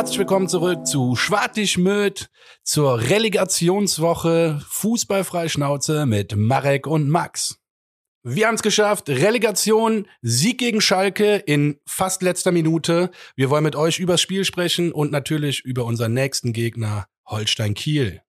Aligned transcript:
Herzlich 0.00 0.18
willkommen 0.18 0.48
zurück 0.48 0.86
zu 0.86 1.14
Schwartig 1.14 1.76
Möd 1.76 2.30
zur 2.62 3.02
Relegationswoche 3.10 4.58
Fußballfreischnauze 4.66 6.06
mit 6.06 6.34
Marek 6.36 6.86
und 6.86 7.10
Max. 7.10 7.60
Wir 8.22 8.46
haben 8.46 8.54
es 8.54 8.62
geschafft. 8.62 9.10
Relegation, 9.10 10.08
Sieg 10.22 10.56
gegen 10.56 10.80
Schalke 10.80 11.36
in 11.36 11.80
fast 11.84 12.22
letzter 12.22 12.50
Minute. 12.50 13.10
Wir 13.36 13.50
wollen 13.50 13.62
mit 13.62 13.76
euch 13.76 13.98
übers 13.98 14.22
Spiel 14.22 14.46
sprechen 14.46 14.90
und 14.90 15.12
natürlich 15.12 15.66
über 15.66 15.84
unseren 15.84 16.14
nächsten 16.14 16.54
Gegner 16.54 17.06
Holstein 17.26 17.74
Kiel. 17.74 18.22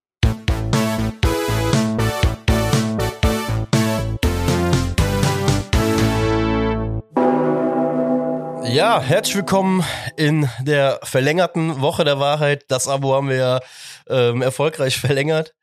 Ja, 8.71 9.01
herzlich 9.01 9.35
willkommen 9.35 9.83
in 10.15 10.47
der 10.61 11.01
verlängerten 11.03 11.81
Woche 11.81 12.05
der 12.05 12.19
Wahrheit. 12.19 12.63
Das 12.69 12.87
Abo 12.87 13.13
haben 13.13 13.27
wir 13.27 13.35
ja 13.35 13.59
ähm, 14.07 14.41
erfolgreich 14.41 14.97
verlängert. 14.99 15.53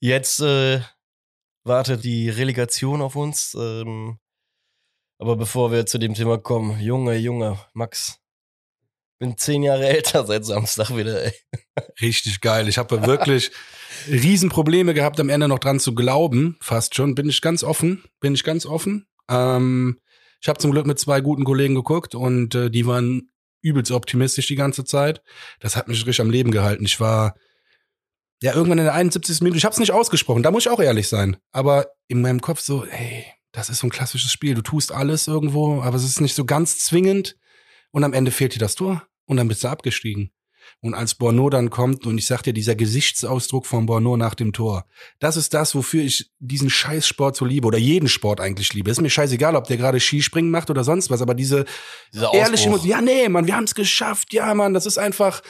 Jetzt 0.00 0.40
äh, 0.40 0.80
wartet 1.64 2.04
die 2.04 2.30
Relegation 2.30 3.02
auf 3.02 3.16
uns. 3.16 3.54
Ähm, 3.54 4.18
aber 5.18 5.36
bevor 5.36 5.72
wir 5.72 5.84
zu 5.84 5.98
dem 5.98 6.14
Thema 6.14 6.38
kommen, 6.38 6.80
Junge, 6.80 7.16
Junge, 7.16 7.58
Max, 7.74 8.18
bin 9.18 9.36
zehn 9.36 9.62
Jahre 9.62 9.86
älter 9.86 10.24
seit 10.24 10.46
Samstag 10.46 10.96
wieder, 10.96 11.22
ey. 11.22 11.32
Richtig 12.00 12.40
geil. 12.40 12.66
Ich 12.66 12.78
habe 12.78 13.04
wirklich 13.06 13.50
Riesenprobleme 14.08 14.94
gehabt, 14.94 15.20
am 15.20 15.28
Ende 15.28 15.48
noch 15.48 15.58
dran 15.58 15.80
zu 15.80 15.94
glauben. 15.94 16.56
Fast 16.62 16.94
schon. 16.94 17.14
Bin 17.14 17.28
ich 17.28 17.42
ganz 17.42 17.62
offen. 17.62 18.04
Bin 18.20 18.34
ich 18.34 18.42
ganz 18.42 18.64
offen. 18.64 19.06
Ähm, 19.28 20.00
ich 20.40 20.48
habe 20.48 20.58
zum 20.58 20.70
Glück 20.70 20.86
mit 20.86 20.98
zwei 20.98 21.20
guten 21.20 21.44
Kollegen 21.44 21.74
geguckt 21.74 22.14
und 22.14 22.54
äh, 22.54 22.70
die 22.70 22.86
waren 22.86 23.30
übelst 23.60 23.90
optimistisch 23.90 24.46
die 24.46 24.54
ganze 24.54 24.84
Zeit. 24.84 25.22
Das 25.60 25.76
hat 25.76 25.88
mich 25.88 25.98
richtig 25.98 26.20
am 26.20 26.30
Leben 26.30 26.52
gehalten. 26.52 26.84
Ich 26.84 27.00
war 27.00 27.34
ja 28.42 28.54
irgendwann 28.54 28.78
in 28.78 28.84
der 28.84 28.94
71. 28.94 29.40
Minute, 29.40 29.58
ich 29.58 29.64
habe 29.64 29.72
es 29.72 29.80
nicht 29.80 29.92
ausgesprochen, 29.92 30.42
da 30.42 30.50
muss 30.50 30.64
ich 30.66 30.70
auch 30.70 30.80
ehrlich 30.80 31.08
sein, 31.08 31.36
aber 31.50 31.88
in 32.06 32.22
meinem 32.22 32.40
Kopf 32.40 32.60
so, 32.60 32.86
hey, 32.86 33.24
das 33.50 33.68
ist 33.68 33.80
so 33.80 33.88
ein 33.88 33.90
klassisches 33.90 34.30
Spiel, 34.30 34.54
du 34.54 34.62
tust 34.62 34.92
alles 34.92 35.26
irgendwo, 35.26 35.82
aber 35.82 35.96
es 35.96 36.04
ist 36.04 36.20
nicht 36.20 36.36
so 36.36 36.44
ganz 36.44 36.78
zwingend 36.78 37.36
und 37.90 38.04
am 38.04 38.12
Ende 38.12 38.30
fehlt 38.30 38.54
dir 38.54 38.60
das 38.60 38.76
Tor 38.76 39.02
und 39.24 39.38
dann 39.38 39.48
bist 39.48 39.64
du 39.64 39.68
abgestiegen. 39.68 40.30
Und 40.80 40.94
als 40.94 41.14
Borneau 41.14 41.50
dann 41.50 41.70
kommt 41.70 42.06
und 42.06 42.18
ich 42.18 42.26
sag 42.26 42.42
dir, 42.42 42.52
dieser 42.52 42.74
Gesichtsausdruck 42.74 43.66
von 43.66 43.86
Borneau 43.86 44.16
nach 44.16 44.34
dem 44.34 44.52
Tor, 44.52 44.86
das 45.18 45.36
ist 45.36 45.54
das, 45.54 45.74
wofür 45.74 46.02
ich 46.02 46.30
diesen 46.38 46.70
Scheißsport 46.70 47.36
so 47.36 47.44
liebe 47.44 47.66
oder 47.66 47.78
jeden 47.78 48.08
Sport 48.08 48.40
eigentlich 48.40 48.72
liebe. 48.74 48.90
Ist 48.90 49.00
mir 49.00 49.10
scheißegal, 49.10 49.56
ob 49.56 49.66
der 49.66 49.76
gerade 49.76 50.00
Skispringen 50.00 50.50
macht 50.50 50.70
oder 50.70 50.84
sonst 50.84 51.10
was, 51.10 51.22
aber 51.22 51.34
diese 51.34 51.64
ehrliche, 52.32 52.70
ja 52.84 53.00
nee, 53.00 53.28
Mann, 53.28 53.46
wir 53.46 53.56
haben 53.56 53.64
es 53.64 53.74
geschafft, 53.74 54.32
ja 54.32 54.54
Mann, 54.54 54.74
das 54.74 54.86
ist 54.86 54.98
einfach, 54.98 55.42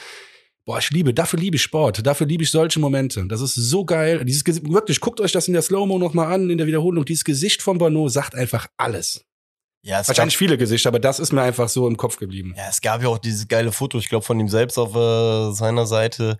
boah, 0.65 0.79
ich 0.79 0.91
liebe, 0.91 1.13
dafür 1.13 1.39
liebe 1.39 1.55
ich 1.55 1.63
Sport, 1.63 2.05
dafür 2.05 2.27
liebe 2.27 2.43
ich 2.43 2.51
solche 2.51 2.79
Momente. 2.79 3.25
Das 3.27 3.41
ist 3.41 3.55
so 3.55 3.85
geil. 3.85 4.23
Dieses 4.25 4.45
Gesi- 4.45 4.71
wirklich, 4.71 4.99
guckt 4.99 5.19
euch 5.19 5.31
das 5.31 5.47
in 5.47 5.53
der 5.53 5.63
Slow-Mo 5.63 5.97
noch 5.97 6.13
mal 6.13 6.31
an, 6.31 6.49
in 6.49 6.57
der 6.57 6.67
Wiederholung. 6.67 7.05
Dieses 7.05 7.23
Gesicht 7.23 7.61
von 7.61 7.77
Borneau 7.77 8.07
sagt 8.07 8.35
einfach 8.35 8.67
alles. 8.77 9.25
Ja, 9.81 10.01
es 10.01 10.07
Wahrscheinlich 10.07 10.37
viele 10.37 10.57
Gesichter, 10.57 10.89
aber 10.89 10.99
das 10.99 11.19
ist 11.19 11.31
mir 11.31 11.41
einfach 11.41 11.69
so 11.69 11.87
im 11.87 11.97
Kopf 11.97 12.17
geblieben. 12.17 12.53
Ja, 12.57 12.67
es 12.69 12.81
gab 12.81 13.01
ja 13.01 13.07
auch 13.07 13.17
dieses 13.17 13.47
geile 13.47 13.71
Foto, 13.71 13.97
ich 13.97 14.09
glaube, 14.09 14.25
von 14.25 14.39
ihm 14.39 14.49
selbst 14.49 14.77
auf 14.77 14.95
äh, 14.95 15.53
seiner 15.53 15.85
Seite. 15.85 16.37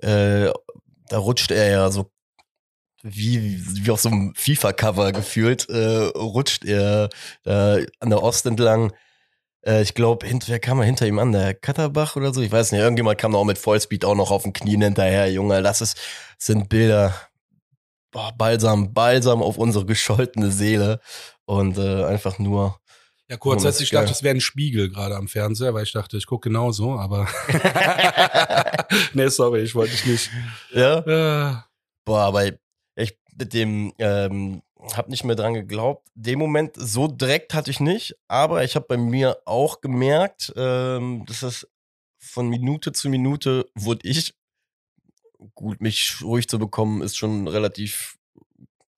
Äh, 0.00 0.50
da 1.08 1.18
rutscht 1.18 1.50
er 1.50 1.70
ja 1.70 1.90
so 1.90 2.10
wie, 3.02 3.60
wie 3.84 3.90
auf 3.90 4.00
so 4.00 4.08
einem 4.08 4.34
FIFA-Cover 4.34 5.12
gefühlt, 5.12 5.68
äh, 5.68 6.10
rutscht 6.16 6.64
er 6.64 7.08
an 7.44 8.10
der 8.10 8.22
Ost 8.22 8.46
entlang. 8.46 8.92
Äh, 9.66 9.82
ich 9.82 9.94
glaube, 9.94 10.26
wer 10.46 10.60
kam 10.60 10.78
er 10.78 10.84
hinter 10.86 11.06
ihm 11.06 11.18
an? 11.18 11.32
Der 11.32 11.54
Katterbach 11.54 12.16
oder 12.16 12.32
so? 12.32 12.40
Ich 12.40 12.52
weiß 12.52 12.72
nicht. 12.72 12.80
Irgendjemand 12.80 13.18
kam 13.18 13.32
da 13.32 13.38
auch 13.38 13.44
mit 13.44 13.58
Vollspeed 13.58 14.04
auch 14.04 14.14
noch 14.14 14.30
auf 14.30 14.44
den 14.44 14.52
Knien 14.52 14.82
hinterher. 14.82 15.30
Junge, 15.30 15.62
das 15.62 15.80
ist, 15.80 15.98
sind 16.38 16.68
Bilder. 16.68 17.14
Boah, 18.16 18.32
balsam, 18.32 18.94
balsam 18.94 19.42
auf 19.42 19.58
unsere 19.58 19.84
gescholtene 19.84 20.50
Seele. 20.50 21.00
Und 21.44 21.76
äh, 21.76 22.04
einfach 22.04 22.38
nur 22.38 22.80
Ja, 23.28 23.36
kurz, 23.36 23.62
als 23.66 23.76
das 23.76 23.82
ich 23.82 23.90
dachte, 23.90 24.10
es 24.10 24.22
wäre 24.22 24.34
ein 24.34 24.40
Spiegel 24.40 24.88
gerade 24.88 25.16
am 25.16 25.28
Fernseher, 25.28 25.74
weil 25.74 25.82
ich 25.82 25.92
dachte, 25.92 26.16
ich 26.16 26.26
gucke 26.26 26.48
genauso, 26.48 26.92
aber. 26.92 27.28
nee, 29.12 29.28
sorry, 29.28 29.60
ich 29.60 29.74
wollte 29.74 29.92
dich 29.92 30.06
nicht. 30.06 30.30
ja. 30.72 30.98
Äh, 31.00 31.56
Boah, 32.06 32.20
aber 32.20 32.46
ich 32.96 33.18
mit 33.38 33.52
dem 33.52 33.92
ähm, 33.98 34.62
hab 34.94 35.10
nicht 35.10 35.24
mehr 35.24 35.36
dran 35.36 35.52
geglaubt. 35.52 36.08
Den 36.14 36.38
Moment 36.38 36.72
so 36.74 37.08
direkt 37.08 37.52
hatte 37.52 37.70
ich 37.70 37.80
nicht, 37.80 38.16
aber 38.28 38.64
ich 38.64 38.76
habe 38.76 38.86
bei 38.88 38.96
mir 38.96 39.36
auch 39.44 39.82
gemerkt, 39.82 40.54
ähm, 40.56 41.24
dass 41.26 41.42
es 41.42 41.68
von 42.18 42.48
Minute 42.48 42.92
zu 42.92 43.10
Minute 43.10 43.66
wurde 43.74 44.08
ich 44.08 44.34
gut 45.54 45.80
mich 45.80 46.16
ruhig 46.22 46.48
zu 46.48 46.58
bekommen 46.58 47.02
ist 47.02 47.16
schon 47.16 47.48
relativ 47.48 48.18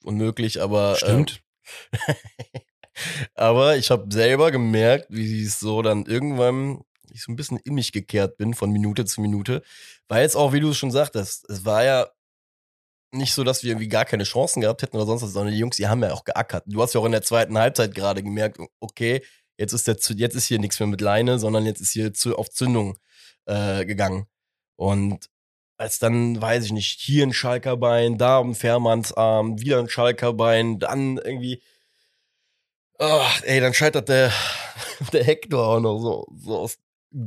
unmöglich, 0.05 0.61
aber 0.63 0.97
Stimmt. 0.97 1.43
Ähm, 1.93 2.15
aber 3.35 3.77
ich 3.77 3.91
habe 3.91 4.07
selber 4.13 4.51
gemerkt, 4.51 5.07
wie 5.11 5.45
es 5.45 5.61
so 5.61 5.83
dann 5.83 6.07
irgendwann 6.07 6.83
ich 7.11 7.23
so 7.23 7.33
ein 7.33 7.37
bisschen 7.37 7.59
in 7.59 7.75
mich 7.75 7.93
gekehrt 7.93 8.37
bin 8.37 8.55
von 8.55 8.71
Minute 8.71 9.05
zu 9.05 9.21
Minute, 9.21 9.63
weil 10.09 10.23
jetzt 10.23 10.37
auch, 10.37 10.53
wie 10.53 10.61
du 10.61 10.71
es 10.71 10.77
schon 10.77 10.91
sagtest, 10.91 11.49
es 11.49 11.65
war 11.65 11.85
ja 11.85 12.09
nicht 13.13 13.33
so, 13.33 13.45
dass 13.45 13.63
wir 13.63 13.71
irgendwie 13.71 13.89
gar 13.89 14.05
keine 14.05 14.25
Chancen 14.25 14.61
gehabt 14.61 14.83
hätten 14.83 14.97
oder 14.97 15.07
sonst 15.07 15.23
was, 15.23 15.33
sondern 15.33 15.55
die 15.55 15.59
Jungs, 15.59 15.77
die 15.77 15.89
haben 15.89 16.03
ja 16.03 16.13
auch 16.13 16.25
geackert. 16.25 16.65
Du 16.67 16.83
hast 16.83 16.95
ja 16.95 17.01
auch 17.01 17.07
in 17.07 17.13
der 17.13 17.23
zweiten 17.23 17.57
Halbzeit 17.57 17.95
gerade 17.95 18.23
gemerkt, 18.23 18.59
okay, 18.81 19.23
jetzt 19.57 19.73
ist, 19.73 19.89
der, 19.89 19.97
jetzt 20.17 20.35
ist 20.35 20.47
hier 20.47 20.59
nichts 20.59 20.79
mehr 20.79 20.87
mit 20.87 21.01
Leine, 21.01 21.39
sondern 21.39 21.65
jetzt 21.65 21.81
ist 21.81 21.93
hier 21.93 22.13
zu, 22.13 22.37
auf 22.37 22.51
Zündung 22.51 22.99
äh, 23.47 23.87
gegangen. 23.87 24.27
Und 24.77 25.31
als 25.79 26.01
dann, 26.01 26.43
weiß 26.43 26.65
ich 26.65 26.73
nicht, 26.73 27.01
hier 27.01 27.25
ein 27.25 27.33
Schalkerbein, 27.33 28.19
da 28.19 28.41
ein 28.41 28.57
Fährmannsarm, 28.57 29.61
wieder 29.61 29.79
ein 29.79 29.89
Schalkerbein, 29.89 30.81
dann 30.81 31.19
irgendwie, 31.19 31.63
ach, 32.99 33.41
ey, 33.45 33.61
dann 33.61 33.73
scheitert 33.73 34.09
der, 34.09 34.33
der 35.13 35.25
Hector 35.25 35.67
auch 35.67 35.81
noch 35.81 35.99
so, 36.01 36.27
so 36.37 36.59
aus 36.59 36.79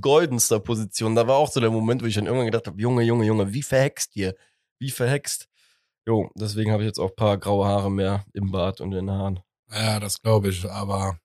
goldenster 0.02 0.60
Position. 0.60 1.16
Da 1.16 1.28
war 1.28 1.38
auch 1.38 1.50
so 1.50 1.62
der 1.62 1.72
Moment, 1.72 2.04
wo 2.04 2.06
ich 2.06 2.16
dann 2.16 2.26
irgendwann 2.26 2.46
gedacht 2.46 2.68
habe, 2.68 2.80
Junge, 2.80 3.04
Junge, 3.04 3.26
Junge, 3.26 3.54
wie 3.54 3.64
verhext 3.64 4.12
hier? 4.14 4.36
Wie 4.80 4.92
verhext? 4.92 5.48
Jo, 6.06 6.30
deswegen 6.36 6.72
habe 6.72 6.84
ich 6.84 6.88
jetzt 6.88 7.00
auch 7.00 7.12
ein 7.12 7.16
paar 7.16 7.38
graue 7.38 7.66
Haare 7.66 7.90
mehr 7.90 8.26
im 8.34 8.52
Bart 8.52 8.82
und 8.82 8.92
in 8.92 9.08
den 9.08 9.12
Haaren. 9.12 9.40
Ja, 9.72 10.00
das 10.00 10.22
glaube 10.22 10.50
ich, 10.50 10.70
aber. 10.70 11.18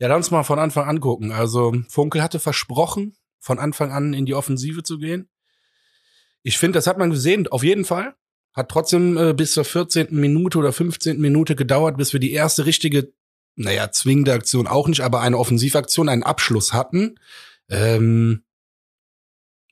Ja, 0.00 0.08
lass 0.08 0.16
uns 0.16 0.30
mal 0.32 0.42
von 0.42 0.58
Anfang 0.58 0.88
an 0.88 1.00
gucken. 1.00 1.30
Also, 1.30 1.74
Funkel 1.88 2.22
hatte 2.22 2.40
versprochen, 2.40 3.16
von 3.38 3.60
Anfang 3.60 3.92
an 3.92 4.14
in 4.14 4.26
die 4.26 4.34
Offensive 4.34 4.82
zu 4.82 4.98
gehen. 4.98 5.28
Ich 6.46 6.58
finde, 6.58 6.78
das 6.78 6.86
hat 6.86 6.96
man 6.96 7.10
gesehen, 7.10 7.48
auf 7.48 7.64
jeden 7.64 7.84
Fall. 7.84 8.14
Hat 8.54 8.68
trotzdem 8.68 9.16
äh, 9.18 9.34
bis 9.34 9.52
zur 9.52 9.64
14. 9.64 10.08
Minute 10.10 10.58
oder 10.58 10.72
15. 10.72 11.18
Minute 11.20 11.56
gedauert, 11.56 11.96
bis 11.96 12.12
wir 12.12 12.20
die 12.20 12.30
erste 12.32 12.66
richtige, 12.66 13.12
naja, 13.56 13.90
zwingende 13.90 14.32
Aktion 14.32 14.68
auch 14.68 14.86
nicht, 14.86 15.00
aber 15.00 15.20
eine 15.22 15.38
Offensivaktion, 15.38 16.08
einen 16.08 16.22
Abschluss 16.22 16.72
hatten. 16.72 17.18
Ähm, 17.68 18.44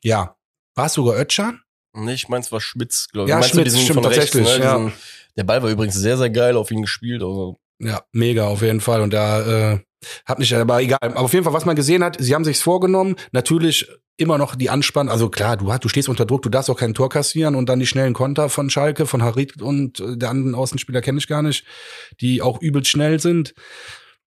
ja, 0.03 0.37
war 0.75 0.87
es 0.87 0.95
sogar 0.95 1.17
Ötschan? 1.19 1.61
Nee, 1.95 2.15
ich 2.15 2.29
meins 2.29 2.51
war 2.51 2.61
Schmitz, 2.61 3.09
glaube 3.12 3.29
ich. 3.29 3.31
Ja, 3.31 3.41
du 3.41 3.47
Schmitz, 3.47 3.65
diesen 3.67 3.81
stimmt, 3.83 4.03
von 4.03 4.06
rechts, 4.12 4.33
tatsächlich, 4.33 4.59
ne? 4.59 4.65
ja. 4.65 4.77
Diesen- 4.79 4.93
Der 5.37 5.45
Ball 5.45 5.62
war 5.62 5.71
übrigens 5.71 5.95
sehr, 5.95 6.19
sehr 6.19 6.31
geil 6.31 6.56
auf 6.56 6.71
ihn 6.73 6.83
gespielt. 6.83 7.23
Also, 7.23 7.56
Ja, 7.79 8.03
mega 8.12 8.49
auf 8.49 8.62
jeden 8.62 8.81
Fall. 8.81 9.01
Und 9.01 9.12
da 9.12 9.75
äh, 9.75 9.79
hat 10.25 10.39
nicht, 10.39 10.53
aber 10.53 10.81
egal. 10.83 10.99
Aber 11.01 11.21
auf 11.21 11.33
jeden 11.33 11.45
Fall, 11.45 11.53
was 11.53 11.65
man 11.65 11.77
gesehen 11.77 12.05
hat, 12.05 12.17
sie 12.21 12.35
haben 12.35 12.45
sich's 12.45 12.63
vorgenommen. 12.63 13.17
Natürlich 13.33 13.89
immer 14.17 14.39
noch 14.39 14.55
die 14.55 14.71
Anspannung. 14.71 15.11
Also 15.11 15.29
klar, 15.29 15.57
du, 15.57 15.67
du 15.67 15.89
stehst 15.89 16.09
unter 16.09 16.27
Druck, 16.27 16.43
du 16.43 16.49
darfst 16.49 16.71
auch 16.71 16.79
kein 16.79 16.95
Tor 16.95 17.09
kassieren 17.09 17.55
und 17.55 17.69
dann 17.69 17.81
die 17.81 17.87
schnellen 17.87 18.15
Konter 18.15 18.49
von 18.49 18.71
Schalke, 18.71 19.07
von 19.07 19.23
Harit 19.23 19.61
und 19.61 20.01
äh, 20.01 20.17
der 20.17 20.31
anderen 20.31 20.55
Außenspieler 20.55 21.01
kenne 21.01 21.19
ich 21.19 21.27
gar 21.27 21.43
nicht, 21.43 21.67
die 22.21 22.43
auch 22.43 22.61
übelst 22.61 22.91
schnell 22.91 23.19
sind. 23.19 23.55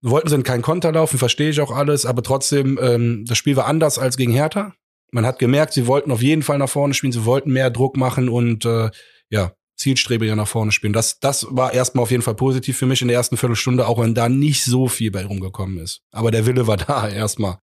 Wollten 0.01 0.27
sie 0.27 0.35
in 0.35 0.43
keinen 0.43 0.61
Konter 0.61 0.91
laufen, 0.91 1.17
verstehe 1.17 1.49
ich 1.49 1.61
auch 1.61 1.71
alles, 1.71 2.05
aber 2.05 2.21
trotzdem, 2.21 2.77
ähm, 2.81 3.25
das 3.27 3.37
Spiel 3.37 3.55
war 3.55 3.65
anders 3.65 3.97
als 3.97 4.17
gegen 4.17 4.31
Hertha. 4.31 4.73
Man 5.11 5.25
hat 5.25 5.39
gemerkt, 5.39 5.73
sie 5.73 5.87
wollten 5.87 6.11
auf 6.11 6.21
jeden 6.21 6.43
Fall 6.43 6.57
nach 6.57 6.69
vorne 6.69 6.93
spielen, 6.93 7.13
sie 7.13 7.25
wollten 7.25 7.51
mehr 7.51 7.71
Druck 7.71 7.97
machen 7.97 8.29
und 8.29 8.65
äh, 8.65 8.89
ja, 9.29 9.53
zielstrebiger 9.77 10.35
nach 10.35 10.47
vorne 10.47 10.71
spielen. 10.71 10.93
Das, 10.93 11.19
das 11.19 11.45
war 11.49 11.71
erstmal 11.73 12.03
auf 12.03 12.11
jeden 12.11 12.23
Fall 12.23 12.35
positiv 12.35 12.77
für 12.77 12.85
mich 12.87 13.01
in 13.01 13.07
der 13.07 13.15
ersten 13.17 13.37
Viertelstunde, 13.37 13.87
auch 13.87 13.99
wenn 13.99 14.13
da 14.15 14.27
nicht 14.27 14.63
so 14.63 14.87
viel 14.87 15.11
bei 15.11 15.23
rumgekommen 15.25 15.77
ist. 15.77 16.01
Aber 16.11 16.31
der 16.31 16.45
Wille 16.45 16.67
war 16.67 16.77
da 16.77 17.07
erstmal. 17.07 17.59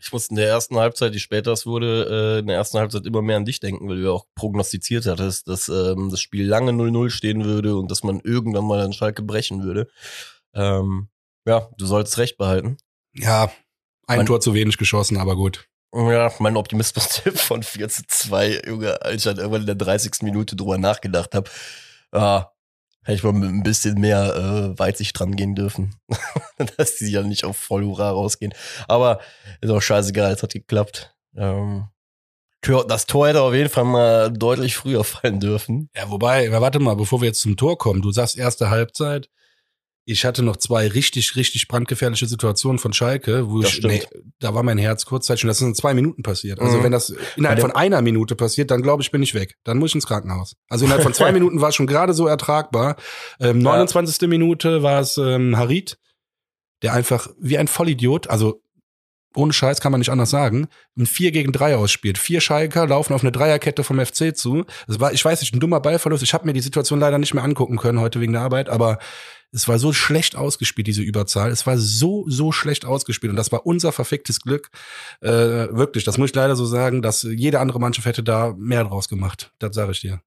ich 0.00 0.10
musste 0.12 0.30
in 0.32 0.36
der 0.36 0.48
ersten 0.48 0.76
Halbzeit, 0.78 1.14
die 1.14 1.20
später 1.20 1.52
es 1.52 1.66
wurde, 1.66 2.36
äh, 2.36 2.38
in 2.40 2.46
der 2.46 2.56
ersten 2.56 2.78
Halbzeit 2.78 3.04
immer 3.04 3.20
mehr 3.22 3.36
an 3.36 3.44
dich 3.44 3.60
denken, 3.60 3.88
weil 3.88 3.96
du 3.98 4.04
ja 4.04 4.10
auch 4.10 4.26
prognostiziert 4.34 5.06
hattest, 5.06 5.46
dass 5.48 5.68
ähm, 5.68 6.08
das 6.10 6.20
Spiel 6.20 6.46
lange 6.46 6.72
0-0 6.72 7.10
stehen 7.10 7.44
würde 7.44 7.76
und 7.76 7.90
dass 7.90 8.02
man 8.02 8.20
irgendwann 8.20 8.64
mal 8.66 8.80
an 8.80 8.92
Schalke 8.92 9.22
brechen 9.22 9.62
würde. 9.62 9.88
Ähm, 10.54 11.08
ja, 11.46 11.68
du 11.78 11.86
solltest 11.86 12.18
recht 12.18 12.38
behalten. 12.38 12.78
Ja, 13.14 13.50
ein 14.06 14.18
Man- 14.18 14.26
Tor 14.26 14.40
zu 14.40 14.54
wenig 14.54 14.78
geschossen, 14.78 15.16
aber 15.18 15.36
gut. 15.36 15.66
Ja, 15.94 16.30
mein 16.38 16.56
Optimismus-Tipp 16.56 17.38
von 17.38 17.62
4 17.62 17.88
zu 17.88 18.02
2, 18.06 18.62
Junge, 18.66 19.00
als 19.02 19.16
ich 19.16 19.24
dann 19.24 19.38
irgendwann 19.38 19.62
in 19.62 19.66
der 19.66 19.74
30. 19.74 20.22
Minute 20.22 20.54
drüber 20.54 20.76
nachgedacht 20.78 21.34
habe, 21.34 21.50
ah, 22.12 22.50
hätte 23.04 23.16
ich 23.16 23.22
mal 23.22 23.32
mit 23.32 23.48
ein 23.48 23.62
bisschen 23.62 23.98
mehr 23.98 24.34
äh, 24.36 24.78
Weitsicht 24.78 25.18
dran 25.18 25.34
gehen 25.34 25.54
dürfen. 25.54 25.94
Dass 26.76 26.96
die 26.96 27.10
ja 27.10 27.22
nicht 27.22 27.44
auf 27.44 27.56
voll 27.56 27.84
Hurra 27.84 28.10
rausgehen. 28.10 28.52
Aber 28.86 29.20
ist 29.62 29.70
auch 29.70 29.80
scheißegal, 29.80 30.32
es 30.32 30.42
hat 30.42 30.52
geklappt. 30.52 31.14
Ähm, 31.36 31.88
Das 32.86 33.06
Tor 33.06 33.28
hätte 33.28 33.40
auf 33.40 33.54
jeden 33.54 33.70
Fall 33.70 33.84
mal 33.84 34.30
deutlich 34.30 34.76
früher 34.76 35.04
fallen 35.04 35.40
dürfen. 35.40 35.88
Ja, 35.96 36.10
wobei, 36.10 36.50
warte 36.52 36.80
mal, 36.80 36.96
bevor 36.96 37.22
wir 37.22 37.28
jetzt 37.28 37.40
zum 37.40 37.56
Tor 37.56 37.78
kommen, 37.78 38.02
du 38.02 38.10
sagst 38.10 38.36
erste 38.36 38.68
Halbzeit. 38.68 39.30
Ich 40.10 40.24
hatte 40.24 40.42
noch 40.42 40.56
zwei 40.56 40.88
richtig, 40.88 41.36
richtig 41.36 41.68
brandgefährliche 41.68 42.24
Situationen 42.26 42.78
von 42.78 42.94
Schalke, 42.94 43.50
wo 43.50 43.60
Das 43.60 43.70
ich, 43.72 43.76
stimmt. 43.76 44.08
da 44.38 44.54
war 44.54 44.62
mein 44.62 44.78
Herz 44.78 45.04
kurzzeitig 45.04 45.44
und 45.44 45.48
das 45.48 45.60
ist 45.60 45.66
in 45.66 45.74
zwei 45.74 45.92
Minuten 45.92 46.22
passiert. 46.22 46.60
Also 46.60 46.78
Mhm. 46.78 46.82
wenn 46.84 46.92
das 46.92 47.14
innerhalb 47.36 47.60
von 47.60 47.72
einer 47.72 48.00
Minute 48.00 48.34
passiert, 48.34 48.70
dann 48.70 48.80
glaube 48.80 49.02
ich, 49.02 49.10
bin 49.10 49.22
ich 49.22 49.34
weg. 49.34 49.56
Dann 49.64 49.76
muss 49.78 49.90
ich 49.90 49.96
ins 49.96 50.06
Krankenhaus. 50.06 50.56
Also 50.70 50.86
innerhalb 50.86 51.02
von 51.02 51.12
zwei 51.12 51.30
Minuten 51.32 51.60
war 51.60 51.68
es 51.68 51.74
schon 51.74 51.86
gerade 51.86 52.14
so 52.14 52.26
ertragbar. 52.26 52.96
Ähm, 53.38 53.58
29. 53.58 54.26
Minute 54.28 54.82
war 54.82 55.00
es 55.00 55.18
ähm, 55.18 55.56
Harit, 55.58 55.98
der 56.82 56.94
einfach 56.94 57.28
wie 57.38 57.58
ein 57.58 57.68
Vollidiot, 57.68 58.28
also 58.30 58.62
ohne 59.34 59.52
Scheiß 59.52 59.80
kann 59.80 59.92
man 59.92 60.00
nicht 60.00 60.10
anders 60.10 60.30
sagen, 60.30 60.68
ein 60.96 61.06
4 61.06 61.30
gegen 61.32 61.52
3 61.52 61.76
ausspielt. 61.76 62.18
Vier 62.18 62.40
Schalker 62.40 62.86
laufen 62.86 63.12
auf 63.12 63.22
eine 63.22 63.32
Dreierkette 63.32 63.84
vom 63.84 64.04
FC 64.04 64.36
zu. 64.36 64.64
Das 64.86 65.00
war, 65.00 65.12
ich 65.12 65.24
weiß 65.24 65.40
nicht, 65.40 65.54
ein 65.54 65.60
dummer 65.60 65.80
Ballverlust. 65.80 66.22
Ich 66.22 66.34
habe 66.34 66.46
mir 66.46 66.52
die 66.52 66.60
Situation 66.60 66.98
leider 66.98 67.18
nicht 67.18 67.34
mehr 67.34 67.44
angucken 67.44 67.76
können 67.76 68.00
heute 68.00 68.20
wegen 68.20 68.32
der 68.32 68.42
Arbeit, 68.42 68.68
aber 68.68 68.98
es 69.52 69.66
war 69.66 69.78
so 69.78 69.92
schlecht 69.92 70.36
ausgespielt, 70.36 70.86
diese 70.86 71.02
Überzahl. 71.02 71.50
Es 71.50 71.66
war 71.66 71.78
so, 71.78 72.24
so 72.28 72.52
schlecht 72.52 72.84
ausgespielt. 72.84 73.30
Und 73.30 73.36
das 73.36 73.50
war 73.52 73.64
unser 73.64 73.92
verficktes 73.92 74.40
Glück. 74.40 74.70
Äh, 75.20 75.28
wirklich, 75.30 76.04
das 76.04 76.18
muss 76.18 76.30
ich 76.30 76.36
leider 76.36 76.54
so 76.54 76.66
sagen, 76.66 77.00
dass 77.00 77.22
jede 77.22 77.60
andere 77.60 77.80
Mannschaft 77.80 78.06
hätte 78.06 78.22
da 78.22 78.54
mehr 78.58 78.84
draus 78.84 79.08
gemacht. 79.08 79.52
Das 79.58 79.74
sage 79.74 79.92
ich 79.92 80.00
dir. 80.00 80.20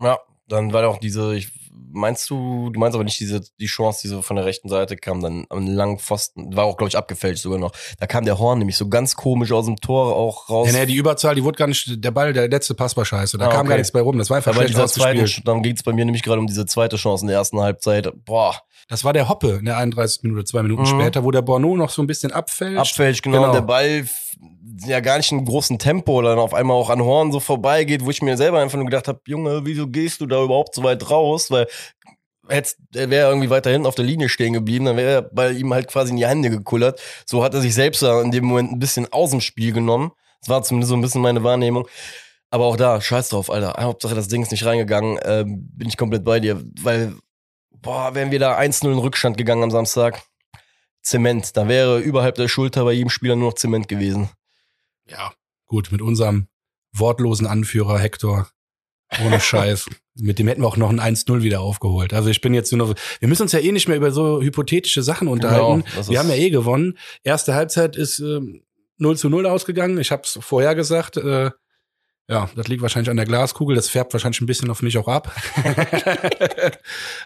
Ja, 0.00 0.18
dann 0.48 0.72
war 0.72 0.86
auch 0.88 0.98
diese, 0.98 1.34
ich, 1.34 1.50
meinst 1.92 2.28
du, 2.30 2.70
du 2.70 2.78
meinst 2.80 2.94
aber 2.94 3.04
nicht 3.04 3.18
diese, 3.20 3.40
die 3.58 3.66
Chance, 3.66 4.00
die 4.02 4.08
so 4.08 4.22
von 4.22 4.36
der 4.36 4.44
rechten 4.44 4.68
Seite 4.68 4.96
kam, 4.96 5.20
dann 5.22 5.46
am 5.50 5.66
langen 5.66 5.98
Pfosten, 5.98 6.54
war 6.56 6.64
auch, 6.64 6.76
glaube 6.76 6.88
ich, 6.88 6.96
abgefälscht 6.96 7.42
sogar 7.42 7.58
noch. 7.58 7.72
Da 7.98 8.06
kam 8.06 8.24
der 8.24 8.38
Horn 8.38 8.58
nämlich 8.58 8.76
so 8.76 8.88
ganz 8.88 9.16
komisch 9.16 9.52
aus 9.52 9.66
dem 9.66 9.76
Tor 9.76 10.14
auch 10.14 10.48
raus. 10.50 10.68
Ja, 10.72 10.78
nee, 10.80 10.86
die 10.86 10.96
Überzahl, 10.96 11.34
die 11.34 11.42
wurde 11.44 11.56
gar 11.58 11.66
nicht, 11.66 12.02
der 12.04 12.10
Ball, 12.10 12.32
der 12.32 12.48
letzte 12.48 12.74
Pass 12.74 12.96
war 12.96 13.04
scheiße. 13.04 13.38
Da 13.38 13.46
Ah, 13.46 13.50
kam 13.50 13.60
okay. 13.60 13.68
gar 13.70 13.76
nichts 13.76 13.92
bei 13.92 14.00
rum. 14.00 14.18
Das 14.18 14.30
war 14.30 14.36
einfach 14.38 14.54
schlecht 14.54 14.70
dieser 14.70 14.86
zweiten, 14.88 15.18
ausgespielt. 15.20 15.48
dann 15.48 15.62
ging 15.62 15.74
es 15.76 15.82
bei 15.82 15.92
mir 15.92 16.04
nämlich 16.04 16.22
gerade 16.22 16.40
um 16.40 16.46
diese 16.46 16.66
zweite 16.66 16.96
Chance 16.96 17.24
in 17.24 17.28
der 17.28 17.36
ersten 17.38 17.58
Halbzeit. 17.60 18.08
Boah, 18.24 18.54
Das 18.88 19.02
war 19.02 19.12
der 19.12 19.28
Hoppe 19.28 19.56
in 19.58 19.64
der 19.64 19.78
31. 19.78 20.22
Minute, 20.22 20.44
zwei 20.44 20.62
Minuten 20.62 20.82
Mhm. 20.82 20.86
später, 21.00 21.24
wo 21.24 21.32
der 21.32 21.42
Borneau 21.42 21.76
noch 21.76 21.90
so 21.90 22.02
ein 22.02 22.06
bisschen 22.06 22.30
abfällt. 22.30 22.78
abfälscht, 22.78 23.22
genau, 23.24 23.38
Genau. 23.38 23.48
und 23.48 23.54
der 23.54 23.62
Ball 23.62 24.06
ja 24.84 25.00
gar 25.00 25.16
nicht 25.18 25.32
in 25.32 25.44
großen 25.44 25.78
Tempo 25.78 26.20
dann 26.22 26.38
auf 26.38 26.54
einmal 26.54 26.76
auch 26.76 26.90
an 26.90 27.00
Horn 27.00 27.32
so 27.32 27.40
vorbeigeht, 27.40 28.04
wo 28.04 28.10
ich 28.10 28.22
mir 28.22 28.36
selber 28.36 28.60
einfach 28.60 28.76
nur 28.76 28.86
gedacht 28.86 29.08
habe, 29.08 29.20
Junge, 29.26 29.64
wieso 29.64 29.86
gehst 29.86 30.20
du 30.20 30.26
da 30.26 30.42
überhaupt 30.42 30.74
so 30.74 30.82
weit 30.82 31.10
raus? 31.10 31.50
Weil 31.50 31.66
hätt's, 32.48 32.76
er 32.94 33.10
wäre 33.10 33.28
irgendwie 33.28 33.50
weiter 33.50 33.70
hinten 33.70 33.86
auf 33.86 33.94
der 33.94 34.04
Linie 34.04 34.28
stehen 34.28 34.52
geblieben, 34.52 34.84
dann 34.84 34.96
wäre 34.96 35.10
er 35.10 35.22
bei 35.22 35.50
ihm 35.50 35.72
halt 35.72 35.88
quasi 35.88 36.10
in 36.10 36.16
die 36.16 36.26
Hände 36.26 36.50
gekullert. 36.50 37.00
So 37.24 37.42
hat 37.42 37.54
er 37.54 37.60
sich 37.60 37.74
selbst 37.74 38.02
da 38.02 38.20
in 38.22 38.30
dem 38.30 38.44
Moment 38.44 38.72
ein 38.72 38.78
bisschen 38.78 39.12
aus 39.12 39.30
dem 39.30 39.40
Spiel 39.40 39.72
genommen. 39.72 40.12
Das 40.40 40.48
war 40.48 40.62
zumindest 40.62 40.90
so 40.90 40.96
ein 40.96 41.00
bisschen 41.00 41.22
meine 41.22 41.42
Wahrnehmung. 41.42 41.88
Aber 42.50 42.66
auch 42.66 42.76
da, 42.76 43.00
scheiß 43.00 43.30
drauf, 43.30 43.50
Alter. 43.50 43.74
Hauptsache 43.78 44.14
das 44.14 44.28
Ding 44.28 44.42
ist 44.42 44.52
nicht 44.52 44.64
reingegangen. 44.64 45.18
Ähm, 45.24 45.68
bin 45.72 45.88
ich 45.88 45.96
komplett 45.96 46.24
bei 46.24 46.38
dir. 46.38 46.62
Weil, 46.80 47.14
boah, 47.70 48.14
wären 48.14 48.30
wir 48.30 48.38
da 48.38 48.56
1-0 48.56 48.92
in 48.92 48.98
Rückstand 48.98 49.36
gegangen 49.36 49.64
am 49.64 49.70
Samstag. 49.70 50.22
Zement. 51.02 51.56
Da 51.56 51.68
wäre 51.68 51.98
überhalb 51.98 52.36
der 52.36 52.48
Schulter 52.48 52.84
bei 52.84 52.92
jedem 52.92 53.10
Spieler 53.10 53.36
nur 53.36 53.50
noch 53.50 53.56
Zement 53.56 53.88
gewesen. 53.88 54.28
Ja, 55.08 55.32
gut, 55.66 55.92
mit 55.92 56.02
unserem 56.02 56.48
wortlosen 56.92 57.46
Anführer 57.46 57.98
Hector. 57.98 58.48
Ohne 59.24 59.40
Scheiß. 59.40 59.86
Mit 60.18 60.38
dem 60.38 60.48
hätten 60.48 60.62
wir 60.62 60.66
auch 60.66 60.78
noch 60.78 60.88
ein 60.88 60.98
1-0 60.98 61.42
wieder 61.42 61.60
aufgeholt. 61.60 62.14
Also 62.14 62.30
ich 62.30 62.40
bin 62.40 62.54
jetzt 62.54 62.72
nur 62.72 62.88
noch, 62.88 62.94
wir 63.20 63.28
müssen 63.28 63.42
uns 63.42 63.52
ja 63.52 63.58
eh 63.58 63.70
nicht 63.70 63.86
mehr 63.86 63.98
über 63.98 64.10
so 64.10 64.40
hypothetische 64.40 65.02
Sachen 65.02 65.28
unterhalten. 65.28 65.84
Genau, 65.84 66.08
wir 66.08 66.18
haben 66.18 66.28
ja 66.30 66.36
eh 66.36 66.50
gewonnen. 66.50 66.98
Erste 67.22 67.54
Halbzeit 67.54 67.96
ist 67.96 68.18
ähm, 68.18 68.62
0 68.98 69.16
zu 69.18 69.28
0 69.28 69.46
ausgegangen. 69.46 69.98
Ich 69.98 70.10
habe 70.10 70.22
es 70.24 70.38
vorher 70.40 70.74
gesagt. 70.74 71.18
Äh, 71.18 71.50
ja, 72.28 72.50
das 72.56 72.66
liegt 72.66 72.82
wahrscheinlich 72.82 73.10
an 73.10 73.16
der 73.16 73.26
Glaskugel. 73.26 73.76
Das 73.76 73.88
färbt 73.88 74.12
wahrscheinlich 74.12 74.40
ein 74.40 74.46
bisschen 74.46 74.70
auf 74.70 74.82
mich 74.82 74.98
auch 74.98 75.06
ab. 75.06 75.32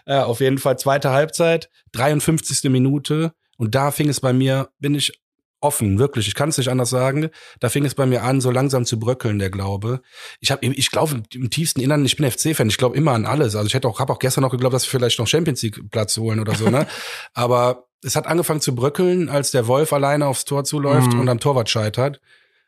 ja, 0.05 0.25
auf 0.25 0.41
jeden 0.41 0.57
Fall 0.57 0.77
zweite 0.77 1.11
Halbzeit, 1.11 1.69
53. 1.93 2.69
Minute. 2.69 3.33
Und 3.57 3.73
da 3.73 3.91
fing 3.91 4.09
es 4.09 4.19
bei 4.19 4.33
mir, 4.33 4.69
bin 4.79 4.95
ich 4.95 5.20
offen, 5.61 5.99
wirklich. 5.99 6.27
Ich 6.27 6.35
kann 6.35 6.49
es 6.49 6.57
nicht 6.57 6.69
anders 6.69 6.89
sagen. 6.89 7.29
Da 7.59 7.69
fing 7.69 7.85
es 7.85 7.95
bei 7.95 8.05
mir 8.05 8.23
an, 8.23 8.41
so 8.41 8.51
langsam 8.51 8.85
zu 8.85 8.99
bröckeln, 8.99 9.39
der 9.39 9.49
Glaube. 9.49 10.01
Ich 10.39 10.51
habe, 10.51 10.65
ich 10.65 10.91
glaube 10.91 11.23
im 11.33 11.49
tiefsten 11.49 11.79
Innern, 11.79 12.03
ich 12.05 12.17
bin 12.17 12.29
FC-Fan. 12.29 12.67
Ich 12.67 12.77
glaube 12.77 12.97
immer 12.97 13.11
an 13.13 13.25
alles. 13.25 13.55
Also 13.55 13.67
ich 13.67 13.73
hätte 13.73 13.87
auch, 13.87 13.99
habe 13.99 14.11
auch 14.11 14.19
gestern 14.19 14.41
noch 14.41 14.51
geglaubt, 14.51 14.73
dass 14.73 14.85
wir 14.85 14.99
vielleicht 14.99 15.19
noch 15.19 15.27
Champions 15.27 15.61
League 15.61 15.89
Platz 15.91 16.17
holen 16.17 16.39
oder 16.39 16.55
so. 16.55 16.69
Ne? 16.69 16.87
Aber 17.33 17.87
es 18.03 18.15
hat 18.15 18.27
angefangen 18.27 18.61
zu 18.61 18.73
bröckeln, 18.75 19.29
als 19.29 19.51
der 19.51 19.67
Wolf 19.67 19.93
alleine 19.93 20.25
aufs 20.27 20.45
Tor 20.45 20.63
zuläuft 20.63 21.13
Mhm. 21.13 21.19
und 21.21 21.29
am 21.29 21.39
Torwart 21.39 21.69
scheitert. 21.69 22.19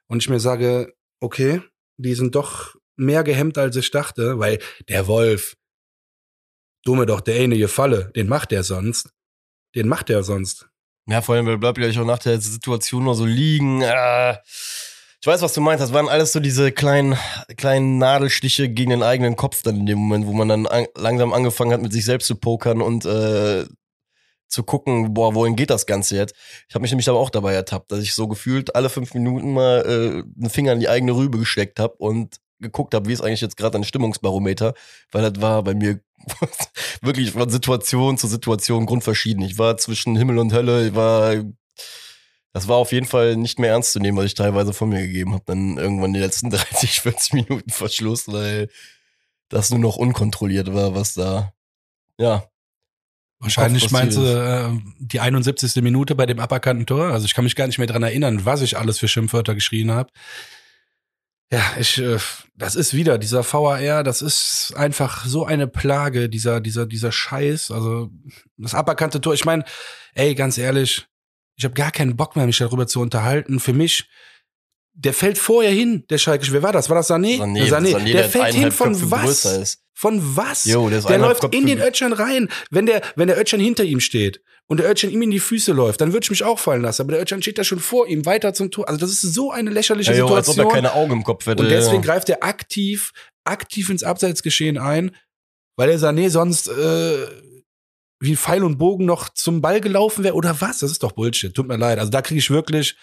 Und 0.08 0.22
ich 0.22 0.30
mir 0.30 0.40
sage, 0.40 0.94
okay, 1.20 1.62
die 1.98 2.14
sind 2.14 2.36
doch 2.36 2.76
mehr 2.96 3.24
gehemmt, 3.24 3.58
als 3.58 3.76
ich 3.76 3.90
dachte, 3.90 4.38
weil 4.38 4.60
der 4.88 5.08
Wolf, 5.08 5.56
dumme 6.86 7.06
doch, 7.06 7.22
der 7.22 7.42
eine 7.42 7.68
Falle, 7.68 8.12
den 8.16 8.28
macht 8.28 8.52
der 8.52 8.64
sonst. 8.64 9.10
Den 9.76 9.88
macht 9.88 10.10
der 10.10 10.22
sonst. 10.22 10.68
Ja, 11.08 11.22
vor 11.22 11.36
allem, 11.36 11.60
bleibt 11.60 11.78
gleich 11.78 12.00
auch 12.00 12.06
nach 12.06 12.20
der 12.20 12.40
Situation 12.40 13.04
nur 13.04 13.16
so 13.16 13.26
liegen. 13.26 13.82
Äh, 13.82 14.38
ich 15.22 15.28
weiß, 15.28 15.42
was 15.42 15.54
du 15.54 15.62
meinst. 15.62 15.82
Das 15.82 15.94
waren 15.94 16.10
alles 16.10 16.32
so 16.32 16.40
diese 16.40 16.72
kleinen, 16.72 17.18
kleinen 17.58 17.98
Nadelstiche 17.98 18.70
gegen 18.70 18.92
den 18.92 19.04
eigenen 19.04 19.36
Kopf 19.36 19.62
dann 19.64 19.78
in 19.78 19.86
dem 19.86 20.00
Moment, 20.00 20.28
wo 20.28 20.34
man 20.34 20.50
dann 20.50 20.68
an, 20.68 20.86
langsam 20.96 21.34
angefangen 21.34 21.72
hat, 21.72 21.82
mit 21.82 21.94
sich 21.94 22.06
selbst 22.06 22.28
zu 22.28 22.36
pokern 22.36 22.82
und 22.82 23.06
äh, 23.06 23.66
zu 24.48 24.64
gucken, 24.64 25.14
boah, 25.14 25.34
wohin 25.34 25.56
geht 25.56 25.70
das 25.70 25.86
Ganze 25.86 26.16
jetzt? 26.16 26.36
Ich 26.70 26.76
habe 26.76 26.84
mich 26.84 26.92
nämlich 26.92 27.10
aber 27.10 27.20
auch 27.20 27.30
dabei 27.30 27.54
ertappt, 27.54 27.92
dass 27.92 28.00
ich 28.00 28.14
so 28.14 28.28
gefühlt 28.28 28.76
alle 28.76 28.90
fünf 28.90 29.14
Minuten 29.14 29.54
mal 29.54 29.80
äh, 29.86 30.42
einen 30.42 30.50
Finger 30.50 30.74
in 30.74 30.80
die 30.80 30.90
eigene 30.90 31.14
Rübe 31.14 31.40
gesteckt 31.40 31.80
habe 31.80 31.96
und 31.96 32.38
geguckt 32.64 32.96
habe, 32.96 33.08
wie 33.08 33.14
ist 33.14 33.22
eigentlich 33.22 33.42
jetzt 33.42 33.58
gerade 33.58 33.78
ein 33.78 33.84
Stimmungsbarometer, 33.84 34.74
weil 35.12 35.30
das 35.30 35.42
war 35.42 35.64
bei 35.64 35.76
mir 35.76 36.00
wirklich 37.02 37.32
von 37.32 37.50
Situation 37.50 38.18
zu 38.18 38.28
Situation 38.28 38.88
grundverschieden. 38.88 39.44
Ich 39.44 39.60
war 39.60 39.78
zwischen 39.78 40.16
Himmel 40.16 40.40
und 40.40 40.54
Hölle, 40.54 40.88
ich 40.88 40.96
war 40.96 41.36
das 42.54 42.68
war 42.68 42.78
auf 42.78 42.92
jeden 42.92 43.08
Fall 43.08 43.36
nicht 43.36 43.58
mehr 43.58 43.72
ernst 43.72 43.94
zu 43.94 44.00
nehmen, 44.00 44.18
was 44.18 44.26
ich 44.26 44.36
teilweise 44.36 44.74
von 44.74 44.90
mir 44.90 45.02
gegeben 45.02 45.34
habe. 45.34 45.44
Dann 45.48 45.78
irgendwann 45.78 46.14
die 46.14 46.20
letzten 46.20 46.50
30, 46.52 47.02
40 47.02 47.34
Minuten 47.34 47.72
Verschluss, 47.72 48.28
weil 48.28 48.70
das 49.50 49.70
nur 49.72 49.80
noch 49.80 49.98
unkontrolliert 49.98 50.74
war, 50.74 50.96
was 50.96 51.14
da 51.14 51.54
ja 52.20 52.48
Wahrscheinlich 53.44 53.92
meinst 53.92 54.18
du 54.18 54.22
äh, 54.22 54.70
die 55.00 55.20
71. 55.20 55.76
Minute 55.84 56.16
bei 56.16 56.26
dem 56.26 56.40
aberkannten 56.40 56.86
Tor. 56.86 57.08
Also 57.08 57.26
ich 57.26 57.34
kann 57.34 57.44
mich 57.44 57.58
gar 57.58 57.68
nicht 57.68 57.78
mehr 57.78 57.88
dran 57.88 58.02
erinnern, 58.02 58.46
was 58.46 58.62
ich 58.62 58.78
alles 58.78 59.00
für 59.00 59.10
Schimpfwörter 59.10 59.54
geschrien 59.54 59.92
habe. 59.92 60.10
Ja, 61.54 61.62
ich, 61.80 62.00
äh, 62.00 62.18
das 62.56 62.76
ist 62.76 62.96
wieder 62.96 63.20
dieser 63.20 63.44
VAR, 63.44 64.04
das 64.04 64.24
ist 64.24 64.74
einfach 64.76 65.24
so 65.24 65.46
eine 65.46 65.68
Plage, 65.68 66.28
dieser, 66.28 66.60
dieser, 66.60 66.88
dieser 66.88 67.12
Scheiß. 67.12 67.70
Also 67.70 68.10
das 68.58 68.74
aberkannte 68.74 69.22
Tor. 69.22 69.36
Ich 69.36 69.46
meine, 69.46 69.64
ey, 70.16 70.34
ganz 70.34 70.58
ehrlich, 70.58 71.06
ich 71.56 71.64
habe 71.64 71.76
gar 71.76 71.92
keinen 71.92 72.16
Bock 72.18 72.36
mehr, 72.36 72.48
mich 72.48 72.58
darüber 72.58 72.88
zu 72.88 73.02
unterhalten. 73.02 73.60
Für 73.60 73.74
mich, 73.74 74.10
der 74.94 75.14
fällt 75.14 75.38
vorher 75.38 75.72
hin, 75.72 76.06
der 76.10 76.18
Schalke. 76.18 76.52
Wer 76.52 76.64
war 76.64 76.72
das? 76.72 76.90
War 76.90 76.96
das 76.96 77.12
Sané? 77.12 77.38
Sané, 77.38 77.70
Der 77.70 77.80
Sané, 78.00 78.12
der, 78.12 78.30
fällt 78.30 78.56
hin 78.56 78.72
von 78.72 79.12
was? 79.12 79.22
größer 79.22 79.62
ist. 79.62 79.83
Von 79.94 80.36
was? 80.36 80.66
Jo, 80.66 80.90
der 80.90 81.02
der 81.02 81.20
läuft 81.20 81.44
in 81.54 81.68
den 81.68 81.80
Ötschern 81.80 82.14
rein. 82.14 82.50
Wenn 82.72 82.86
der, 82.86 83.02
wenn 83.16 83.28
der 83.28 83.40
Ötschern 83.40 83.60
hinter 83.60 83.84
ihm 83.84 84.00
steht 84.00 84.42
und 84.68 84.80
der 84.80 84.90
Ötschern 84.90 85.12
ihm 85.12 85.22
in 85.22 85.32
die 85.32 85.40
Füße 85.40 85.72
läuft, 85.72 86.02
dann 86.02 86.14
würde 86.14 86.24
ich 86.26 86.32
mich 86.32 86.44
auch 86.44 86.58
fallen 86.58 86.82
lassen. 86.82 87.04
Aber 87.04 87.12
der 87.12 87.22
Ötschern 87.22 87.42
steht 87.42 87.58
da 87.60 87.64
schon 87.64 87.80
vor 87.80 88.08
ihm, 88.08 88.26
weiter 88.26 88.54
zum 88.54 88.72
Tor. 88.72 88.88
Also 88.88 89.00
das 89.00 89.12
ist 89.12 89.22
so 89.22 89.52
eine 89.52 89.70
lächerliche 89.70 90.12
Ja, 90.12 90.18
jo, 90.18 90.26
als 90.26 90.32
ob 90.32 90.38
er 90.38 90.44
Situation. 90.64 90.74
keine 90.74 90.94
Augen 90.94 91.12
im 91.14 91.24
Kopf 91.24 91.46
hätte. 91.46 91.62
und 91.62 91.70
deswegen 91.70 92.02
ja. 92.04 92.08
greift 92.14 92.30
er 92.30 92.44
aktiv, 92.44 93.12
aktiv 93.44 93.90
ins 93.90 94.04
Abseitsgeschehen 94.04 94.78
ein, 94.78 95.16
weil 95.76 95.90
der 95.90 96.00
Sané 96.00 96.30
sonst 96.30 96.68
äh, 96.70 97.28
wie 98.20 98.36
Pfeil 98.36 98.64
und 98.64 98.78
Bogen 98.78 99.06
noch 99.06 99.30
zum 99.30 99.62
Ball 99.62 99.80
gelaufen 99.82 100.24
wäre 100.24 100.36
oder 100.36 100.60
was? 100.62 100.80
Das 100.80 100.92
ist 100.92 101.04
doch 101.04 101.12
Bullshit. 101.12 101.54
Tut 101.54 101.68
mir 101.68 101.78
leid. 101.78 102.00
Also 102.00 102.10
da 102.10 102.22
kriege 102.22 102.40
ich 102.40 102.50
wirklich 102.50 102.96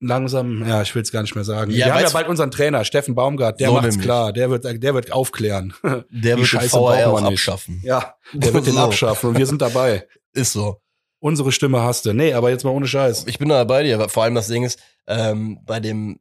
langsam, 0.00 0.66
ja, 0.66 0.82
ich 0.82 0.94
will 0.94 1.02
es 1.02 1.10
gar 1.12 1.22
nicht 1.22 1.34
mehr 1.34 1.44
sagen. 1.44 1.70
Ja, 1.70 1.86
Wir 1.86 1.94
haben 1.94 2.02
ja 2.02 2.10
bald 2.10 2.28
unseren 2.28 2.50
Trainer, 2.50 2.84
Steffen 2.84 3.14
Baumgart, 3.14 3.60
der 3.60 3.68
So 3.68 3.74
macht's 3.74 3.88
nämlich. 3.88 4.04
klar, 4.04 4.32
der 4.32 4.50
wird, 4.50 4.64
der 4.64 4.94
wird 4.94 5.12
aufklären. 5.12 5.74
der 5.82 6.02
wird 6.10 6.38
den 6.38 6.44
Scheiße 6.46 6.76
brauchen 6.76 7.02
auch 7.04 7.22
abschaffen. 7.22 7.80
Ja, 7.84 8.14
der 8.32 8.52
wird 8.54 8.66
den 8.66 8.74
So. 8.74 8.80
abschaffen 8.80 9.30
und 9.30 9.38
wir 9.38 9.46
sind 9.46 9.62
dabei. 9.62 10.06
Ist 10.32 10.52
so. 10.52 10.80
Unsere 11.18 11.50
Stimme 11.50 11.80
hast 11.80 12.04
du. 12.04 12.12
Nee, 12.12 12.34
aber 12.34 12.50
jetzt 12.50 12.64
mal 12.64 12.70
ohne 12.70 12.86
Scheiß. 12.86 13.26
Ich 13.26 13.38
bin 13.38 13.48
da 13.48 13.64
bei 13.64 13.82
dir, 13.82 13.94
aber 13.94 14.08
vor 14.10 14.22
allem 14.22 14.34
das 14.34 14.48
Ding 14.48 14.64
ist, 14.64 14.78
ähm, 15.06 15.60
bei 15.64 15.80
dem, 15.80 16.20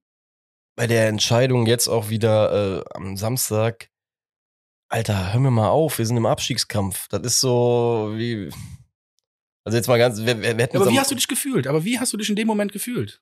bei 0.78 0.88
der 0.88 1.10
Entscheidung 1.10 1.66
jetzt 1.66 1.90
auch 1.90 2.10
wieder 2.10 2.80
äh, 2.80 2.84
am 2.94 3.18
Samstag, 3.18 3.90
Alter, 4.88 5.34
hör 5.34 5.40
mir 5.42 5.52
mal 5.52 5.70
auf, 5.70 5.98
wir 5.98 6.06
sind 6.06 6.16
im 6.16 6.26
Abstiegskampf. 6.26 7.08
Das 7.10 7.22
ist 7.24 7.40
so 7.42 8.14
wie. 8.16 8.50
Also 9.66 9.78
jetzt 9.78 9.88
mal 9.88 9.98
ganz, 9.98 10.24
wir, 10.24 10.42
wir, 10.42 10.70
Aber 10.76 10.90
wie 10.90 11.00
hast 11.00 11.12
du 11.12 11.16
dich 11.16 11.28
gefühlt? 11.28 11.68
Aber 11.68 11.84
wie 11.84 12.00
hast 12.00 12.14
du 12.14 12.18
dich 12.18 12.30
in 12.30 12.36
dem 12.36 12.48
Moment 12.48 12.72
gefühlt? 12.72 13.22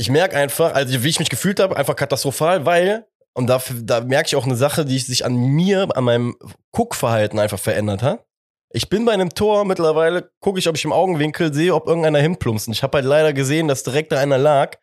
Ich 0.00 0.08
merke 0.08 0.34
einfach, 0.34 0.72
also 0.72 1.04
wie 1.04 1.08
ich 1.10 1.18
mich 1.18 1.28
gefühlt 1.28 1.60
habe, 1.60 1.76
einfach 1.76 1.94
katastrophal, 1.94 2.64
weil, 2.64 3.06
und 3.34 3.48
da, 3.48 3.62
da 3.82 4.00
merke 4.00 4.28
ich 4.28 4.36
auch 4.36 4.46
eine 4.46 4.56
Sache, 4.56 4.86
die 4.86 4.98
sich 4.98 5.26
an 5.26 5.36
mir, 5.36 5.88
an 5.94 6.04
meinem 6.04 6.36
Guckverhalten 6.72 7.38
einfach 7.38 7.58
verändert 7.58 8.02
hat. 8.02 8.24
Ich 8.70 8.88
bin 8.88 9.04
bei 9.04 9.12
einem 9.12 9.28
Tor 9.28 9.66
mittlerweile, 9.66 10.30
gucke 10.40 10.58
ich, 10.58 10.68
ob 10.70 10.76
ich 10.76 10.86
im 10.86 10.92
Augenwinkel 10.94 11.52
sehe, 11.52 11.74
ob 11.74 11.86
irgendeiner 11.86 12.18
hinplumpst. 12.18 12.68
Und 12.68 12.72
ich 12.72 12.82
habe 12.82 12.96
halt 12.96 13.04
leider 13.04 13.34
gesehen, 13.34 13.68
dass 13.68 13.82
direkt 13.82 14.10
da 14.12 14.18
einer 14.18 14.38
lag. 14.38 14.78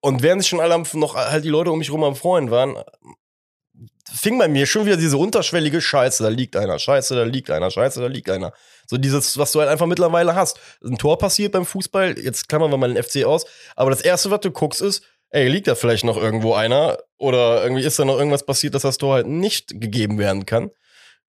Und 0.00 0.22
während 0.22 0.40
sich 0.40 0.48
schon 0.48 0.60
alle 0.60 0.82
noch 0.94 1.14
halt 1.14 1.44
die 1.44 1.50
Leute 1.50 1.70
um 1.70 1.78
mich 1.78 1.92
rum 1.92 2.02
am 2.02 2.16
Freuen 2.16 2.50
waren, 2.50 2.82
fing 4.10 4.38
bei 4.38 4.48
mir 4.48 4.64
schon 4.64 4.86
wieder 4.86 4.96
diese 4.96 5.18
unterschwellige 5.18 5.82
Scheiße, 5.82 6.22
da 6.22 6.30
liegt 6.30 6.56
einer, 6.56 6.78
Scheiße, 6.78 7.14
da 7.14 7.24
liegt 7.24 7.50
einer, 7.50 7.70
Scheiße, 7.70 8.00
da 8.00 8.06
liegt 8.06 8.30
einer. 8.30 8.54
So 8.90 8.96
dieses, 8.96 9.36
was 9.36 9.52
du 9.52 9.60
halt 9.60 9.68
einfach 9.68 9.86
mittlerweile 9.86 10.34
hast. 10.34 10.58
Ein 10.82 10.96
Tor 10.96 11.18
passiert 11.18 11.52
beim 11.52 11.66
Fußball, 11.66 12.18
jetzt 12.18 12.48
klammern 12.48 12.70
wir 12.70 12.78
mal 12.78 12.92
den 12.92 13.02
FC 13.02 13.24
aus, 13.24 13.46
aber 13.76 13.90
das 13.90 14.00
erste, 14.00 14.30
was 14.30 14.40
du 14.40 14.50
guckst, 14.50 14.80
ist, 14.80 15.04
ey, 15.30 15.46
liegt 15.48 15.66
da 15.66 15.74
vielleicht 15.74 16.04
noch 16.04 16.16
irgendwo 16.16 16.54
einer 16.54 16.98
oder 17.18 17.62
irgendwie 17.62 17.82
ist 17.82 17.98
da 17.98 18.04
noch 18.04 18.18
irgendwas 18.18 18.46
passiert, 18.46 18.74
dass 18.74 18.82
das 18.82 18.98
Tor 18.98 19.14
halt 19.14 19.26
nicht 19.26 19.80
gegeben 19.80 20.18
werden 20.18 20.46
kann. 20.46 20.70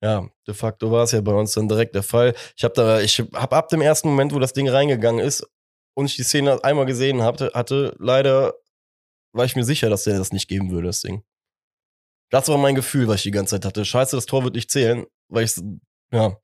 Ja, 0.01 0.29
de 0.47 0.53
facto 0.53 0.91
war 0.91 1.03
es 1.03 1.11
ja 1.11 1.19
bei 1.19 1.33
uns 1.33 1.51
dann 1.51 1.67
direkt 1.67 1.93
der 1.93 2.03
Fall. 2.03 2.33
Ich 2.55 2.63
habe 2.63 2.73
da, 2.73 3.01
ich 3.01 3.19
habe 3.19 3.55
ab 3.55 3.67
dem 3.67 3.81
ersten 3.81 4.07
Moment, 4.07 4.33
wo 4.33 4.39
das 4.39 4.53
Ding 4.53 4.69
reingegangen 4.69 5.23
ist 5.23 5.45
und 5.93 6.05
ich 6.05 6.15
die 6.15 6.23
Szene 6.23 6.63
einmal 6.63 6.85
gesehen 6.85 7.21
hatte, 7.23 7.51
hatte 7.53 7.93
leider 7.99 8.53
war 9.33 9.45
ich 9.45 9.55
mir 9.55 9.63
sicher, 9.63 9.89
dass 9.89 10.03
der 10.03 10.17
das 10.17 10.31
nicht 10.31 10.47
geben 10.47 10.71
würde, 10.71 10.87
das 10.87 11.01
Ding. 11.01 11.23
Das 12.31 12.47
war 12.47 12.57
mein 12.57 12.75
Gefühl, 12.75 13.07
was 13.07 13.17
ich 13.17 13.23
die 13.23 13.31
ganze 13.31 13.55
Zeit 13.55 13.65
hatte. 13.65 13.85
Scheiße, 13.85 14.15
das 14.15 14.25
Tor 14.25 14.43
wird 14.43 14.55
nicht 14.55 14.71
zählen, 14.71 15.05
weil 15.27 15.45
ich, 15.45 15.55
ja. 16.11 16.37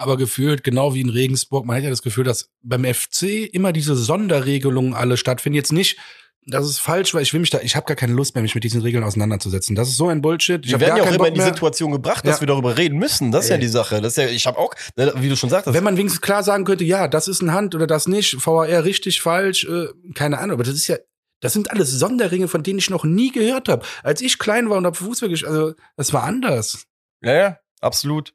Aber 0.00 0.16
gefühlt, 0.16 0.62
genau 0.62 0.94
wie 0.94 1.00
in 1.00 1.08
Regensburg, 1.08 1.66
man 1.66 1.76
hat 1.76 1.82
ja 1.82 1.90
das 1.90 2.02
Gefühl, 2.02 2.22
dass 2.24 2.50
beim 2.62 2.84
FC 2.84 3.52
immer 3.52 3.72
diese 3.72 3.96
Sonderregelungen 3.96 4.94
alle 4.94 5.16
stattfinden. 5.16 5.56
Jetzt 5.56 5.72
nicht, 5.72 5.98
das 6.46 6.66
ist 6.66 6.78
falsch, 6.78 7.12
weil 7.14 7.22
ich 7.22 7.32
will 7.32 7.40
mich 7.40 7.50
da, 7.50 7.58
ich 7.60 7.74
habe 7.76 7.84
gar 7.84 7.96
keine 7.96 8.12
Lust 8.14 8.34
mehr, 8.34 8.42
mich 8.42 8.54
mit 8.54 8.62
diesen 8.64 8.80
Regeln 8.80 9.02
auseinanderzusetzen. 9.02 9.74
Das 9.74 9.88
ist 9.88 9.96
so 9.96 10.08
ein 10.08 10.22
Bullshit. 10.22 10.64
Ich 10.64 10.70
wir 10.70 10.80
werden 10.80 10.96
ja 10.96 11.02
auch 11.02 11.12
immer 11.12 11.26
in 11.28 11.34
die. 11.34 11.40
Situation 11.40 11.90
gebracht, 11.90 12.24
dass 12.24 12.36
Ja. 12.36 12.40
wir 12.42 12.46
darüber 12.46 12.78
reden 12.78 12.96
müssen. 12.98 13.32
Das 13.32 13.44
ist 13.44 13.50
ja 13.50 13.56
Ey. 13.56 13.60
die 13.60 13.68
Sache. 13.68 14.00
Das 14.00 14.12
ist 14.12 14.16
ja, 14.16 14.28
ich 14.28 14.46
habe 14.46 14.56
auch, 14.56 14.72
ne, 14.96 15.12
wie 15.16 15.28
du 15.28 15.36
schon 15.36 15.50
sagtest, 15.50 15.74
Wenn 15.74 15.84
man 15.84 15.96
wenigstens 15.96 16.22
klar 16.22 16.42
sagen 16.44 16.64
könnte, 16.64 16.84
ja, 16.84 17.08
das 17.08 17.26
ist 17.28 17.42
ein 17.42 17.52
Hand 17.52 17.74
oder 17.74 17.86
das 17.88 18.06
nicht, 18.06 18.36
VAR 18.46 18.84
richtig, 18.84 19.20
falsch, 19.20 19.64
äh, 19.64 19.88
keine 20.14 20.38
Ahnung, 20.38 20.54
aber 20.54 20.64
das 20.64 20.74
ist 20.74 20.86
ja, 20.86 20.96
das 21.40 21.52
sind 21.52 21.70
alles 21.70 21.90
Sonderringe, 21.90 22.46
von 22.48 22.62
denen 22.62 22.78
ich 22.78 22.88
noch 22.88 23.04
nie 23.04 23.30
gehört 23.32 23.68
habe. 23.68 23.84
Als 24.02 24.20
ich 24.22 24.38
klein 24.38 24.70
war 24.70 24.78
und 24.78 24.86
habe 24.86 24.96
Fußball 24.96 25.28
gespielt, 25.28 25.50
also 25.52 25.74
das 25.96 26.12
war 26.12 26.22
anders. 26.22 26.84
ja, 27.22 27.34
ja, 27.34 27.58
absolut. 27.80 28.32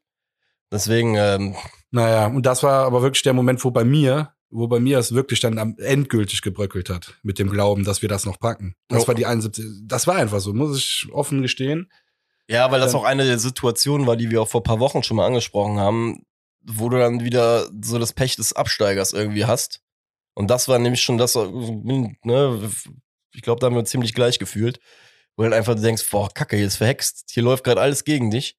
Deswegen, 0.74 1.14
ähm, 1.16 1.54
Naja, 1.90 2.26
und 2.26 2.44
das 2.44 2.62
war 2.64 2.84
aber 2.86 3.02
wirklich 3.02 3.22
der 3.22 3.32
Moment, 3.34 3.62
wo 3.64 3.70
bei 3.70 3.84
mir, 3.84 4.34
wo 4.50 4.66
bei 4.66 4.80
mir 4.80 4.98
es 4.98 5.14
wirklich 5.14 5.38
dann 5.38 5.58
am 5.58 5.76
endgültig 5.78 6.42
gebröckelt 6.42 6.90
hat, 6.90 7.14
mit 7.22 7.38
dem 7.38 7.48
Glauben, 7.48 7.84
dass 7.84 8.02
wir 8.02 8.08
das 8.08 8.26
noch 8.26 8.40
packen. 8.40 8.74
Das 8.88 9.02
Jo. 9.02 9.08
war 9.08 9.14
die 9.14 9.26
71. 9.26 9.64
Das 9.84 10.06
war 10.08 10.16
einfach 10.16 10.40
so, 10.40 10.52
muss 10.52 10.76
ich 10.76 11.06
offen 11.12 11.40
gestehen. 11.42 11.90
ja, 12.48 12.70
weil 12.72 12.80
das 12.80 12.92
Dann- 12.92 13.00
auch 13.00 13.04
eine 13.04 13.24
der 13.24 13.38
Situationen 13.38 14.06
war, 14.08 14.16
die 14.16 14.30
wir 14.30 14.42
auch 14.42 14.48
vor 14.48 14.60
ein 14.60 14.64
paar 14.64 14.80
Wochen 14.80 15.02
schon 15.04 15.16
mal 15.16 15.26
angesprochen 15.26 15.78
haben, 15.78 16.24
wo 16.66 16.88
du 16.88 16.98
dann 16.98 17.20
wieder 17.24 17.68
so 17.82 17.98
das 17.98 18.12
Pech 18.12 18.36
des 18.36 18.52
Absteigers 18.52 19.12
irgendwie 19.12 19.44
hast. 19.46 19.80
Und 20.34 20.50
das 20.50 20.66
war 20.68 20.78
nämlich 20.80 21.00
schon 21.02 21.16
das, 21.16 21.36
ne, 21.36 22.70
ich 23.32 23.42
glaube, 23.42 23.60
da 23.60 23.66
haben 23.66 23.74
wir 23.74 23.80
uns 23.80 23.90
ziemlich 23.90 24.12
gleich 24.14 24.38
gefühlt, 24.40 24.78
wo 25.36 25.42
du 25.42 25.50
halt 25.50 25.54
einfach 25.54 25.74
denkst, 25.80 26.04
boah, 26.10 26.28
Kacke, 26.34 26.56
hier 26.56 26.66
ist 26.66 26.76
verhext, 26.76 27.26
hier 27.30 27.42
läuft 27.44 27.62
gerade 27.64 27.80
alles 27.80 28.04
gegen 28.04 28.30
dich. 28.30 28.56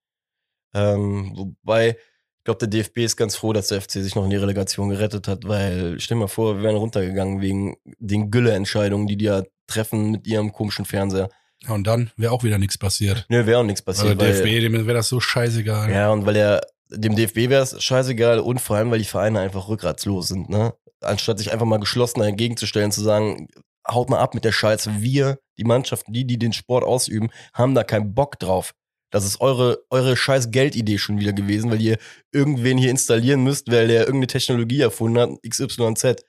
Ähm, 0.75 1.31
wobei, 1.35 1.89
ich 1.91 2.43
glaube, 2.43 2.59
der 2.59 2.67
DFB 2.67 2.97
ist 2.99 3.15
ganz 3.15 3.35
froh, 3.35 3.53
dass 3.53 3.69
der 3.69 3.81
FC 3.81 3.91
sich 3.93 4.13
noch 4.13 4.25
in 4.25 4.29
die 4.29 4.35
Relegation 4.35 4.89
gerettet 4.89 5.27
hat, 5.27 5.47
weil 5.47 5.99
stell 5.99 6.17
dir 6.17 6.21
mal 6.21 6.27
vor, 6.27 6.57
wir 6.57 6.63
wären 6.63 6.75
runtergegangen 6.75 7.41
wegen 7.41 7.77
den 7.97 8.29
Gülle-Entscheidungen, 8.29 9.07
die 9.07 9.17
die 9.17 9.25
ja 9.25 9.43
treffen 9.67 10.11
mit 10.11 10.27
ihrem 10.27 10.51
komischen 10.51 10.85
Fernseher. 10.85 11.29
Ja, 11.63 11.73
und 11.73 11.87
dann 11.87 12.11
wäre 12.17 12.31
auch 12.33 12.43
wieder 12.43 12.57
nichts 12.57 12.77
passiert. 12.77 13.25
Nö, 13.29 13.45
wäre 13.45 13.59
auch 13.59 13.63
nichts 13.63 13.85
Also 13.87 14.03
passiert. 14.03 14.21
DFB, 14.21 14.45
weil, 14.45 14.61
dem 14.61 14.73
wäre 14.73 14.97
das 14.97 15.07
so 15.07 15.19
scheißegal. 15.19 15.89
ja, 15.89 16.11
und 16.11 16.25
weil 16.25 16.35
der, 16.35 16.61
dem 16.89 17.15
DFB 17.15 17.49
wäre 17.49 17.63
es 17.63 17.81
scheißegal 17.81 18.39
und 18.39 18.59
vor 18.59 18.75
allem, 18.75 18.91
weil 18.91 18.99
die 18.99 19.05
Vereine 19.05 19.39
einfach 19.39 19.67
rückgratslos 19.67 20.27
sind, 20.27 20.49
ne? 20.49 20.73
Anstatt 21.01 21.39
sich 21.39 21.51
einfach 21.51 21.65
mal 21.65 21.79
geschlossen 21.79 22.21
entgegenzustellen, 22.21 22.91
zu 22.91 23.01
sagen, 23.01 23.47
haut 23.89 24.09
mal 24.09 24.19
ab 24.19 24.33
mit 24.33 24.43
der 24.43 24.51
Scheiße. 24.51 25.01
Wir, 25.01 25.39
die 25.57 25.63
Mannschaften, 25.63 26.13
die, 26.13 26.25
die 26.25 26.37
den 26.39 26.53
Sport 26.53 26.83
ausüben, 26.83 27.29
haben 27.53 27.75
da 27.75 27.83
keinen 27.83 28.13
Bock 28.13 28.39
drauf. 28.39 28.73
Das 29.15 29.23
ist 29.23 29.39
eure, 29.39 29.81
eure 29.91 30.17
scheiß 30.17 30.51
Geldidee 30.51 30.97
schon 30.97 31.21
wieder 31.21 31.31
gewesen, 31.31 31.71
weil 31.71 31.81
ihr 31.81 31.97
irgendwen 32.33 32.77
hier 32.77 32.89
installieren 32.89 33.45
müsst, 33.45 33.71
weil 33.71 33.87
der 33.87 34.01
irgendeine 34.01 34.27
Technologie 34.27 34.81
erfunden 34.81 35.17
hat, 35.17 35.29
XYZ. 35.49 36.25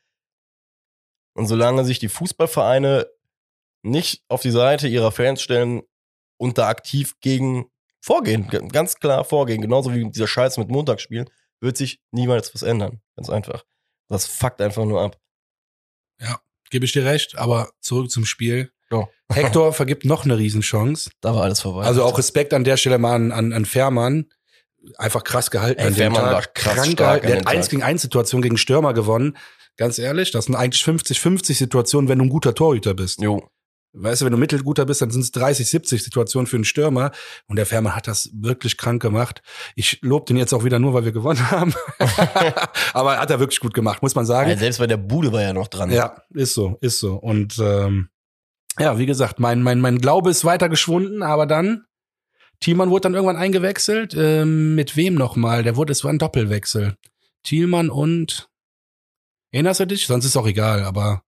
Und 1.35 1.49
solange 1.49 1.85
sich 1.85 1.99
die 1.99 2.07
Fußballvereine 2.07 3.09
nicht 3.83 4.23
auf 4.29 4.43
die 4.43 4.53
Seite 4.53 4.87
ihrer 4.87 5.11
Fans 5.11 5.43
stellen 5.43 5.83
und 6.37 6.59
da 6.59 6.69
aktiv 6.69 7.19
gegen 7.19 7.67
vorgehen, 8.01 8.47
ganz 8.47 8.95
klar 9.01 9.25
vorgehen, 9.25 9.61
genauso 9.61 9.93
wie 9.93 10.09
dieser 10.09 10.29
Scheiß 10.29 10.57
mit 10.57 10.69
Montagsspielen, 10.69 11.29
wird 11.59 11.77
sich 11.77 12.01
niemals 12.13 12.55
was 12.55 12.63
ändern. 12.63 13.01
Ganz 13.17 13.29
einfach. 13.29 13.65
Das 14.09 14.29
fuckt 14.29 14.61
einfach 14.61 14.85
nur 14.85 15.03
ab. 15.03 15.21
Gebe 16.71 16.85
ich 16.85 16.93
dir 16.93 17.05
recht, 17.05 17.37
aber 17.37 17.73
zurück 17.81 18.13
zum 18.13 18.25
Spiel. 18.25 18.73
Ja. 18.91 19.09
Hector 19.33 19.73
vergibt 19.73 20.05
noch 20.05 20.25
eine 20.25 20.39
Riesenchance. 20.39 21.11
Da 21.21 21.35
war 21.35 21.43
alles 21.43 21.61
vorbei. 21.61 21.85
Also 21.85 22.05
auch 22.05 22.19
Respekt 22.19 22.55
an 22.55 22.65
der 22.65 22.77
Stelle 22.77 22.99
mal 22.99 23.15
an, 23.15 23.33
an, 23.33 23.53
an 23.53 23.65
Fährmann. 23.65 24.27
Einfach 24.99 25.25
krass 25.25 25.51
gehalten 25.51 25.81
Ey, 25.81 25.87
an 25.89 25.93
dem 25.95 25.97
Fährmann 25.99 26.23
Tag. 26.23 26.33
war 26.33 26.43
krass 26.43 26.75
Krank 26.75 26.93
stark 26.93 26.97
gehalten. 26.97 27.27
Der 27.27 27.37
hat 27.39 27.47
eins 27.49 27.67
Tag. 27.67 27.71
gegen 27.71 27.83
eins 27.83 28.03
Situation 28.03 28.43
gegen 28.43 28.57
Stürmer 28.57 28.95
gewonnen. 28.95 29.37
Ganz 29.77 29.99
ehrlich, 29.99 30.31
das 30.31 30.47
sind 30.47 30.55
eigentlich 30.55 30.83
50-50 30.83 31.55
Situationen, 31.55 32.09
wenn 32.09 32.19
du 32.19 32.25
ein 32.25 32.31
guter 32.31 32.55
Torhüter 32.55 32.95
bist. 32.95 33.21
Jo. 33.21 33.49
Weißt 33.99 34.21
du, 34.21 34.27
wenn 34.27 34.33
du 34.33 34.39
mittelguter 34.39 34.85
bist, 34.85 35.01
dann 35.01 35.11
sind 35.11 35.23
es 35.23 35.33
30, 35.33 35.69
70 35.69 36.05
Situationen 36.05 36.47
für 36.47 36.57
einen 36.57 36.65
Stürmer. 36.65 37.13
Und 37.47 37.57
der 37.57 37.67
Fährmann 37.67 37.97
hat 37.97 38.07
das 38.07 38.31
wirklich 38.35 38.77
krank 38.77 39.01
gemacht. 39.01 39.43
Ich 39.75 40.01
lobe 40.03 40.27
den 40.27 40.37
jetzt 40.37 40.53
auch 40.53 40.65
wieder 40.65 40.79
nur, 40.79 40.93
weil 40.93 41.05
wir 41.05 41.13
gewonnen 41.13 41.51
haben. 41.51 41.75
Aber 42.93 43.19
hat 43.19 43.31
er 43.31 43.41
wirklich 43.41 43.59
gut 43.61 43.75
gemacht, 43.75 44.03
muss 44.03 44.15
man 44.15 44.27
sagen. 44.27 44.51
Ja, 44.51 44.57
selbst 44.57 44.79
bei 44.79 44.87
der 44.87 44.99
Bude 44.99 45.33
war 45.33 45.43
ja 45.43 45.53
noch 45.53 45.69
dran. 45.69 45.91
Ja, 45.91 46.23
ist 46.35 46.55
so, 46.55 46.77
ist 46.81 47.01
so. 47.01 47.15
Und 47.15 47.59
ähm, 47.59 48.11
ja, 48.79 48.99
wie 48.99 49.07
gesagt, 49.07 49.41
mein, 49.41 49.63
mein, 49.63 49.81
mein 49.81 49.99
Glaube 49.99 50.31
ist 50.31 50.45
weiter 50.45 50.69
geschwunden, 50.69 51.23
aber 51.23 51.47
dann, 51.47 51.87
Thielmann 52.61 52.91
wurde 52.91 53.03
dann 53.03 53.15
irgendwann 53.15 53.37
eingewechselt. 53.37 54.15
Ähm, 54.15 54.75
mit 54.75 54.97
wem 54.97 55.15
nochmal? 55.15 55.63
Der 55.63 55.77
wurde, 55.77 55.93
es 55.93 56.05
war 56.05 56.13
ein 56.13 56.19
Doppelwechsel. 56.19 56.97
Thielmann 57.43 57.91
und 57.91 58.49
erinnerst 59.53 59.81
du 59.81 59.87
dich? 59.87 60.07
Sonst 60.07 60.25
ist 60.25 60.37
auch 60.37 60.47
egal, 60.47 60.83
aber 60.83 61.23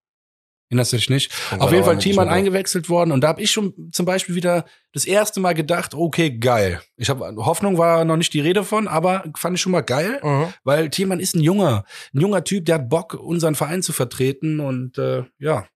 erinnerst 0.70 0.92
du 0.92 0.96
dich 0.96 1.10
nicht? 1.10 1.32
Kommt 1.50 1.62
Auf 1.62 1.72
jeden 1.72 1.84
Fall 1.84 1.98
Thielmann 1.98 2.28
eingewechselt 2.28 2.88
worden 2.88 3.12
und 3.12 3.22
da 3.22 3.28
habe 3.28 3.42
ich 3.42 3.50
schon 3.50 3.90
zum 3.92 4.04
Beispiel 4.04 4.34
wieder 4.34 4.64
das 4.92 5.04
erste 5.04 5.40
Mal 5.40 5.54
gedacht, 5.54 5.94
okay, 5.94 6.36
geil. 6.36 6.80
Ich 6.96 7.08
habe 7.08 7.36
Hoffnung 7.36 7.78
war 7.78 8.04
noch 8.04 8.16
nicht 8.16 8.34
die 8.34 8.40
Rede 8.40 8.64
von, 8.64 8.88
aber 8.88 9.24
fand 9.36 9.56
ich 9.56 9.60
schon 9.62 9.72
mal 9.72 9.82
geil. 9.82 10.20
Mhm. 10.22 10.52
Weil 10.64 10.90
Thielmann 10.90 11.20
ist 11.20 11.36
ein 11.36 11.42
junger, 11.42 11.84
ein 12.14 12.20
junger 12.20 12.42
Typ, 12.42 12.64
der 12.64 12.76
hat 12.76 12.88
Bock, 12.88 13.14
unseren 13.14 13.54
Verein 13.54 13.82
zu 13.82 13.92
vertreten 13.92 14.60
und 14.60 14.98
äh, 14.98 15.24
ja, 15.38 15.66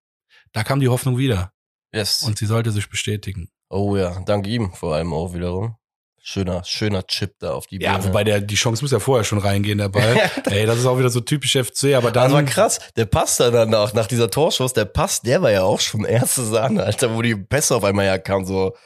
da 0.52 0.64
kam 0.64 0.80
die 0.80 0.88
Hoffnung 0.88 1.18
wieder 1.18 1.52
Yes. 1.92 2.22
und 2.22 2.38
sie 2.38 2.46
sollte 2.46 2.70
sich 2.70 2.88
bestätigen. 2.88 3.48
oh 3.68 3.96
ja, 3.96 4.20
dank 4.26 4.46
ihm 4.46 4.72
vor 4.72 4.94
allem 4.94 5.12
auch 5.12 5.34
wiederum. 5.34 5.76
Schöner, 6.24 6.62
schöner 6.64 7.04
Chip 7.08 7.34
da 7.40 7.52
auf 7.52 7.66
die 7.66 7.80
Ja, 7.82 7.94
Birne. 7.94 8.04
wobei 8.08 8.22
der 8.22 8.40
die 8.40 8.54
Chance 8.54 8.84
muss 8.84 8.92
ja 8.92 9.00
vorher 9.00 9.24
schon 9.24 9.38
reingehen, 9.38 9.78
der 9.78 9.88
Ball. 9.88 10.16
Ey, 10.50 10.66
das 10.66 10.78
ist 10.78 10.86
auch 10.86 10.96
wieder 10.96 11.10
so 11.10 11.20
typisch 11.20 11.52
FC, 11.56 11.94
aber 11.96 12.12
Das 12.12 12.22
dann 12.24 12.32
war 12.32 12.42
krass. 12.44 12.78
Der 12.96 13.06
Pass 13.06 13.38
da 13.38 13.50
danach, 13.50 13.92
nach 13.92 14.06
dieser 14.06 14.30
Torschuss, 14.30 14.72
der 14.72 14.84
Pass, 14.84 15.20
der 15.22 15.42
war 15.42 15.50
ja 15.50 15.62
auch 15.64 15.80
schon 15.80 16.04
erste 16.04 16.44
Sahne, 16.44 16.84
Alter, 16.84 17.16
wo 17.16 17.22
die 17.22 17.34
Pässe 17.34 17.74
auf 17.74 17.82
einmal 17.82 18.04
herkamen, 18.04 18.46
so, 18.46 18.76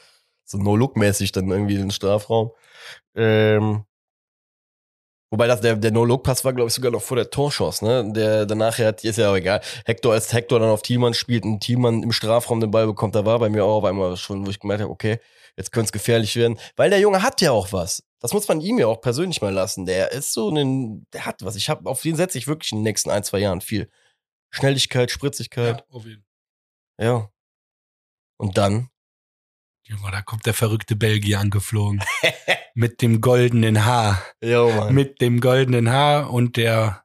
so 0.45 0.57
No-Look-mäßig 0.57 1.31
dann 1.31 1.51
irgendwie 1.51 1.75
in 1.75 1.81
den 1.81 1.91
Strafraum. 1.91 2.51
Ähm, 3.15 3.83
wobei 5.29 5.47
das, 5.47 5.61
der, 5.61 5.75
der 5.75 5.91
No-Look-Pass 5.91 6.45
war, 6.45 6.53
glaube 6.53 6.69
ich, 6.69 6.73
sogar 6.73 6.91
noch 6.91 7.01
vor 7.01 7.17
der 7.17 7.29
Torschuss, 7.29 7.81
ne? 7.81 8.11
Der 8.13 8.45
danach 8.45 8.77
hat, 8.79 9.03
ist 9.03 9.17
ja 9.17 9.31
auch 9.31 9.35
egal. 9.35 9.61
Hector, 9.85 10.13
als 10.13 10.33
Hector 10.33 10.59
dann 10.59 10.69
auf 10.69 10.81
Thielmann 10.81 11.13
spielt 11.13 11.43
und 11.43 11.61
Thielmann 11.61 12.03
im 12.03 12.11
Strafraum 12.11 12.59
den 12.59 12.71
Ball 12.71 12.87
bekommt, 12.87 13.15
da 13.15 13.25
war 13.25 13.39
bei 13.39 13.49
mir 13.49 13.63
auch 13.65 13.77
auf 13.77 13.83
einmal 13.83 14.17
schon, 14.17 14.45
wo 14.45 14.49
ich 14.49 14.59
gemerkt 14.59 14.81
habe, 14.81 14.91
okay, 14.91 15.19
jetzt 15.55 15.71
könnte 15.71 15.87
es 15.87 15.91
gefährlich 15.91 16.35
werden. 16.35 16.59
Weil 16.75 16.89
der 16.89 16.99
Junge 16.99 17.23
hat 17.23 17.41
ja 17.41 17.51
auch 17.51 17.71
was. 17.73 18.03
Das 18.19 18.33
muss 18.33 18.47
man 18.47 18.61
ihm 18.61 18.79
ja 18.79 18.87
auch 18.87 19.01
persönlich 19.01 19.41
mal 19.41 19.53
lassen. 19.53 19.85
Der 19.85 20.11
ist 20.11 20.33
so 20.33 20.49
ein, 20.49 21.05
der 21.13 21.25
hat 21.25 21.43
was. 21.43 21.55
Ich 21.55 21.69
habe 21.69 21.89
auf 21.89 22.01
den 22.01 22.15
setze 22.15 22.37
ich 22.37 22.47
wirklich 22.47 22.71
in 22.71 22.79
den 22.79 22.83
nächsten 22.83 23.09
ein, 23.11 23.23
zwei 23.23 23.39
Jahren 23.39 23.61
viel. 23.61 23.89
Schnelligkeit, 24.49 25.11
Spritzigkeit, 25.11 25.79
ja, 25.89 25.95
auf 25.95 26.05
jeden 26.05 26.25
ja. 26.99 27.29
Und 28.37 28.57
dann, 28.57 28.89
Junge, 29.89 30.11
da 30.11 30.21
kommt 30.21 30.45
der 30.45 30.53
verrückte 30.53 30.97
Belgier 30.97 31.39
angeflogen. 31.39 32.03
mit 32.73 33.01
dem 33.01 33.21
goldenen 33.21 33.85
Haar. 33.85 34.21
ja, 34.41 34.65
Mann. 34.65 34.93
Mit 34.93 35.21
dem 35.21 35.39
goldenen 35.39 35.89
Haar 35.89 36.31
und 36.31 36.57
der, 36.57 37.03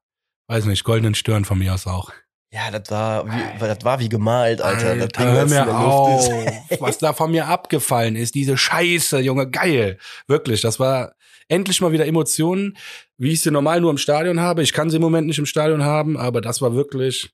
weiß 0.48 0.64
nicht, 0.64 0.82
goldenen 0.82 1.14
Stirn 1.14 1.44
von 1.44 1.58
mir 1.58 1.74
aus 1.74 1.86
auch. 1.86 2.10
Ja, 2.52 2.70
das 2.70 2.90
war 2.90 3.26
wie, 3.26 3.58
das 3.58 3.84
war 3.84 4.00
wie 4.00 4.08
gemalt, 4.08 4.60
Alter. 4.60 4.96
das 4.96 5.08
Ding, 5.08 5.24
hör 5.24 5.46
mir 5.46 5.74
auf, 5.74 6.28
was 6.80 6.98
da 6.98 7.12
von 7.12 7.30
mir 7.30 7.46
abgefallen 7.46 8.16
ist. 8.16 8.34
Diese 8.34 8.58
Scheiße, 8.58 9.20
Junge, 9.20 9.48
geil. 9.48 9.98
Wirklich, 10.26 10.60
das 10.60 10.78
war 10.78 11.14
endlich 11.48 11.80
mal 11.80 11.92
wieder 11.92 12.06
Emotionen, 12.06 12.76
wie 13.16 13.32
ich 13.32 13.42
sie 13.42 13.50
normal 13.50 13.80
nur 13.80 13.90
im 13.90 13.96
Stadion 13.96 14.40
habe. 14.40 14.62
Ich 14.62 14.72
kann 14.72 14.90
sie 14.90 14.96
im 14.96 15.02
Moment 15.02 15.28
nicht 15.28 15.38
im 15.38 15.46
Stadion 15.46 15.84
haben, 15.84 16.16
aber 16.16 16.40
das 16.40 16.60
war 16.60 16.74
wirklich, 16.74 17.30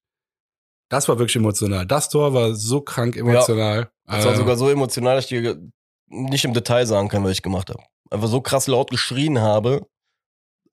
das 0.89 1.09
war 1.09 1.19
wirklich 1.19 1.37
emotional. 1.37 1.87
Das 1.87 2.09
Tor 2.09 2.33
war 2.35 2.55
so 2.55 2.81
krank 2.81 3.17
emotional. 3.17 3.91
Das 4.05 4.25
war 4.25 4.33
Äh, 4.33 4.37
sogar 4.37 4.57
so 4.57 4.71
emotional, 4.71 5.17
dass 5.17 5.25
ich 5.25 5.31
dir 5.31 5.61
nicht 6.07 6.45
im 6.45 6.55
Detail 6.55 6.87
sagen 6.87 7.09
kann, 7.09 7.23
was 7.25 7.33
ich 7.33 7.43
gemacht 7.43 7.69
habe. 7.71 7.83
Einfach 8.11 8.29
so 8.29 8.41
krass 8.41 8.67
laut 8.67 8.91
geschrien 8.91 9.41
habe, 9.41 9.87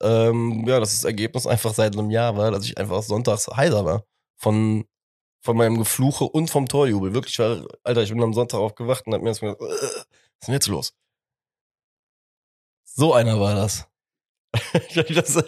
ähm, 0.01 0.65
ja, 0.67 0.79
dass 0.79 0.91
das 0.91 1.03
Ergebnis 1.03 1.45
einfach 1.47 1.73
seit 1.73 1.97
einem 1.97 2.09
Jahr 2.09 2.37
war, 2.37 2.51
dass 2.51 2.65
ich 2.65 2.77
einfach 2.77 3.03
sonntags 3.03 3.47
heiser 3.47 3.85
war. 3.85 4.03
Von, 4.37 4.85
von 5.41 5.57
meinem 5.57 5.77
Gefluche 5.77 6.25
und 6.25 6.49
vom 6.49 6.67
Torjubel. 6.67 7.13
Wirklich, 7.13 7.39
war, 7.39 7.65
Alter, 7.83 8.03
ich 8.03 8.09
bin 8.09 8.23
am 8.23 8.33
Sonntag 8.33 8.59
aufgewacht 8.59 9.05
und 9.07 9.13
hab 9.13 9.21
mir 9.21 9.29
mal 9.29 9.55
gedacht, 9.55 9.61
äh, 9.61 9.65
was 9.65 9.91
ist 10.41 10.47
denn 10.47 10.53
jetzt 10.53 10.67
los? 10.67 10.93
So 12.83 13.13
einer 13.13 13.39
war 13.39 13.55
das. 13.55 13.87
das 14.95 15.43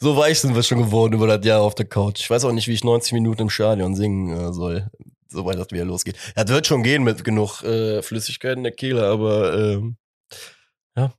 so 0.00 0.16
weich 0.16 0.40
sind 0.40 0.54
wir 0.54 0.62
schon 0.62 0.78
geworden 0.78 1.14
über 1.14 1.26
das 1.26 1.44
Jahr 1.44 1.60
auf 1.60 1.74
der 1.74 1.86
Couch. 1.86 2.20
Ich 2.20 2.30
weiß 2.30 2.44
auch 2.44 2.52
nicht, 2.52 2.68
wie 2.68 2.72
ich 2.72 2.84
90 2.84 3.12
Minuten 3.12 3.42
im 3.42 3.50
Stadion 3.50 3.94
singen 3.94 4.36
äh, 4.36 4.52
soll, 4.52 4.88
sobald 5.28 5.58
das 5.58 5.68
wieder 5.70 5.84
losgeht. 5.84 6.16
Ja, 6.36 6.44
das 6.44 6.54
wird 6.54 6.66
schon 6.66 6.82
gehen 6.82 7.02
mit 7.02 7.24
genug 7.24 7.62
äh, 7.62 8.02
Flüssigkeit 8.02 8.56
in 8.56 8.62
der 8.62 8.72
Kehle, 8.72 9.06
aber 9.06 9.54
ähm, 9.58 9.96
ja. 10.96 11.12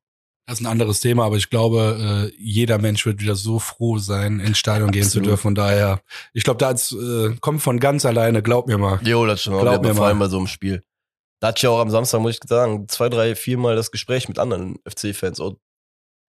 Das 0.45 0.59
ist 0.59 0.65
ein 0.65 0.71
anderes 0.71 0.99
Thema, 1.01 1.25
aber 1.25 1.35
ich 1.35 1.49
glaube, 1.49 2.31
äh, 2.31 2.41
jeder 2.41 2.79
Mensch 2.79 3.05
wird 3.05 3.21
wieder 3.21 3.35
so 3.35 3.59
froh 3.59 3.97
sein, 3.99 4.39
ins 4.39 4.57
Stadion 4.57 4.91
gehen 4.91 5.03
zu 5.03 5.19
dürfen. 5.19 5.41
Von 5.41 5.55
daher, 5.55 6.01
ich 6.33 6.43
glaube, 6.43 6.57
das 6.57 6.91
äh, 6.91 7.35
kommt 7.39 7.61
von 7.61 7.79
ganz 7.79 8.05
alleine, 8.05 8.41
glaub 8.41 8.67
mir 8.67 8.77
mal. 8.77 8.99
Jo, 9.03 9.25
das 9.25 9.43
schon. 9.43 9.59
Glaub 9.59 9.83
mir 9.83 9.93
mal. 9.93 10.15
bei 10.15 10.27
so 10.27 10.37
einem 10.37 10.47
Spiel. 10.47 10.83
Da 11.39 11.49
hatte 11.49 11.59
ich 11.59 11.63
ja 11.63 11.69
auch 11.69 11.79
am 11.79 11.89
Samstag, 11.89 12.19
muss 12.21 12.33
ich 12.33 12.49
sagen, 12.49 12.87
zwei, 12.87 13.09
drei, 13.09 13.35
viermal 13.35 13.75
das 13.75 13.91
Gespräch 13.91 14.27
mit 14.27 14.39
anderen 14.39 14.77
FC-Fans, 14.85 15.41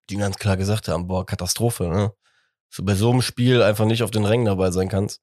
die 0.08 0.16
ganz 0.16 0.36
klar 0.36 0.56
gesagt 0.56 0.88
haben, 0.88 1.06
boah, 1.06 1.26
Katastrophe, 1.26 1.88
ne? 1.88 2.12
So 2.74 2.82
bei 2.82 2.96
so 2.96 3.12
einem 3.12 3.22
Spiel 3.22 3.62
einfach 3.62 3.84
nicht 3.84 4.02
auf 4.02 4.10
den 4.10 4.24
Rängen 4.24 4.46
dabei 4.46 4.72
sein 4.72 4.88
kannst. 4.88 5.20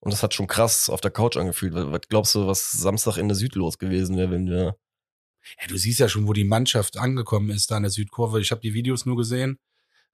Und 0.00 0.12
das 0.12 0.24
hat 0.24 0.34
schon 0.34 0.48
krass 0.48 0.90
auf 0.90 1.00
der 1.00 1.12
Couch 1.12 1.36
angefühlt. 1.36 1.72
Was 1.72 2.00
glaubst 2.08 2.34
du, 2.34 2.48
was 2.48 2.72
Samstag 2.72 3.16
in 3.16 3.28
der 3.28 3.36
Süd 3.36 3.54
los 3.54 3.78
gewesen 3.78 4.16
wäre, 4.16 4.32
wenn 4.32 4.46
wir. 4.46 4.76
Ja, 5.60 5.68
du 5.68 5.76
siehst 5.76 6.00
ja 6.00 6.08
schon, 6.08 6.26
wo 6.26 6.32
die 6.32 6.42
Mannschaft 6.42 6.96
angekommen 6.96 7.50
ist, 7.50 7.70
da 7.70 7.76
in 7.76 7.84
der 7.84 7.92
Südkurve. 7.92 8.40
Ich 8.40 8.50
habe 8.50 8.60
die 8.60 8.74
Videos 8.74 9.06
nur 9.06 9.16
gesehen. 9.16 9.58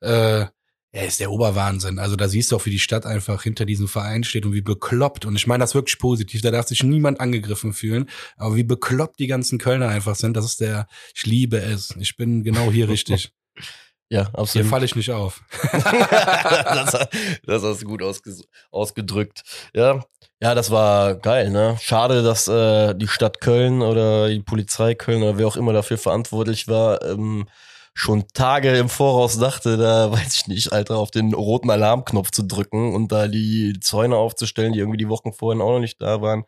Äh, 0.01 0.41
ja, 0.41 0.51
ist 0.93 1.19
der 1.19 1.31
Oberwahnsinn. 1.31 1.99
Also 1.99 2.15
da 2.15 2.29
siehst 2.29 2.53
du 2.53 2.57
auch, 2.57 2.67
wie 2.67 2.71
die 2.71 2.79
Stadt 2.79 3.07
einfach 3.07 3.43
hinter 3.43 3.65
diesem 3.65 3.89
Verein 3.89 4.23
steht 4.23 4.45
und 4.45 4.53
wie 4.53 4.61
bekloppt. 4.61 5.25
Und 5.25 5.35
ich 5.35 5.47
meine 5.47 5.63
das 5.63 5.75
wirklich 5.75 5.99
positiv. 5.99 6.43
Da 6.43 6.51
darf 6.51 6.69
sich 6.69 6.83
niemand 6.83 7.21
angegriffen 7.21 7.73
fühlen. 7.73 8.11
Aber 8.37 8.55
wie 8.55 8.65
bekloppt 8.65 9.19
die 9.19 9.29
ganzen 9.29 9.59
Kölner 9.59 9.89
einfach 9.89 10.15
sind, 10.15 10.37
das 10.37 10.45
ist 10.45 10.61
der, 10.61 10.89
ich 11.15 11.25
liebe 11.25 11.57
es. 11.57 11.97
Ich 11.99 12.17
bin 12.17 12.45
genau 12.45 12.71
hier 12.71 12.89
richtig. 12.91 13.33
Ja, 14.09 14.23
absolut. 14.33 14.53
Hier 14.53 14.65
falle 14.67 14.85
ich 14.85 14.95
nicht 14.95 15.11
auf. 15.11 15.43
das, 15.73 17.09
das 17.45 17.63
hast 17.63 17.83
du 17.83 17.87
gut 17.87 18.03
ausgedrückt. 18.71 19.43
Ja, 19.75 20.05
ja, 20.41 20.55
das 20.55 20.71
war 20.71 21.15
geil, 21.15 21.51
ne? 21.51 21.77
Schade, 21.81 22.23
dass 22.23 22.47
äh, 22.47 22.95
die 22.95 23.09
Stadt 23.09 23.41
Köln 23.41 23.83
oder 23.83 24.29
die 24.29 24.43
Polizei 24.43 24.95
Köln 24.95 25.23
oder 25.23 25.39
wer 25.39 25.47
auch 25.47 25.57
immer 25.57 25.73
dafür 25.73 25.99
verantwortlich 25.99 26.69
war, 26.69 27.03
ähm, 27.03 27.49
schon 27.95 28.25
Tage 28.35 28.77
im 28.77 28.91
Voraus 28.91 29.39
dachte, 29.39 29.79
da 29.79 30.13
weiß 30.13 30.37
ich 30.37 30.47
nicht, 30.47 30.73
Alter, 30.73 30.99
auf 30.99 31.11
den 31.11 31.33
roten 31.33 31.71
Alarmknopf 31.71 32.31
zu 32.31 32.43
drücken 32.43 32.95
und 32.95 33.11
da 33.11 33.27
die 33.29 33.81
Zäune 33.81 34.17
aufzustellen, 34.17 34.75
die 34.75 34.81
irgendwie 34.81 34.99
die 34.99 35.09
Wochen 35.09 35.33
vorhin 35.33 35.63
auch 35.63 35.73
noch 35.73 35.81
nicht 35.81 36.01
da 36.03 36.21
waren. 36.21 36.45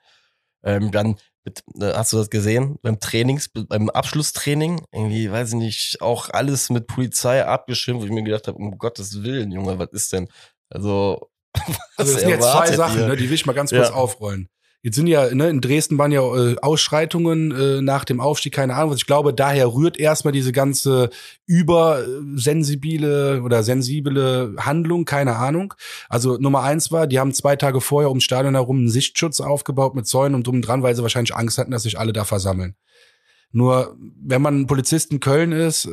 Ähm, 0.63 0.93
dann 0.93 1.17
mit, 1.49 1.65
äh, 1.81 1.95
hast 1.95 2.13
du 2.13 2.19
das 2.19 2.31
gesehen? 2.31 2.79
Beim 2.83 3.01
Trainings, 3.01 3.49
beim 3.49 3.91
Abschlusstraining, 3.91 4.83
irgendwie, 4.93 5.31
weiß 5.31 5.51
ich 5.51 5.55
nicht, 5.57 6.03
auch 6.03 6.31
alles 6.31 6.71
mit 6.71 6.87
Polizei 6.87 7.45
abgeschirmt, 7.45 8.01
wo 8.01 8.05
ich 8.05 8.11
mir 8.11 8.23
gedacht 8.23 8.49
habe, 8.49 8.59
um 8.59 8.79
Gottes 8.79 9.23
Willen, 9.23 9.51
Junge, 9.51 9.79
was 9.79 9.89
ist 9.93 10.13
denn? 10.13 10.29
Also, 10.69 11.31
also 11.97 12.13
das 12.13 12.21
sind 12.21 12.29
jetzt 12.29 12.43
zwei 12.43 12.73
Sachen, 12.73 13.07
ne, 13.07 13.17
die 13.17 13.29
will 13.29 13.35
ich 13.35 13.47
mal 13.47 13.55
ganz 13.55 13.71
kurz 13.71 13.89
ja. 13.89 13.95
aufrollen. 13.95 14.49
Jetzt 14.83 14.95
sind 14.95 15.09
ja, 15.09 15.35
ne, 15.35 15.51
in 15.51 15.61
Dresden 15.61 15.99
waren 15.99 16.13
ja 16.13 16.23
äh, 16.23 16.57
Ausschreitungen 16.63 17.51
äh, 17.51 17.83
nach 17.83 18.05
dem 18.05 18.21
Aufstieg, 18.21 18.55
keine 18.55 18.77
Ahnung. 18.77 18.95
Ich 18.95 19.07
glaube, 19.07 19.35
daher 19.35 19.75
rührt 19.75 19.99
erstmal 19.99 20.33
diese 20.33 20.53
ganze 20.53 21.11
übersensibile 21.47 23.43
oder 23.43 23.65
sensible 23.65 24.55
Handlung, 24.57 25.05
keine 25.05 25.35
Ahnung. 25.35 25.75
Also 26.09 26.39
Nummer 26.39 26.63
eins 26.63 26.93
war, 26.93 27.09
die 27.09 27.19
haben 27.19 27.35
zwei 27.35 27.57
Tage 27.57 27.81
vorher 27.81 28.09
ums 28.09 28.23
Stadion 28.23 28.55
herum 28.55 28.79
einen 28.79 28.89
Sichtschutz 28.89 29.41
aufgebaut 29.41 29.97
mit 29.97 30.07
Zäunen 30.07 30.37
und 30.37 30.47
drum 30.47 30.63
dran, 30.63 30.85
weil 30.85 30.95
sie 30.95 31.03
wahrscheinlich 31.03 31.35
Angst 31.35 31.59
hatten, 31.59 31.73
dass 31.73 31.83
sich 31.83 31.99
alle 31.99 32.13
da 32.13 32.25
versammeln. 32.25 32.77
Nur, 33.51 33.97
wenn 34.23 34.43
man 34.43 34.67
Polizist 34.69 35.11
in 35.11 35.19
Köln 35.21 35.51
ist 35.51 35.87
äh, 35.87 35.89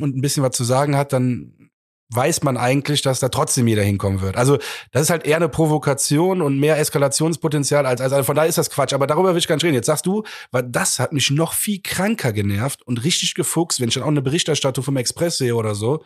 und 0.00 0.16
ein 0.16 0.20
bisschen 0.20 0.42
was 0.42 0.56
zu 0.56 0.64
sagen 0.64 0.96
hat, 0.96 1.12
dann 1.12 1.65
weiß 2.10 2.42
man 2.42 2.56
eigentlich, 2.56 3.02
dass 3.02 3.20
da 3.20 3.28
trotzdem 3.28 3.66
jeder 3.66 3.82
hinkommen 3.82 4.20
wird. 4.20 4.36
Also 4.36 4.58
das 4.92 5.02
ist 5.02 5.10
halt 5.10 5.26
eher 5.26 5.36
eine 5.36 5.48
Provokation 5.48 6.40
und 6.40 6.58
mehr 6.58 6.78
Eskalationspotenzial 6.78 7.84
als, 7.84 8.00
als 8.00 8.12
also 8.12 8.24
von 8.24 8.36
daher 8.36 8.48
ist 8.48 8.58
das 8.58 8.70
Quatsch. 8.70 8.92
Aber 8.92 9.06
darüber 9.06 9.32
will 9.32 9.38
ich 9.38 9.48
gar 9.48 9.56
nicht 9.56 9.64
reden. 9.64 9.74
Jetzt 9.74 9.86
sagst 9.86 10.06
du, 10.06 10.22
weil 10.52 10.62
das 10.62 10.98
hat 10.98 11.12
mich 11.12 11.30
noch 11.30 11.52
viel 11.52 11.80
kranker 11.82 12.32
genervt 12.32 12.82
und 12.86 13.02
richtig 13.04 13.34
gefuchst, 13.34 13.80
wenn 13.80 13.88
ich 13.88 13.94
dann 13.94 14.04
auch 14.04 14.08
eine 14.08 14.22
Berichterstattung 14.22 14.84
vom 14.84 14.96
Express 14.96 15.38
sehe 15.38 15.56
oder 15.56 15.74
so. 15.74 16.04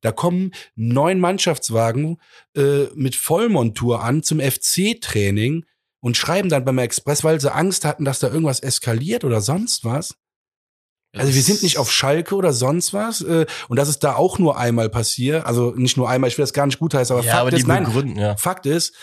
Da 0.00 0.12
kommen 0.12 0.52
neun 0.76 1.20
Mannschaftswagen 1.20 2.18
äh, 2.56 2.84
mit 2.94 3.16
Vollmontur 3.16 4.02
an 4.02 4.22
zum 4.22 4.40
FC-Training 4.40 5.64
und 6.00 6.16
schreiben 6.16 6.50
dann 6.50 6.64
beim 6.64 6.78
Express, 6.78 7.24
weil 7.24 7.40
sie 7.40 7.52
Angst 7.52 7.84
hatten, 7.84 8.04
dass 8.04 8.18
da 8.18 8.28
irgendwas 8.28 8.60
eskaliert 8.60 9.24
oder 9.24 9.40
sonst 9.40 9.84
was. 9.84 10.16
Also 11.16 11.34
wir 11.34 11.42
sind 11.42 11.62
nicht 11.62 11.78
auf 11.78 11.92
Schalke 11.92 12.34
oder 12.34 12.52
sonst 12.52 12.92
was. 12.92 13.20
Äh, 13.20 13.46
und 13.68 13.78
das 13.78 13.88
ist 13.88 14.00
da 14.00 14.14
auch 14.16 14.38
nur 14.38 14.58
einmal 14.58 14.88
passiert. 14.88 15.46
Also 15.46 15.72
nicht 15.76 15.96
nur 15.96 16.08
einmal, 16.08 16.28
ich 16.28 16.38
will 16.38 16.42
das 16.42 16.52
gar 16.52 16.66
nicht 16.66 16.78
gut 16.78 16.94
heißen, 16.94 17.14
aber 17.14 17.24
ja, 17.24 17.32
Fakt 17.32 17.46
aber 17.46 17.56
ist, 17.56 17.66
nein, 17.66 17.84
Gründen, 17.84 18.18
ja. 18.18 18.36
Fakt 18.36 18.66
ist, 18.66 18.94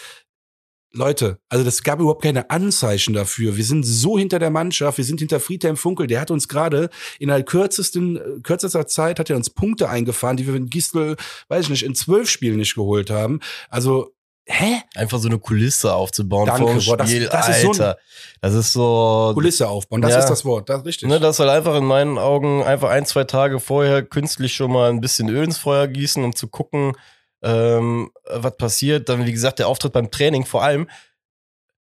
Leute, 0.93 1.39
also 1.47 1.63
das 1.63 1.83
gab 1.83 1.99
überhaupt 2.01 2.21
keine 2.21 2.49
Anzeichen 2.49 3.13
dafür. 3.13 3.55
Wir 3.55 3.63
sind 3.63 3.83
so 3.83 4.19
hinter 4.19 4.39
der 4.39 4.49
Mannschaft, 4.49 4.97
wir 4.97 5.05
sind 5.05 5.19
hinter 5.19 5.39
Friedhelm 5.39 5.77
Funkel, 5.77 6.05
der 6.05 6.19
hat 6.19 6.31
uns 6.31 6.49
gerade 6.49 6.89
in 7.17 7.29
der 7.29 7.43
kürzesten, 7.43 8.43
kürzester 8.43 8.87
Zeit 8.87 9.17
hat 9.17 9.29
er 9.29 9.37
uns 9.37 9.49
Punkte 9.49 9.87
eingefahren, 9.87 10.35
die 10.35 10.45
wir 10.45 10.53
mit 10.53 10.69
Gistel, 10.69 11.15
weiß 11.47 11.63
ich 11.65 11.69
nicht, 11.69 11.83
in 11.83 11.95
zwölf 11.95 12.29
Spielen 12.29 12.57
nicht 12.57 12.75
geholt 12.75 13.09
haben. 13.09 13.39
Also 13.69 14.13
Hä? 14.51 14.81
Einfach 14.95 15.19
so 15.19 15.29
eine 15.29 15.39
Kulisse 15.39 15.93
aufzubauen 15.93 16.45
Danke, 16.45 16.63
vor 16.63 16.71
dem 16.73 16.81
Spiel, 16.81 16.89
boah, 16.89 16.97
das, 16.97 17.47
das 17.47 17.47
Alter. 17.47 17.61
Ist 17.61 17.77
so 17.77 17.83
ein 17.83 17.95
das 18.41 18.53
ist 18.53 18.73
so 18.73 19.31
Kulisse 19.33 19.69
aufbauen, 19.69 20.01
das 20.01 20.11
ja. 20.11 20.19
ist 20.19 20.29
das 20.29 20.43
Wort, 20.43 20.67
das 20.67 20.79
ist 20.79 20.85
richtig. 20.85 21.09
Ne, 21.09 21.19
das 21.19 21.37
soll 21.37 21.49
einfach 21.49 21.75
in 21.75 21.85
meinen 21.85 22.17
Augen 22.17 22.63
einfach 22.63 22.89
ein, 22.89 23.05
zwei 23.05 23.23
Tage 23.23 23.59
vorher 23.59 24.03
künstlich 24.03 24.53
schon 24.53 24.71
mal 24.71 24.89
ein 24.89 24.99
bisschen 24.99 25.29
Öl 25.29 25.45
ins 25.45 25.57
Feuer 25.57 25.87
gießen, 25.87 26.23
um 26.23 26.35
zu 26.35 26.47
gucken, 26.47 26.93
ähm, 27.41 28.11
was 28.25 28.57
passiert. 28.57 29.07
Dann, 29.07 29.25
wie 29.25 29.31
gesagt, 29.31 29.59
der 29.59 29.67
Auftritt 29.67 29.93
beim 29.93 30.11
Training 30.11 30.45
vor 30.45 30.63
allem. 30.63 30.89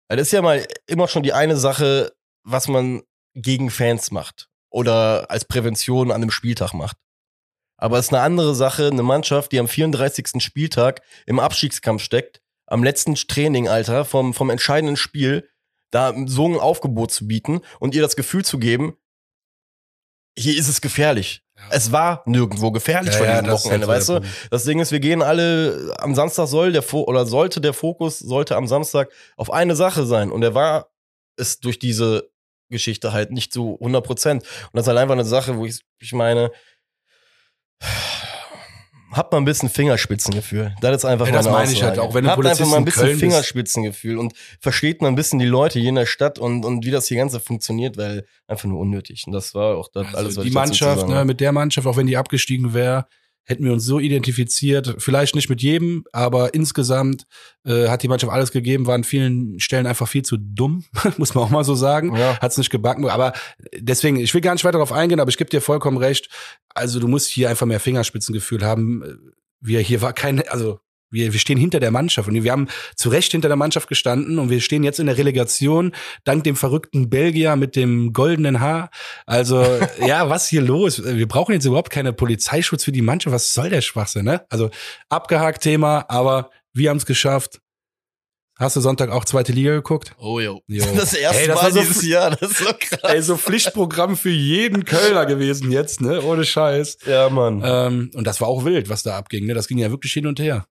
Das 0.09 0.21
ist 0.21 0.31
ja 0.31 0.41
mal 0.41 0.65
immer 0.87 1.07
schon 1.07 1.23
die 1.23 1.33
eine 1.33 1.57
Sache, 1.57 2.13
was 2.43 2.67
man 2.67 3.03
gegen 3.33 3.69
Fans 3.69 4.11
macht 4.11 4.49
oder 4.69 5.29
als 5.29 5.45
Prävention 5.45 6.11
an 6.11 6.21
einem 6.21 6.31
Spieltag 6.31 6.73
macht. 6.73 6.97
Aber 7.77 7.99
es 7.99 8.07
ist 8.07 8.13
eine 8.13 8.23
andere 8.23 8.55
Sache, 8.55 8.87
eine 8.87 9.03
Mannschaft, 9.03 9.51
die 9.51 9.59
am 9.59 9.67
34. 9.67 10.41
Spieltag 10.41 11.01
im 11.25 11.39
Abstiegskampf 11.39 12.01
steckt, 12.01 12.41
am 12.67 12.83
letzten 12.83 13.15
Training, 13.15 13.67
Alter, 13.67 14.05
vom, 14.05 14.33
vom 14.33 14.49
entscheidenden 14.49 14.97
Spiel, 14.97 15.49
da 15.89 16.13
so 16.25 16.47
ein 16.47 16.59
Aufgebot 16.59 17.11
zu 17.11 17.27
bieten 17.27 17.61
und 17.79 17.95
ihr 17.95 18.01
das 18.01 18.15
Gefühl 18.15 18.45
zu 18.45 18.59
geben, 18.59 18.97
hier 20.37 20.57
ist 20.57 20.67
es 20.67 20.81
gefährlich. 20.81 21.43
Ja. 21.55 21.63
Es 21.71 21.91
war 21.91 22.21
nirgendwo 22.25 22.71
gefährlich 22.71 23.13
ja, 23.13 23.17
von 23.17 23.27
diesem 23.27 23.45
ja, 23.45 23.51
Wochenende, 23.51 23.87
weißt 23.87 24.09
du? 24.09 24.21
Das 24.51 24.63
Ding 24.63 24.79
ist, 24.79 24.91
wir 24.91 24.99
gehen 24.99 25.23
alle, 25.23 25.95
am 25.97 26.13
Samstag 26.13 26.47
soll 26.47 26.71
der, 26.71 26.83
Fo 26.83 27.01
oder 27.03 27.25
sollte 27.25 27.59
der 27.61 27.73
Fokus, 27.73 28.19
sollte 28.19 28.55
am 28.55 28.67
Samstag 28.67 29.11
auf 29.37 29.51
eine 29.51 29.75
Sache 29.75 30.05
sein. 30.05 30.31
Und 30.31 30.43
er 30.43 30.53
war 30.53 30.91
es 31.37 31.59
durch 31.59 31.79
diese 31.79 32.29
Geschichte 32.69 33.13
halt 33.13 33.31
nicht 33.31 33.51
zu 33.51 33.75
100 33.79 34.05
Prozent. 34.05 34.43
Und 34.43 34.69
das 34.73 34.83
ist 34.83 34.87
halt 34.89 34.99
einfach 34.99 35.13
eine 35.13 35.25
Sache, 35.25 35.57
wo 35.57 35.65
ich, 35.65 35.79
ich 35.99 36.13
meine, 36.13 36.51
habt 39.11 39.31
mal 39.31 39.37
ein 39.37 39.45
bisschen 39.45 39.69
Fingerspitzengefühl. 39.69 40.75
Das 40.81 40.97
ist 40.97 41.05
einfach 41.05 41.27
ja, 41.27 41.33
Das 41.33 41.49
meine 41.49 41.71
ich 41.71 41.83
halt 41.83 41.99
auch, 41.99 42.13
wenn 42.13 42.23
du 42.23 42.29
Habt 42.29 42.41
Polizist 42.41 42.61
einfach 42.61 42.71
mal 42.71 42.77
ein 42.77 42.85
bisschen 42.85 43.03
Köln 43.03 43.19
Fingerspitzengefühl 43.19 44.17
und 44.17 44.33
versteht 44.59 45.01
mal 45.01 45.07
ein 45.07 45.15
bisschen 45.15 45.39
die 45.39 45.45
Leute 45.45 45.79
hier 45.79 45.89
in 45.89 45.95
der 45.95 46.05
Stadt 46.05 46.39
und, 46.39 46.65
und 46.65 46.85
wie 46.85 46.91
das 46.91 47.07
hier 47.07 47.17
Ganze 47.17 47.39
funktioniert, 47.39 47.97
weil 47.97 48.25
einfach 48.47 48.67
nur 48.67 48.79
unnötig. 48.79 49.23
Und 49.27 49.33
das 49.33 49.53
war 49.55 49.77
auch 49.77 49.89
das 49.89 50.07
also 50.07 50.17
alles, 50.17 50.37
was 50.37 50.43
Die 50.43 50.51
Mannschaft, 50.51 51.07
ne, 51.07 51.25
mit 51.25 51.39
der 51.39 51.51
Mannschaft, 51.51 51.87
auch 51.87 51.97
wenn 51.97 52.07
die 52.07 52.17
abgestiegen 52.17 52.73
wäre, 52.73 53.07
hätten 53.47 53.63
wir 53.63 53.71
uns 53.71 53.85
so 53.85 53.99
identifiziert. 53.99 54.95
Vielleicht 54.99 55.33
nicht 55.33 55.49
mit 55.49 55.61
jedem, 55.61 56.03
aber 56.11 56.53
insgesamt 56.53 57.25
äh, 57.65 57.87
hat 57.87 58.03
die 58.03 58.09
Mannschaft 58.09 58.31
alles 58.31 58.51
gegeben, 58.51 58.85
war 58.85 58.95
an 58.95 59.05
vielen 59.05 59.59
Stellen 59.61 59.87
einfach 59.87 60.07
viel 60.07 60.23
zu 60.23 60.37
dumm, 60.37 60.83
muss 61.17 61.33
man 61.33 61.45
auch 61.45 61.49
mal 61.49 61.63
so 61.63 61.73
sagen. 61.73 62.13
Ja. 62.15 62.37
Hat's 62.39 62.57
nicht 62.57 62.69
gebacken. 62.69 63.07
Aber 63.09 63.31
deswegen, 63.77 64.17
ich 64.17 64.33
will 64.33 64.41
gar 64.41 64.53
nicht 64.53 64.65
weiter 64.65 64.73
darauf 64.73 64.91
eingehen, 64.91 65.21
aber 65.21 65.29
ich 65.29 65.37
gebe 65.37 65.49
dir 65.49 65.61
vollkommen 65.61 65.97
recht. 65.97 66.29
Also 66.75 66.99
du 66.99 67.07
musst 67.07 67.29
hier 67.29 67.49
einfach 67.49 67.65
mehr 67.65 67.79
Fingerspitzengefühl 67.79 68.65
haben. 68.65 69.33
Wir 69.61 69.79
hier 69.79 70.01
war 70.01 70.11
keine, 70.11 70.51
also 70.51 70.79
wir, 71.09 71.33
wir 71.33 71.39
stehen 71.39 71.57
hinter 71.57 71.79
der 71.79 71.91
Mannschaft 71.91 72.27
und 72.27 72.43
wir 72.43 72.51
haben 72.51 72.67
zu 72.95 73.09
Recht 73.09 73.31
hinter 73.31 73.47
der 73.47 73.57
Mannschaft 73.57 73.87
gestanden 73.87 74.39
und 74.39 74.49
wir 74.49 74.61
stehen 74.61 74.83
jetzt 74.83 74.99
in 74.99 75.07
der 75.07 75.17
Relegation 75.17 75.93
dank 76.23 76.43
dem 76.43 76.55
verrückten 76.55 77.09
Belgier 77.09 77.55
mit 77.55 77.75
dem 77.75 78.13
goldenen 78.13 78.59
Haar. 78.59 78.89
Also 79.25 79.65
ja, 80.05 80.29
was 80.29 80.47
hier 80.47 80.61
los? 80.61 81.03
Wir 81.03 81.27
brauchen 81.27 81.53
jetzt 81.53 81.65
überhaupt 81.65 81.89
keine 81.89 82.13
Polizeischutz 82.13 82.83
für 82.83 82.91
die 82.91 83.01
Mannschaft. 83.01 83.33
Was 83.33 83.53
soll 83.53 83.69
der 83.69 83.81
Schwachsinn? 83.81 84.25
Ne? 84.25 84.45
Also 84.49 84.69
abgehakt 85.09 85.63
Thema, 85.63 86.05
aber 86.09 86.51
wir 86.73 86.89
haben 86.89 86.97
es 86.97 87.05
geschafft. 87.05 87.59
Hast 88.59 88.75
du 88.75 88.81
Sonntag 88.81 89.11
auch 89.11 89.23
zweite 89.23 89.51
Liga 89.51 89.71
geguckt? 89.71 90.15
Oh 90.17 90.39
jo. 90.39 90.61
Jo. 90.67 90.83
Das 90.95 91.13
erste 91.13 91.41
Ey, 91.41 91.47
das 91.47 91.61
Mal 91.61 91.71
so 91.71 91.79
dieses 91.79 92.03
Jahr, 92.03 92.31
das 92.31 92.51
ist 92.51 92.57
so 92.57 92.71
krass. 92.79 92.99
Ey, 93.03 93.21
so 93.21 93.37
Pflichtprogramm 93.37 94.17
für 94.17 94.31
jeden 94.31 94.83
Kölner 94.83 95.27
gewesen 95.27 95.71
jetzt, 95.71 96.01
ne? 96.01 96.23
Ohne 96.23 96.43
Scheiß. 96.43 96.97
Ja, 97.05 97.29
Mann. 97.29 97.61
Ähm, 97.63 98.11
und 98.15 98.25
das 98.25 98.41
war 98.41 98.47
auch 98.47 98.65
wild, 98.65 98.89
was 98.89 99.03
da 99.03 99.15
abging. 99.15 99.45
Ne? 99.45 99.53
Das 99.53 99.67
ging 99.67 99.77
ja 99.77 99.91
wirklich 99.91 100.11
hin 100.13 100.25
und 100.25 100.39
her. 100.39 100.65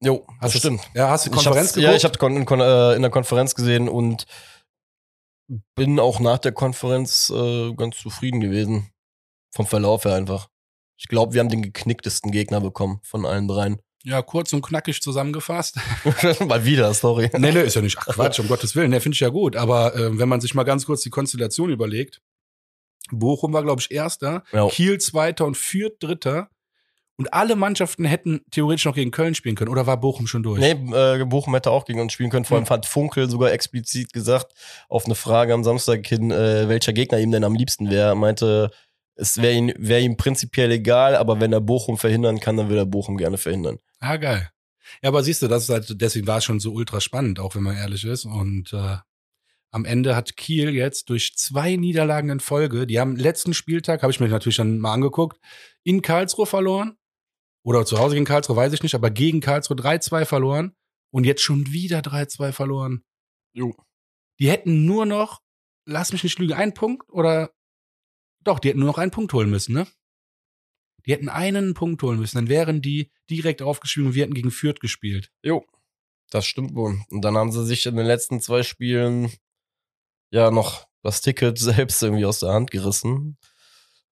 Jo, 0.00 0.24
Hast 0.40 0.54
das 0.54 0.60
stimmt. 0.60 0.80
Ja, 0.94 1.08
hast 1.10 1.26
du 1.26 1.30
Konferenz 1.30 1.72
geguckt? 1.72 1.90
ja, 1.90 1.96
ich 1.96 2.04
habe 2.04 2.26
in, 2.34 2.44
Kon- 2.46 2.60
äh, 2.60 2.94
in 2.94 3.02
der 3.02 3.10
Konferenz 3.10 3.54
gesehen 3.54 3.88
und 3.88 4.26
bin 5.74 5.98
auch 5.98 6.20
nach 6.20 6.38
der 6.38 6.52
Konferenz 6.52 7.30
äh, 7.34 7.72
ganz 7.74 7.98
zufrieden 7.98 8.40
gewesen. 8.40 8.90
Vom 9.54 9.66
Verlauf 9.66 10.04
her 10.04 10.14
einfach. 10.14 10.48
Ich 10.98 11.08
glaube, 11.08 11.32
wir 11.32 11.40
haben 11.40 11.48
den 11.48 11.62
geknicktesten 11.62 12.30
Gegner 12.30 12.60
bekommen 12.60 13.00
von 13.02 13.24
allen 13.24 13.48
dreien. 13.48 13.80
ja, 14.04 14.20
kurz 14.22 14.52
und 14.52 14.62
knackig 14.62 15.00
zusammengefasst. 15.00 15.76
Mal 16.46 16.64
wieder, 16.64 16.92
sorry. 16.94 17.30
nee, 17.38 17.50
nee, 17.52 17.62
ist 17.62 17.74
ja 17.76 17.82
nicht. 17.82 17.96
Ach 17.98 18.06
Quatsch, 18.08 18.38
um 18.40 18.48
Gottes 18.48 18.76
Willen. 18.76 18.90
Nee, 18.90 19.00
finde 19.00 19.14
ich 19.14 19.20
ja 19.20 19.30
gut. 19.30 19.56
Aber 19.56 19.94
äh, 19.96 20.18
wenn 20.18 20.28
man 20.28 20.40
sich 20.40 20.54
mal 20.54 20.64
ganz 20.64 20.84
kurz 20.86 21.02
die 21.02 21.10
Konstellation 21.10 21.70
überlegt, 21.70 22.20
Bochum 23.10 23.52
war, 23.54 23.62
glaube 23.62 23.80
ich, 23.80 23.90
Erster, 23.90 24.44
Ja. 24.52 24.68
Kiel 24.68 24.98
Zweiter 25.00 25.46
und 25.46 25.56
Fürth 25.56 25.96
Dritter. 26.00 26.50
Und 27.18 27.34
alle 27.34 27.56
Mannschaften 27.56 28.04
hätten 28.04 28.42
theoretisch 28.52 28.84
noch 28.84 28.94
gegen 28.94 29.10
Köln 29.10 29.34
spielen 29.34 29.56
können. 29.56 29.70
Oder 29.70 29.88
war 29.88 29.98
Bochum 29.98 30.28
schon 30.28 30.44
durch? 30.44 30.60
Nee, 30.60 30.70
äh, 30.94 31.24
Bochum 31.24 31.52
hätte 31.54 31.72
auch 31.72 31.84
gegen 31.84 32.00
uns 32.00 32.12
spielen 32.12 32.30
können. 32.30 32.44
Vor 32.44 32.56
allem 32.56 32.66
Hm. 32.66 32.70
hat 32.70 32.86
Funkel 32.86 33.28
sogar 33.28 33.50
explizit 33.50 34.12
gesagt, 34.12 34.52
auf 34.88 35.04
eine 35.04 35.16
Frage 35.16 35.52
am 35.52 35.64
Samstag 35.64 36.06
hin, 36.06 36.30
äh, 36.30 36.68
welcher 36.68 36.92
Gegner 36.92 37.18
ihm 37.18 37.32
denn 37.32 37.42
am 37.42 37.56
liebsten 37.56 37.90
wäre, 37.90 38.14
meinte, 38.14 38.70
es 39.16 39.36
wäre 39.42 39.52
ihm, 39.52 39.72
wär 39.76 39.98
ihm 39.98 40.16
prinzipiell 40.16 40.70
egal, 40.70 41.16
aber 41.16 41.40
wenn 41.40 41.52
er 41.52 41.60
Bochum 41.60 41.98
verhindern 41.98 42.38
kann, 42.38 42.56
dann 42.56 42.68
will 42.68 42.78
er 42.78 42.86
Bochum 42.86 43.16
gerne 43.16 43.36
verhindern. 43.36 43.78
Ah, 43.98 44.16
geil. 44.16 44.48
Ja, 45.02 45.08
aber 45.08 45.24
siehst 45.24 45.42
du, 45.42 45.48
das 45.48 45.64
ist 45.64 45.70
halt, 45.70 46.00
deswegen 46.00 46.28
war 46.28 46.38
es 46.38 46.44
schon 46.44 46.60
so 46.60 46.72
ultra 46.72 47.00
spannend, 47.00 47.40
auch 47.40 47.56
wenn 47.56 47.64
man 47.64 47.76
ehrlich 47.76 48.04
ist. 48.04 48.26
Und 48.26 48.72
äh, 48.72 48.96
am 49.72 49.84
Ende 49.84 50.14
hat 50.14 50.36
Kiel 50.36 50.70
jetzt 50.70 51.10
durch 51.10 51.34
zwei 51.36 51.74
Niederlagen 51.74 52.30
in 52.30 52.38
Folge, 52.40 52.86
die 52.86 53.00
haben 53.00 53.16
letzten 53.16 53.54
Spieltag, 53.54 54.02
habe 54.02 54.12
ich 54.12 54.20
mir 54.20 54.28
natürlich 54.28 54.56
dann 54.56 54.78
mal 54.78 54.92
angeguckt, 54.94 55.38
in 55.82 56.00
Karlsruhe 56.00 56.46
verloren. 56.46 56.96
Oder 57.64 57.84
zu 57.84 57.98
Hause 57.98 58.14
gegen 58.14 58.24
Karlsruhe, 58.24 58.56
weiß 58.56 58.72
ich 58.72 58.82
nicht, 58.82 58.94
aber 58.94 59.10
gegen 59.10 59.40
Karlsruhe 59.40 59.76
3-2 59.76 60.24
verloren 60.24 60.74
und 61.10 61.24
jetzt 61.24 61.42
schon 61.42 61.72
wieder 61.72 62.00
3-2 62.00 62.52
verloren. 62.52 63.04
Jo. 63.52 63.74
Die 64.38 64.50
hätten 64.50 64.84
nur 64.86 65.06
noch, 65.06 65.40
lass 65.84 66.12
mich 66.12 66.22
nicht 66.22 66.38
lügen, 66.38 66.54
einen 66.54 66.74
Punkt 66.74 67.10
oder 67.10 67.52
doch, 68.44 68.58
die 68.58 68.68
hätten 68.68 68.78
nur 68.78 68.88
noch 68.88 68.98
einen 68.98 69.10
Punkt 69.10 69.32
holen 69.32 69.50
müssen, 69.50 69.74
ne? 69.74 69.86
Die 71.06 71.12
hätten 71.12 71.28
einen 71.28 71.74
Punkt 71.74 72.02
holen 72.02 72.18
müssen, 72.18 72.36
dann 72.36 72.48
wären 72.48 72.82
die 72.82 73.10
direkt 73.30 73.62
aufgeschrieben 73.62 74.08
und 74.08 74.14
wir 74.14 74.24
hätten 74.24 74.34
gegen 74.34 74.50
Fürth 74.50 74.80
gespielt. 74.80 75.30
Jo, 75.42 75.64
das 76.30 76.46
stimmt 76.46 76.74
wohl. 76.74 77.00
Und 77.10 77.22
dann 77.22 77.36
haben 77.36 77.52
sie 77.52 77.64
sich 77.66 77.86
in 77.86 77.96
den 77.96 78.06
letzten 78.06 78.40
zwei 78.40 78.62
Spielen 78.62 79.32
ja 80.30 80.50
noch 80.50 80.86
das 81.02 81.20
Ticket 81.20 81.58
selbst 81.58 82.02
irgendwie 82.02 82.26
aus 82.26 82.40
der 82.40 82.52
Hand 82.52 82.70
gerissen. 82.70 83.38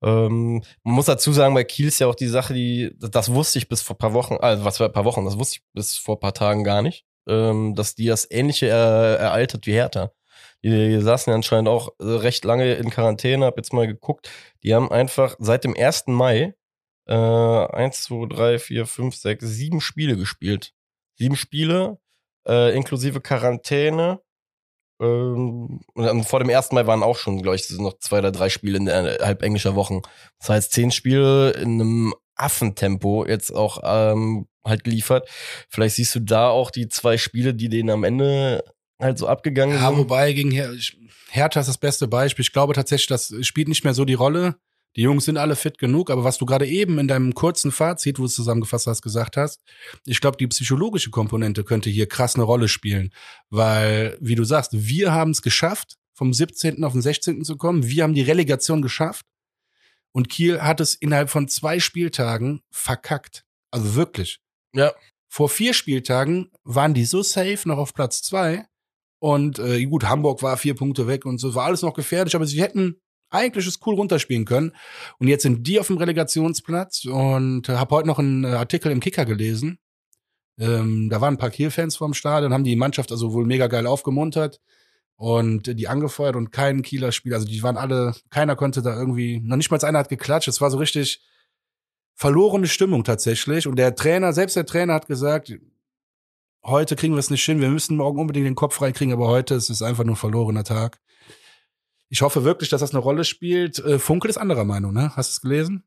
Ähm, 0.02 0.62
man 0.82 0.94
muss 0.94 1.06
dazu 1.06 1.32
sagen, 1.32 1.54
bei 1.54 1.64
Kiel 1.64 1.88
ist 1.88 1.98
ja 1.98 2.06
auch 2.06 2.14
die 2.14 2.26
Sache, 2.28 2.54
die, 2.54 2.94
das 2.98 3.32
wusste 3.32 3.58
ich 3.58 3.68
bis 3.68 3.82
vor 3.82 3.96
paar 3.96 4.12
Wochen, 4.12 4.36
also 4.36 4.64
was 4.64 4.76
für 4.76 4.84
ein 4.84 4.92
paar 4.92 5.04
Wochen, 5.04 5.24
das 5.24 5.38
wusste 5.38 5.58
ich 5.58 5.62
bis 5.72 5.96
vor 5.96 6.20
paar 6.20 6.34
Tagen 6.34 6.64
gar 6.64 6.82
nicht, 6.82 7.06
ähm, 7.28 7.74
dass 7.74 7.94
die 7.94 8.06
das 8.06 8.30
ähnliche 8.30 8.66
äh, 8.66 9.16
ereitert 9.16 9.66
wie 9.66 9.72
Hertha. 9.72 10.12
Die, 10.62 10.70
die 10.70 11.00
saßen 11.00 11.30
ja 11.30 11.34
anscheinend 11.34 11.68
auch 11.68 11.90
äh, 11.98 12.04
recht 12.04 12.44
lange 12.44 12.74
in 12.74 12.90
Quarantäne, 12.90 13.46
hab 13.46 13.56
jetzt 13.56 13.72
mal 13.72 13.86
geguckt. 13.86 14.30
Die 14.62 14.74
haben 14.74 14.90
einfach 14.90 15.36
seit 15.38 15.64
dem 15.64 15.74
1. 15.76 16.04
Mai 16.08 16.54
äh, 17.06 17.14
1, 17.14 18.02
2, 18.04 18.26
3, 18.28 18.58
4, 18.58 18.86
5, 18.86 19.16
6, 19.16 19.44
sieben 19.46 19.80
Spiele 19.80 20.16
gespielt. 20.16 20.72
Sieben 21.14 21.36
Spiele, 21.36 21.98
äh, 22.46 22.74
inklusive 22.76 23.20
Quarantäne. 23.20 24.20
Ähm, 25.00 25.80
und 25.94 26.24
vor 26.24 26.40
dem 26.40 26.50
1. 26.50 26.72
Mai 26.72 26.86
waren 26.86 27.02
auch 27.02 27.16
schon, 27.16 27.42
glaube 27.42 27.56
ich, 27.56 27.70
noch 27.70 27.98
zwei 27.98 28.18
oder 28.20 28.32
drei 28.32 28.48
Spiele 28.48 28.78
innerhalb 28.78 29.42
englischer 29.42 29.74
Wochen. 29.74 30.00
Das 30.40 30.48
heißt, 30.50 30.72
zehn 30.72 30.90
Spiele 30.90 31.50
in 31.50 31.80
einem 31.80 32.14
Affentempo 32.36 33.26
jetzt 33.26 33.50
auch 33.54 33.80
ähm, 33.84 34.46
halt 34.64 34.84
geliefert. 34.84 35.28
Vielleicht 35.68 35.96
siehst 35.96 36.14
du 36.14 36.20
da 36.20 36.48
auch 36.48 36.70
die 36.70 36.88
zwei 36.88 37.18
Spiele, 37.18 37.54
die 37.54 37.68
denen 37.68 37.90
am 37.90 38.04
Ende 38.04 38.64
halt 39.00 39.18
so 39.18 39.26
abgegangen 39.28 39.76
Ja, 39.76 39.88
sind. 39.88 39.98
wobei 39.98 40.32
gegen 40.32 40.50
Her 40.50 40.70
Hertha 41.30 41.60
ist 41.60 41.66
das 41.68 41.78
beste 41.78 42.08
Beispiel. 42.08 42.42
Ich 42.42 42.52
glaube 42.52 42.72
tatsächlich, 42.72 43.08
das 43.08 43.34
spielt 43.42 43.68
nicht 43.68 43.84
mehr 43.84 43.94
so 43.94 44.04
die 44.04 44.14
Rolle. 44.14 44.56
Die 44.96 45.02
Jungs 45.02 45.26
sind 45.26 45.36
alle 45.36 45.56
fit 45.56 45.76
genug, 45.76 46.10
aber 46.10 46.24
was 46.24 46.38
du 46.38 46.46
gerade 46.46 46.66
eben 46.66 46.98
in 46.98 47.06
deinem 47.06 47.34
kurzen 47.34 47.70
Fazit, 47.70 48.18
wo 48.18 48.22
du 48.22 48.26
es 48.26 48.34
zusammengefasst 48.34 48.86
hast, 48.86 49.02
gesagt 49.02 49.36
hast, 49.36 49.60
ich 50.06 50.20
glaube, 50.20 50.38
die 50.38 50.46
psychologische 50.46 51.10
Komponente 51.10 51.64
könnte 51.64 51.90
hier 51.90 52.08
krass 52.08 52.34
eine 52.34 52.44
Rolle 52.44 52.66
spielen. 52.66 53.12
Weil, 53.50 54.16
wie 54.20 54.34
du 54.34 54.44
sagst, 54.44 54.70
wir 54.72 55.12
haben 55.12 55.32
es 55.32 55.42
geschafft, 55.42 55.98
vom 56.14 56.32
17. 56.32 56.82
auf 56.82 56.92
den 56.92 57.02
16. 57.02 57.44
zu 57.44 57.56
kommen. 57.58 57.86
Wir 57.86 58.02
haben 58.02 58.14
die 58.14 58.22
Relegation 58.22 58.80
geschafft. 58.80 59.26
Und 60.12 60.30
Kiel 60.30 60.62
hat 60.62 60.80
es 60.80 60.94
innerhalb 60.94 61.28
von 61.28 61.46
zwei 61.46 61.78
Spieltagen 61.78 62.62
verkackt. 62.70 63.44
Also 63.70 63.94
wirklich. 63.96 64.40
Ja. 64.74 64.92
Vor 65.28 65.50
vier 65.50 65.74
Spieltagen 65.74 66.50
waren 66.64 66.94
die 66.94 67.04
so 67.04 67.22
safe 67.22 67.60
noch 67.66 67.76
auf 67.76 67.92
Platz 67.92 68.22
zwei. 68.22 68.64
Und 69.18 69.58
äh, 69.58 69.84
gut, 69.84 70.04
Hamburg 70.04 70.42
war 70.42 70.56
vier 70.56 70.74
Punkte 70.74 71.06
weg 71.06 71.26
und 71.26 71.36
so, 71.36 71.54
war 71.54 71.66
alles 71.66 71.82
noch 71.82 71.92
gefährlich, 71.92 72.34
aber 72.34 72.46
sie 72.46 72.62
hätten 72.62 72.98
eigentlich 73.30 73.66
es 73.66 73.80
cool 73.86 73.94
runterspielen 73.94 74.44
können. 74.44 74.72
Und 75.18 75.28
jetzt 75.28 75.42
sind 75.42 75.66
die 75.66 75.80
auf 75.80 75.88
dem 75.88 75.98
Relegationsplatz 75.98 77.04
und 77.06 77.68
äh, 77.68 77.76
habe 77.76 77.94
heute 77.94 78.08
noch 78.08 78.18
einen 78.18 78.44
äh, 78.44 78.48
Artikel 78.48 78.92
im 78.92 79.00
Kicker 79.00 79.24
gelesen. 79.24 79.78
Ähm, 80.58 81.08
da 81.10 81.20
waren 81.20 81.34
ein 81.34 81.38
paar 81.38 81.50
Kiel-Fans 81.50 81.96
vorm 81.96 82.14
Stadion, 82.14 82.52
haben 82.52 82.64
die 82.64 82.76
Mannschaft 82.76 83.12
also 83.12 83.32
wohl 83.32 83.44
mega 83.44 83.66
geil 83.66 83.86
aufgemuntert 83.86 84.60
und 85.16 85.68
äh, 85.68 85.74
die 85.74 85.88
angefeuert 85.88 86.36
und 86.36 86.50
kein 86.52 86.82
Kieler 86.82 87.12
Spiel, 87.12 87.34
also 87.34 87.46
die 87.46 87.62
waren 87.62 87.76
alle, 87.76 88.14
keiner 88.30 88.56
konnte 88.56 88.82
da 88.82 88.96
irgendwie, 88.98 89.40
noch 89.40 89.56
nicht 89.56 89.70
mal 89.70 89.82
einer 89.84 89.98
hat 89.98 90.08
geklatscht, 90.08 90.48
es 90.48 90.60
war 90.60 90.70
so 90.70 90.78
richtig 90.78 91.20
verlorene 92.14 92.66
Stimmung 92.66 93.04
tatsächlich. 93.04 93.66
Und 93.66 93.76
der 93.76 93.94
Trainer, 93.94 94.32
selbst 94.32 94.56
der 94.56 94.66
Trainer 94.66 94.94
hat 94.94 95.06
gesagt, 95.06 95.52
heute 96.64 96.96
kriegen 96.96 97.14
wir 97.14 97.20
es 97.20 97.30
nicht 97.30 97.44
hin, 97.44 97.60
wir 97.60 97.68
müssen 97.68 97.96
morgen 97.96 98.18
unbedingt 98.18 98.46
den 98.46 98.54
Kopf 98.54 98.74
frei 98.74 98.92
kriegen, 98.92 99.12
aber 99.12 99.28
heute 99.28 99.54
ist 99.54 99.68
es 99.68 99.82
einfach 99.82 100.04
nur 100.04 100.14
ein 100.14 100.18
verlorener 100.18 100.64
Tag. 100.64 101.00
Ich 102.08 102.22
hoffe 102.22 102.44
wirklich, 102.44 102.68
dass 102.70 102.80
das 102.80 102.90
eine 102.90 103.00
Rolle 103.00 103.24
spielt. 103.24 103.78
Äh, 103.78 103.98
Funkel 103.98 104.30
ist 104.30 104.36
anderer 104.36 104.64
Meinung, 104.64 104.92
ne? 104.92 105.14
Hast 105.16 105.30
du 105.30 105.32
es 105.32 105.40
gelesen? 105.40 105.84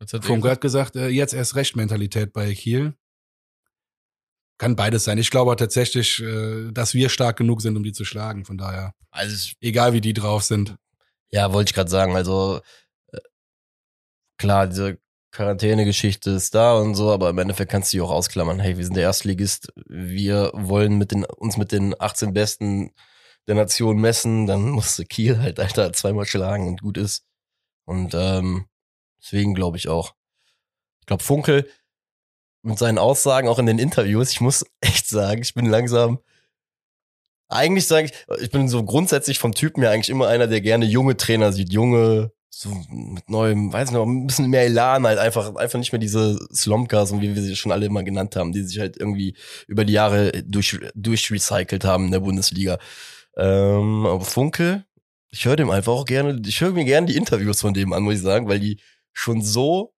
Was 0.00 0.12
hat 0.12 0.24
Funkel 0.24 0.50
hat 0.50 0.60
gesagt, 0.60 0.96
äh, 0.96 1.08
jetzt 1.08 1.32
erst 1.32 1.54
recht 1.54 1.76
Mentalität 1.76 2.32
bei 2.32 2.52
Kiel. 2.54 2.94
Kann 4.58 4.76
beides 4.76 5.04
sein. 5.04 5.18
Ich 5.18 5.30
glaube 5.30 5.54
tatsächlich, 5.56 6.20
äh, 6.20 6.70
dass 6.72 6.94
wir 6.94 7.08
stark 7.08 7.36
genug 7.36 7.62
sind, 7.62 7.76
um 7.76 7.82
die 7.82 7.92
zu 7.92 8.04
schlagen. 8.04 8.44
Von 8.44 8.58
daher, 8.58 8.94
Also 9.10 9.52
egal 9.60 9.92
wie 9.92 10.00
die 10.00 10.12
drauf 10.12 10.42
sind. 10.44 10.76
Ja, 11.30 11.52
wollte 11.52 11.70
ich 11.70 11.74
gerade 11.74 11.90
sagen. 11.90 12.14
Also 12.16 12.60
äh, 13.12 13.18
klar, 14.38 14.66
diese 14.66 14.98
Quarantäne-Geschichte 15.32 16.30
ist 16.30 16.54
da 16.54 16.74
und 16.74 16.94
so, 16.94 17.10
aber 17.10 17.30
im 17.30 17.38
Endeffekt 17.38 17.72
kannst 17.72 17.92
du 17.92 17.96
die 17.96 18.00
auch 18.00 18.10
ausklammern. 18.10 18.60
Hey, 18.60 18.76
wir 18.76 18.84
sind 18.84 18.94
der 18.94 19.02
Erstligist, 19.04 19.72
wir 19.86 20.52
wollen 20.54 20.96
mit 20.96 21.10
den, 21.10 21.24
uns 21.24 21.56
mit 21.56 21.72
den 21.72 22.00
18 22.00 22.32
Besten 22.32 22.92
der 23.46 23.54
Nation 23.54 23.98
messen, 23.98 24.46
dann 24.46 24.70
musst 24.70 24.98
du 24.98 25.04
Kiel 25.04 25.38
halt, 25.38 25.60
Alter, 25.60 25.92
zweimal 25.92 26.26
schlagen 26.26 26.68
und 26.68 26.82
gut 26.82 26.98
ist. 26.98 27.24
Und 27.86 28.14
ähm, 28.14 28.66
deswegen 29.22 29.54
glaube 29.54 29.76
ich 29.76 29.88
auch. 29.88 30.14
Ich 31.00 31.06
glaube, 31.06 31.22
Funkel 31.22 31.68
mit 32.62 32.78
seinen 32.78 32.98
Aussagen 32.98 33.48
auch 33.48 33.58
in 33.58 33.66
den 33.66 33.78
Interviews, 33.78 34.32
ich 34.32 34.40
muss 34.40 34.64
echt 34.80 35.08
sagen, 35.08 35.42
ich 35.42 35.54
bin 35.54 35.66
langsam 35.66 36.18
eigentlich 37.48 37.86
sage 37.86 38.06
ich, 38.08 38.42
ich 38.42 38.50
bin 38.50 38.68
so 38.68 38.84
grundsätzlich 38.84 39.38
vom 39.38 39.54
Typen 39.54 39.82
ja 39.82 39.90
eigentlich 39.90 40.10
immer 40.10 40.28
einer, 40.28 40.46
der 40.46 40.60
gerne 40.60 40.86
junge 40.86 41.16
Trainer 41.16 41.52
sieht, 41.52 41.72
junge, 41.72 42.32
so 42.50 42.70
mit 42.90 43.28
neuem, 43.28 43.72
weiß 43.72 43.90
nicht, 43.90 44.00
ein 44.00 44.26
bisschen 44.26 44.50
mehr 44.50 44.64
Elan 44.64 45.06
halt 45.06 45.18
einfach, 45.18 45.54
einfach 45.56 45.78
nicht 45.78 45.92
mehr 45.92 45.98
diese 45.98 46.38
Slomkas 46.52 47.10
und 47.12 47.20
wie 47.20 47.34
wir 47.34 47.42
sie 47.42 47.56
schon 47.56 47.72
alle 47.72 47.86
immer 47.86 48.02
genannt 48.02 48.36
haben, 48.36 48.52
die 48.52 48.62
sich 48.62 48.78
halt 48.78 48.96
irgendwie 48.96 49.36
über 49.66 49.84
die 49.84 49.92
Jahre 49.92 50.32
durch, 50.44 50.78
durchrecycelt 50.94 51.84
haben 51.84 52.06
in 52.06 52.12
der 52.12 52.20
Bundesliga. 52.20 52.78
Ähm, 53.36 54.06
aber 54.06 54.24
Funke, 54.24 54.84
ich 55.30 55.44
höre 55.44 55.56
dem 55.56 55.70
einfach 55.70 55.92
auch 55.92 56.04
gerne, 56.04 56.40
ich 56.46 56.60
höre 56.60 56.72
mir 56.72 56.84
gerne 56.84 57.06
die 57.06 57.16
Interviews 57.16 57.60
von 57.60 57.74
dem 57.74 57.92
an, 57.92 58.02
muss 58.02 58.14
ich 58.14 58.22
sagen, 58.22 58.48
weil 58.48 58.60
die 58.60 58.80
schon 59.12 59.42
so 59.42 59.94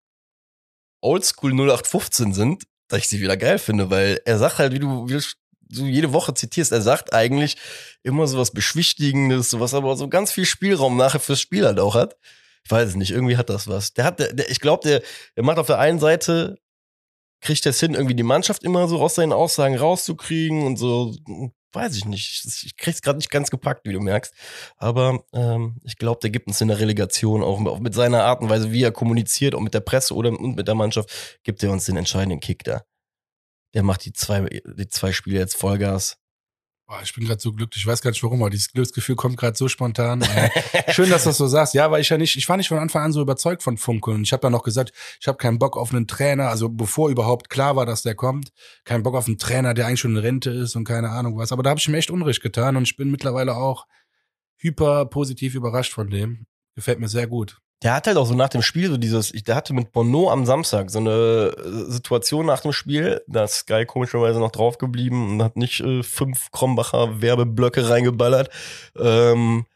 oldschool 1.03 1.53
0815 1.53 2.33
sind, 2.33 2.65
dass 2.89 3.01
ich 3.01 3.09
sie 3.09 3.21
wieder 3.21 3.37
geil 3.37 3.59
finde, 3.59 3.91
weil 3.91 4.21
er 4.25 4.39
sagt 4.39 4.59
halt, 4.59 4.73
wie 4.73 4.79
du, 4.79 5.09
wie 5.09 5.15
du 5.15 5.21
so 5.69 5.85
jede 5.85 6.13
Woche 6.13 6.35
zitierst, 6.35 6.73
er 6.73 6.81
sagt 6.81 7.13
eigentlich 7.13 7.57
immer 8.03 8.27
so 8.27 8.39
was 8.39 8.53
Beschwichtigendes, 8.53 9.51
sowas 9.51 9.75
aber 9.75 9.97
so 9.97 10.09
ganz 10.09 10.33
viel 10.33 10.47
Spielraum 10.47 10.97
nachher 10.97 11.21
fürs 11.21 11.41
Spiel 11.41 11.67
halt 11.67 11.81
auch 11.81 11.95
hat. 11.95 12.17
Ich 12.65 12.71
weiß 12.71 12.91
es 12.91 12.95
nicht, 12.97 13.11
irgendwie 13.11 13.37
hat 13.37 13.51
das 13.51 13.69
was. 13.69 13.93
Der 13.95 14.05
hat, 14.05 14.19
der, 14.19 14.33
der, 14.33 14.51
ich 14.51 14.61
glaube, 14.61 14.89
der, 14.89 15.03
der 15.37 15.45
macht 15.45 15.59
auf 15.59 15.67
der 15.67 15.79
einen 15.79 15.99
Seite, 15.99 16.59
kriegt 17.41 17.67
es 17.67 17.81
hin, 17.81 17.95
irgendwie 17.95 18.15
die 18.15 18.23
Mannschaft 18.23 18.65
immer 18.65 18.89
so 18.89 19.01
aus 19.01 19.17
seinen 19.17 19.33
Aussagen 19.33 19.77
rauszukriegen 19.77 20.67
und 20.67 20.77
so, 20.77 21.15
weiß 21.77 21.95
ich 21.97 22.07
nicht. 22.07 22.45
Ich 22.65 22.77
krieg's 22.77 23.03
gerade 23.03 23.19
nicht 23.19 23.31
ganz 23.31 23.51
gepackt, 23.51 23.87
wie 23.87 23.93
du 23.93 24.01
merkst. 24.01 24.35
Aber 24.77 25.25
ähm, 25.33 25.77
ich 25.85 25.97
glaube, 25.97 26.21
der 26.23 26.31
gibt 26.31 26.49
uns 26.49 26.61
in 26.61 26.69
der 26.69 26.81
Relegation 26.81 27.45
auch, 27.45 27.79
mit 27.79 27.95
seiner 27.95 28.25
Art 28.25 28.41
und 28.41 28.49
Weise, 28.49 28.73
wie 28.73 28.83
er 28.83 28.93
kommuniziert, 28.93 29.55
auch 29.55 29.61
mit 29.61 29.75
der 29.75 29.81
Presse 29.81 30.15
oder 30.15 30.31
und 30.31 30.57
mit 30.57 30.67
der 30.67 30.75
Mannschaft, 30.75 31.39
gibt 31.45 31.63
er 31.63 31.71
uns 31.71 31.85
den 31.85 31.97
entscheidenden 31.97 32.41
Kick 32.41 32.65
da. 32.65 32.83
Der 33.75 33.83
macht 33.83 34.05
die 34.07 34.13
zwei, 34.13 34.41
die 34.43 34.89
zwei 34.89 35.13
Spiele 35.13 35.39
jetzt 35.39 35.57
Vollgas. 35.57 36.17
Boah, 36.89 37.01
ich 37.03 37.13
bin 37.15 37.25
gerade 37.25 37.41
so 37.41 37.53
glücklich. 37.53 37.83
Ich 37.83 37.87
weiß 37.87 38.01
gar 38.01 38.11
nicht 38.11 38.23
warum, 38.23 38.43
aber 38.43 38.51
dieses 38.51 38.73
Glücksgefühl 38.73 39.17
kommt 39.17 39.37
gerade 39.37 39.57
so 39.57 39.67
spontan. 39.67 40.23
Schön, 40.91 41.11
dass 41.11 41.25
du 41.25 41.31
das 41.31 41.37
so 41.37 41.49
sagst. 41.49 41.75
Ja, 41.75 41.91
weil 41.91 42.01
ich 42.01 42.09
ja 42.11 42.17
nicht, 42.17 42.37
ich 42.37 42.49
war 42.49 42.57
nicht 42.57 42.69
von 42.69 42.79
Anfang 42.79 43.03
an 43.03 43.13
so 43.13 43.21
überzeugt 43.21 43.65
von 43.65 43.77
Funke. 43.77 44.13
Und 44.13 44.23
ich 44.23 44.33
habe 44.33 44.47
ja 44.47 44.51
noch 44.51 44.63
gesagt, 44.63 44.93
ich 45.21 45.27
habe 45.27 45.37
keinen 45.37 45.59
Bock 45.59 45.77
auf 45.77 45.93
einen 45.93 46.07
Trainer, 46.07 46.49
also 46.49 46.69
bevor 46.69 47.11
überhaupt 47.11 47.51
klar 47.51 47.75
war, 47.75 47.87
dass 47.87 48.03
der 48.03 48.15
kommt, 48.15 48.53
keinen 48.85 49.03
Bock 49.03 49.17
auf 49.17 49.27
einen 49.27 49.37
Trainer, 49.37 49.75
der 49.75 49.89
eigentlich 49.89 49.99
schon 49.99 50.13
in 50.13 50.23
Rente 50.23 50.51
ist 50.51 50.77
und 50.77 50.85
keine 50.85 51.11
Ahnung 51.11 51.37
was. 51.37 51.51
Aber 51.51 51.65
da 51.65 51.71
habe 51.71 51.81
ich 51.81 51.89
mir 51.89 51.97
echt 51.97 52.13
Unrecht 52.13 52.41
getan 52.41 52.77
und 52.77 52.85
ich 52.85 52.97
bin 52.97 53.11
mittlerweile 53.11 53.57
auch 53.57 53.87
hyper 54.59 55.07
positiv 55.07 55.57
überrascht 55.57 55.93
von 55.93 56.09
dem. 56.09 56.47
Gefällt 56.77 57.01
mir 57.01 57.09
sehr 57.09 57.27
gut. 57.27 57.59
Der 57.83 57.95
hat 57.95 58.07
halt 58.07 58.17
auch 58.17 58.27
so 58.27 58.35
nach 58.35 58.49
dem 58.49 58.63
Spiel 58.63 58.89
so 58.89 58.97
dieses, 58.97 59.33
der 59.33 59.55
hatte 59.55 59.75
mit 59.75 59.93
Bono 59.93 60.31
am 60.31 60.47
Samstag 60.47 60.91
so 60.91 60.99
eine 60.99 61.53
äh, 61.57 61.91
Situation 61.91 62.47
nach 62.47 62.61
dem 62.61 62.73
Spiel, 62.73 63.21
da 63.27 63.45
ist 63.45 63.55
Sky 63.55 63.85
komischerweise 63.85 64.41
noch 64.41 64.51
draufgeblieben 64.51 65.33
und 65.33 65.43
hat 65.43 65.57
nicht 65.57 65.81
äh, 65.81 66.03
fünf 66.03 66.51
Krombacher 66.53 67.21
Werbeblöcke 67.21 67.89
reingeballert. 67.89 68.49
Ähm, 68.99 69.67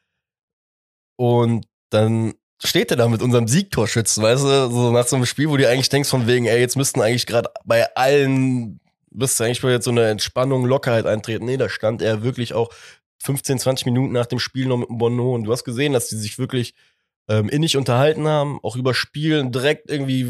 und 1.17 1.67
dann 1.91 2.35
steht 2.65 2.91
er 2.91 2.97
da 2.97 3.09
mit 3.09 3.23
unserem 3.23 3.49
Siegtorschützen, 3.49 4.23
weißt 4.23 4.45
du, 4.45 4.71
so 4.71 4.91
nach 4.91 5.07
so 5.07 5.17
einem 5.17 5.27
Spiel, 5.27 5.51
wo 5.51 5.57
du 5.57 5.69
eigentlich 5.69 5.89
denkst 5.89 6.09
von 6.09 6.27
wegen, 6.27 6.47
ey, 6.47 6.61
jetzt 6.61 6.77
müssten 6.77 7.01
eigentlich 7.01 7.27
gerade 7.27 7.51
bei 7.65 7.95
allen, 7.97 8.81
müsste 9.11 9.45
eigentlich 9.45 9.63
jetzt 9.63 9.85
so 9.85 9.91
eine 9.91 10.09
Entspannung, 10.09 10.65
Lockerheit 10.65 11.07
eintreten. 11.07 11.45
Nee, 11.47 11.57
da 11.59 11.69
stand 11.69 12.01
er 12.01 12.23
wirklich 12.23 12.55
auch 12.55 12.71
15, 13.23 13.59
20 13.59 13.87
Minuten 13.87 14.13
nach 14.13 14.27
dem 14.27 14.39
Spiel 14.39 14.67
noch 14.67 14.79
mit 14.79 14.89
dem 14.89 14.99
Bono 14.99 15.35
und 15.35 15.45
du 15.45 15.53
hast 15.53 15.65
gesehen, 15.65 15.93
dass 15.93 16.09
die 16.09 16.17
sich 16.17 16.39
wirklich 16.39 16.75
ähm, 17.31 17.49
innig 17.49 17.77
unterhalten 17.77 18.27
haben, 18.27 18.59
auch 18.63 18.77
über 18.77 18.93
Spielen 18.93 19.53
direkt 19.53 19.89
irgendwie, 19.89 20.29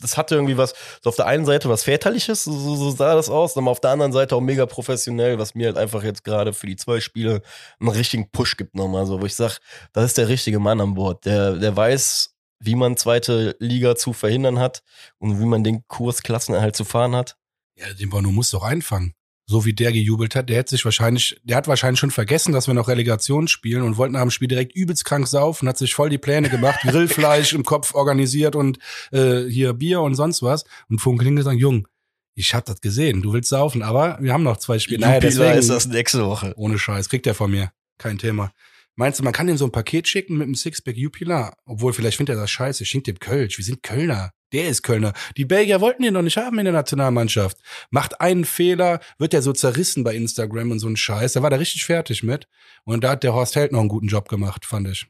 das 0.00 0.16
hatte 0.16 0.36
irgendwie 0.36 0.56
was, 0.56 0.74
so 1.02 1.10
auf 1.10 1.16
der 1.16 1.26
einen 1.26 1.44
Seite 1.44 1.68
was 1.68 1.82
Väterliches, 1.82 2.44
so, 2.44 2.52
so 2.52 2.90
sah 2.90 3.14
das 3.16 3.28
aus, 3.28 3.56
aber 3.56 3.70
auf 3.70 3.80
der 3.80 3.90
anderen 3.90 4.12
Seite 4.12 4.36
auch 4.36 4.40
mega 4.40 4.64
professionell, 4.64 5.38
was 5.38 5.54
mir 5.54 5.66
halt 5.66 5.76
einfach 5.76 6.04
jetzt 6.04 6.22
gerade 6.24 6.52
für 6.52 6.66
die 6.68 6.76
zwei 6.76 7.00
Spiele 7.00 7.42
einen 7.80 7.90
richtigen 7.90 8.30
Push 8.30 8.56
gibt 8.56 8.76
nochmal, 8.76 9.06
so, 9.06 9.20
wo 9.20 9.26
ich 9.26 9.34
sag, 9.34 9.58
das 9.92 10.04
ist 10.04 10.18
der 10.18 10.28
richtige 10.28 10.60
Mann 10.60 10.80
an 10.80 10.94
Bord, 10.94 11.24
der, 11.24 11.56
der 11.56 11.76
weiß, 11.76 12.34
wie 12.60 12.76
man 12.76 12.96
zweite 12.96 13.56
Liga 13.58 13.96
zu 13.96 14.12
verhindern 14.12 14.60
hat 14.60 14.82
und 15.18 15.40
wie 15.40 15.46
man 15.46 15.64
den 15.64 15.86
Kurs 15.88 16.22
Klassenerhalt 16.22 16.76
zu 16.76 16.84
fahren 16.84 17.16
hat. 17.16 17.36
Ja, 17.74 17.92
den 17.94 18.10
Bono 18.10 18.30
muss 18.30 18.50
doch 18.50 18.62
einfangen 18.62 19.14
so 19.50 19.64
wie 19.64 19.72
der 19.72 19.90
gejubelt 19.90 20.36
hat, 20.36 20.48
der 20.48 20.58
hätte 20.58 20.70
sich 20.70 20.84
wahrscheinlich, 20.84 21.40
der 21.42 21.56
hat 21.56 21.66
wahrscheinlich 21.66 21.98
schon 21.98 22.12
vergessen, 22.12 22.52
dass 22.52 22.68
wir 22.68 22.74
noch 22.74 22.86
Relegation 22.86 23.48
spielen 23.48 23.82
und 23.82 23.96
wollten 23.96 24.12
nach 24.12 24.20
dem 24.20 24.30
Spiel 24.30 24.46
direkt 24.46 24.76
übelst 24.76 25.04
krank 25.04 25.26
saufen, 25.26 25.68
hat 25.68 25.76
sich 25.76 25.92
voll 25.92 26.08
die 26.08 26.18
Pläne 26.18 26.48
gemacht, 26.48 26.78
Grillfleisch 26.84 27.52
im 27.52 27.64
Kopf 27.64 27.94
organisiert 27.94 28.54
und 28.54 28.78
äh, 29.10 29.42
hier 29.42 29.72
Bier 29.72 30.02
und 30.02 30.14
sonst 30.14 30.42
was. 30.42 30.64
Und 30.88 31.00
Funkeling 31.00 31.34
gesagt, 31.34 31.58
Jung, 31.58 31.88
ich 32.36 32.54
hab 32.54 32.64
das 32.64 32.80
gesehen, 32.80 33.22
du 33.22 33.32
willst 33.32 33.50
saufen, 33.50 33.82
aber 33.82 34.18
wir 34.20 34.32
haben 34.32 34.44
noch 34.44 34.58
zwei 34.58 34.78
Spiele. 34.78 35.00
Naja, 35.00 35.18
deswegen 35.18 35.58
ist 35.58 35.68
das 35.68 35.88
nächste 35.88 36.24
Woche. 36.24 36.54
Ohne 36.56 36.78
Scheiß, 36.78 37.08
kriegt 37.08 37.26
er 37.26 37.34
von 37.34 37.50
mir. 37.50 37.72
Kein 37.98 38.18
Thema. 38.18 38.52
Meinst 39.00 39.18
du, 39.18 39.24
man 39.24 39.32
kann 39.32 39.48
ihm 39.48 39.56
so 39.56 39.64
ein 39.64 39.72
Paket 39.72 40.08
schicken 40.08 40.36
mit 40.36 40.44
einem 40.44 40.54
Sixpack 40.54 40.94
Jupiler? 40.94 41.54
Obwohl, 41.64 41.94
vielleicht 41.94 42.18
findet 42.18 42.36
er 42.36 42.42
das 42.42 42.50
scheiße. 42.50 42.84
Schenkt 42.84 43.06
dem 43.06 43.18
Kölsch. 43.18 43.56
Wir 43.56 43.64
sind 43.64 43.82
Kölner. 43.82 44.32
Der 44.52 44.68
ist 44.68 44.82
Kölner. 44.82 45.14
Die 45.38 45.46
Belgier 45.46 45.80
wollten 45.80 46.02
ihn 46.02 46.12
noch 46.12 46.20
nicht 46.20 46.36
haben 46.36 46.58
in 46.58 46.66
der 46.66 46.74
Nationalmannschaft. 46.74 47.56
Macht 47.90 48.20
einen 48.20 48.44
Fehler, 48.44 49.00
wird 49.16 49.32
er 49.32 49.40
so 49.40 49.54
zerrissen 49.54 50.04
bei 50.04 50.14
Instagram 50.14 50.72
und 50.72 50.80
so 50.80 50.86
ein 50.86 50.98
Scheiß. 50.98 51.32
Da 51.32 51.42
war 51.42 51.48
der 51.48 51.60
richtig 51.60 51.86
fertig 51.86 52.22
mit. 52.22 52.46
Und 52.84 53.02
da 53.02 53.12
hat 53.12 53.22
der 53.22 53.32
Horst 53.32 53.56
Held 53.56 53.72
noch 53.72 53.80
einen 53.80 53.88
guten 53.88 54.08
Job 54.08 54.28
gemacht, 54.28 54.66
fand 54.66 54.88
ich. 54.88 55.06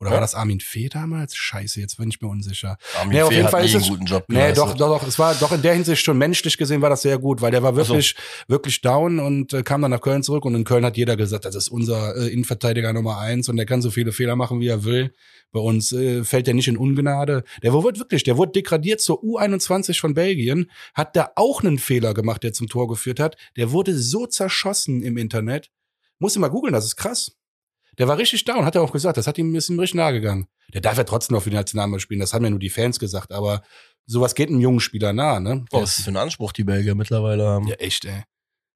Oder 0.00 0.10
ja. 0.10 0.14
war 0.14 0.20
das 0.22 0.34
Armin 0.34 0.60
Fee 0.60 0.88
damals? 0.88 1.36
Scheiße, 1.36 1.78
jetzt 1.78 1.98
bin 1.98 2.08
ich 2.08 2.22
mir 2.22 2.28
unsicher. 2.28 2.78
Armin 2.98 3.16
nee, 3.16 3.22
auf 3.22 3.30
jeden 3.30 3.48
Fall 3.48 3.66
ist 3.66 3.74
es, 3.74 3.86
guten 3.86 4.06
Job 4.06 4.24
Nee, 4.28 4.54
doch, 4.54 4.74
doch, 4.74 4.98
doch, 4.98 5.06
es 5.06 5.18
war 5.18 5.34
doch 5.34 5.52
in 5.52 5.60
der 5.60 5.74
Hinsicht 5.74 6.02
schon 6.02 6.16
menschlich 6.16 6.56
gesehen 6.56 6.80
war 6.80 6.88
das 6.88 7.02
sehr 7.02 7.18
gut, 7.18 7.42
weil 7.42 7.50
der 7.50 7.62
war 7.62 7.76
wirklich, 7.76 8.16
so. 8.16 8.52
wirklich 8.52 8.80
down 8.80 9.18
und 9.18 9.52
äh, 9.52 9.62
kam 9.62 9.82
dann 9.82 9.90
nach 9.90 10.00
Köln 10.00 10.22
zurück 10.22 10.46
und 10.46 10.54
in 10.54 10.64
Köln 10.64 10.86
hat 10.86 10.96
jeder 10.96 11.18
gesagt, 11.18 11.44
das 11.44 11.54
ist 11.54 11.68
unser 11.68 12.16
äh, 12.16 12.28
Innenverteidiger 12.28 12.94
Nummer 12.94 13.18
eins 13.18 13.50
und 13.50 13.58
der 13.58 13.66
kann 13.66 13.82
so 13.82 13.90
viele 13.90 14.12
Fehler 14.12 14.36
machen, 14.36 14.60
wie 14.60 14.68
er 14.68 14.84
will. 14.84 15.12
Bei 15.52 15.60
uns 15.60 15.92
äh, 15.92 16.24
fällt 16.24 16.48
er 16.48 16.54
nicht 16.54 16.68
in 16.68 16.78
Ungnade. 16.78 17.44
Der 17.62 17.74
wurde 17.74 17.98
wirklich, 17.98 18.22
der 18.22 18.38
wurde 18.38 18.52
degradiert 18.52 19.02
zur 19.02 19.22
U21 19.22 20.00
von 20.00 20.14
Belgien, 20.14 20.70
hat 20.94 21.14
da 21.14 21.32
auch 21.34 21.62
einen 21.62 21.78
Fehler 21.78 22.14
gemacht, 22.14 22.42
der 22.42 22.54
zum 22.54 22.68
Tor 22.68 22.88
geführt 22.88 23.20
hat. 23.20 23.36
Der 23.56 23.70
wurde 23.72 23.98
so 23.98 24.26
zerschossen 24.26 25.02
im 25.02 25.18
Internet. 25.18 25.70
Muss 26.18 26.34
ich 26.34 26.40
mal 26.40 26.48
googeln, 26.48 26.72
das 26.72 26.86
ist 26.86 26.96
krass. 26.96 27.32
Der 27.98 28.08
war 28.08 28.18
richtig 28.18 28.44
down, 28.44 28.64
hat 28.64 28.74
er 28.74 28.82
auch 28.82 28.92
gesagt. 28.92 29.16
Das 29.16 29.26
hat 29.26 29.38
ihm 29.38 29.50
ein 29.50 29.52
bisschen 29.52 29.78
richtig 29.78 29.96
nahe 29.96 30.12
gegangen. 30.12 30.46
Der 30.72 30.80
darf 30.80 30.96
ja 30.96 31.04
trotzdem 31.04 31.34
noch 31.34 31.42
für 31.42 31.50
die 31.50 31.56
Nationalmannschaft 31.56 32.04
spielen. 32.04 32.20
Das 32.20 32.32
haben 32.32 32.44
ja 32.44 32.50
nur 32.50 32.58
die 32.58 32.70
Fans 32.70 32.98
gesagt. 32.98 33.32
Aber 33.32 33.62
sowas 34.06 34.34
geht 34.34 34.48
einem 34.48 34.60
jungen 34.60 34.80
Spieler 34.80 35.12
nahe, 35.12 35.40
ne? 35.40 35.64
Oh, 35.72 35.82
was 35.82 35.98
ist 35.98 36.04
für 36.04 36.08
einen 36.08 36.16
Anspruch 36.16 36.52
die 36.52 36.64
Belgier 36.64 36.94
mittlerweile 36.94 37.46
haben. 37.46 37.66
Ja, 37.66 37.74
echt, 37.76 38.04
ey. 38.04 38.22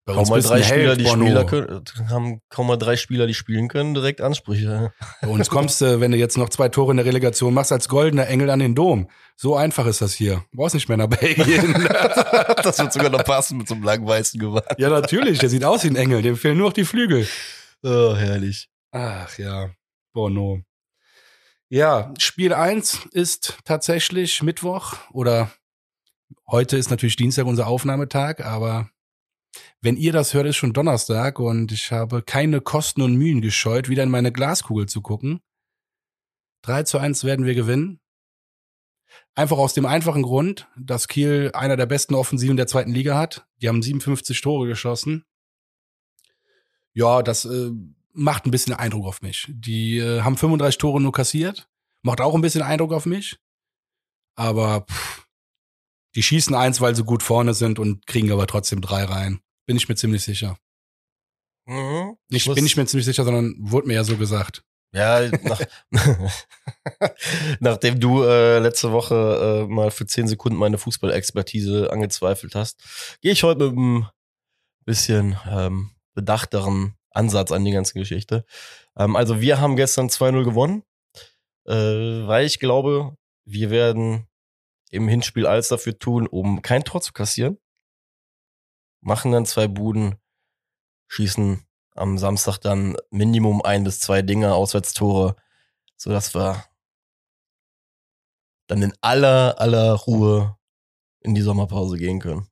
Bei 0.06 0.12
kaum 0.12 0.28
mal 0.28 0.42
drei 0.42 0.62
Spieler, 0.62 0.96
die 0.96 1.06
Spieler 1.06 1.44
können, 1.46 1.82
haben 2.10 2.42
kaum 2.50 2.66
mal 2.66 2.76
drei 2.76 2.94
Spieler, 2.96 3.26
die 3.26 3.32
spielen 3.32 3.68
können, 3.68 3.94
direkt 3.94 4.20
Ansprüche. 4.20 4.92
Bei 5.22 5.28
uns 5.28 5.48
kommst 5.48 5.80
du, 5.80 5.98
wenn 5.98 6.12
du 6.12 6.18
jetzt 6.18 6.36
noch 6.36 6.50
zwei 6.50 6.68
Tore 6.68 6.90
in 6.90 6.98
der 6.98 7.06
Relegation 7.06 7.54
machst, 7.54 7.72
als 7.72 7.88
goldener 7.88 8.28
Engel 8.28 8.50
an 8.50 8.58
den 8.58 8.74
Dom. 8.74 9.08
So 9.34 9.56
einfach 9.56 9.86
ist 9.86 10.02
das 10.02 10.12
hier. 10.12 10.44
Du 10.52 10.58
brauchst 10.58 10.74
nicht 10.74 10.90
mehr 10.90 10.98
nach 10.98 11.06
Belgien. 11.06 11.72
das 12.62 12.78
wird 12.78 12.92
sogar 12.92 13.08
noch 13.08 13.24
passen 13.24 13.56
mit 13.56 13.66
so 13.66 13.74
einem 13.74 13.82
langen 13.82 14.06
weißen 14.06 14.38
Gewand. 14.38 14.66
Ja, 14.76 14.90
natürlich. 14.90 15.38
Der 15.38 15.48
sieht 15.48 15.64
aus 15.64 15.84
wie 15.84 15.88
ein 15.88 15.96
Engel. 15.96 16.20
Dem 16.20 16.36
fehlen 16.36 16.58
nur 16.58 16.66
noch 16.68 16.74
die 16.74 16.84
Flügel. 16.84 17.26
Oh, 17.82 18.14
herrlich. 18.14 18.68
Ach 18.94 19.36
ja. 19.38 19.74
Bono. 20.12 20.62
Ja, 21.68 22.14
Spiel 22.16 22.54
1 22.54 23.06
ist 23.10 23.58
tatsächlich 23.64 24.40
Mittwoch 24.40 24.94
oder 25.10 25.50
heute 26.46 26.76
ist 26.76 26.90
natürlich 26.90 27.16
Dienstag 27.16 27.46
unser 27.46 27.66
Aufnahmetag, 27.66 28.44
aber 28.44 28.88
wenn 29.80 29.96
ihr 29.96 30.12
das 30.12 30.32
hört, 30.32 30.46
ist 30.46 30.58
schon 30.58 30.72
Donnerstag 30.72 31.40
und 31.40 31.72
ich 31.72 31.90
habe 31.90 32.22
keine 32.22 32.60
Kosten 32.60 33.02
und 33.02 33.16
Mühen 33.16 33.40
gescheut, 33.40 33.88
wieder 33.88 34.04
in 34.04 34.10
meine 34.10 34.30
Glaskugel 34.30 34.86
zu 34.86 35.02
gucken. 35.02 35.40
3 36.62 36.84
zu 36.84 36.98
1 36.98 37.24
werden 37.24 37.46
wir 37.46 37.56
gewinnen. 37.56 37.98
Einfach 39.34 39.58
aus 39.58 39.74
dem 39.74 39.86
einfachen 39.86 40.22
Grund, 40.22 40.68
dass 40.76 41.08
Kiel 41.08 41.50
einer 41.52 41.76
der 41.76 41.86
besten 41.86 42.14
Offensiven 42.14 42.56
der 42.56 42.68
zweiten 42.68 42.92
Liga 42.92 43.18
hat. 43.18 43.44
Die 43.60 43.68
haben 43.68 43.82
57 43.82 44.40
Tore 44.40 44.68
geschossen. 44.68 45.24
Ja, 46.92 47.22
das 47.22 47.44
äh, 47.44 47.72
macht 48.14 48.46
ein 48.46 48.50
bisschen 48.50 48.74
Eindruck 48.74 49.06
auf 49.06 49.22
mich. 49.22 49.46
Die 49.48 49.98
äh, 49.98 50.22
haben 50.22 50.36
35 50.36 50.78
Tore 50.78 51.00
nur 51.00 51.12
kassiert. 51.12 51.68
Macht 52.02 52.20
auch 52.20 52.34
ein 52.34 52.40
bisschen 52.40 52.62
Eindruck 52.62 52.92
auf 52.92 53.06
mich. 53.06 53.38
Aber 54.36 54.86
pff, 54.90 55.26
die 56.14 56.22
schießen 56.22 56.54
eins, 56.54 56.80
weil 56.80 56.94
sie 56.94 57.04
gut 57.04 57.22
vorne 57.22 57.54
sind 57.54 57.78
und 57.78 58.06
kriegen 58.06 58.30
aber 58.30 58.46
trotzdem 58.46 58.80
drei 58.80 59.04
rein. 59.04 59.40
Bin 59.66 59.76
ich 59.76 59.88
mir 59.88 59.96
ziemlich 59.96 60.22
sicher. 60.22 60.56
Mhm. 61.66 62.16
Nicht 62.28 62.52
bin 62.52 62.66
ich 62.66 62.76
mir 62.76 62.86
ziemlich 62.86 63.06
sicher, 63.06 63.24
sondern 63.24 63.54
wurde 63.58 63.88
mir 63.88 63.94
ja 63.94 64.04
so 64.04 64.16
gesagt. 64.16 64.64
Ja, 64.92 65.28
nach, 65.42 65.60
nachdem 67.60 67.98
du 67.98 68.22
äh, 68.22 68.60
letzte 68.60 68.92
Woche 68.92 69.64
äh, 69.68 69.72
mal 69.72 69.90
für 69.90 70.06
zehn 70.06 70.28
Sekunden 70.28 70.56
meine 70.56 70.78
Fußballexpertise 70.78 71.90
angezweifelt 71.90 72.54
hast, 72.54 73.18
gehe 73.20 73.32
ich 73.32 73.42
heute 73.42 73.70
mit 73.70 73.72
einem 73.72 74.06
bisschen 74.84 75.36
ähm, 75.48 75.90
bedachteren 76.14 76.94
Ansatz 77.14 77.52
an 77.52 77.64
die 77.64 77.70
ganze 77.70 77.94
Geschichte. 77.94 78.44
Ähm, 78.96 79.16
also 79.16 79.40
wir 79.40 79.60
haben 79.60 79.76
gestern 79.76 80.08
2-0 80.08 80.44
gewonnen, 80.44 80.82
äh, 81.66 81.72
weil 81.72 82.46
ich 82.46 82.58
glaube, 82.58 83.16
wir 83.44 83.70
werden 83.70 84.26
im 84.90 85.08
Hinspiel 85.08 85.46
alles 85.46 85.68
dafür 85.68 85.98
tun, 85.98 86.26
um 86.26 86.62
kein 86.62 86.84
Tor 86.84 87.00
zu 87.00 87.12
kassieren. 87.12 87.58
Machen 89.00 89.32
dann 89.32 89.46
zwei 89.46 89.68
Buden, 89.68 90.16
schießen 91.08 91.66
am 91.94 92.18
Samstag 92.18 92.58
dann 92.58 92.96
Minimum 93.10 93.62
ein 93.62 93.84
bis 93.84 94.00
zwei 94.00 94.22
Dinger, 94.22 94.54
Auswärtstore, 94.54 95.36
sodass 95.96 96.34
wir 96.34 96.64
dann 98.66 98.82
in 98.82 98.94
aller, 99.00 99.60
aller 99.60 99.92
Ruhe 99.92 100.56
in 101.20 101.34
die 101.34 101.42
Sommerpause 101.42 101.96
gehen 101.96 102.20
können. 102.20 102.48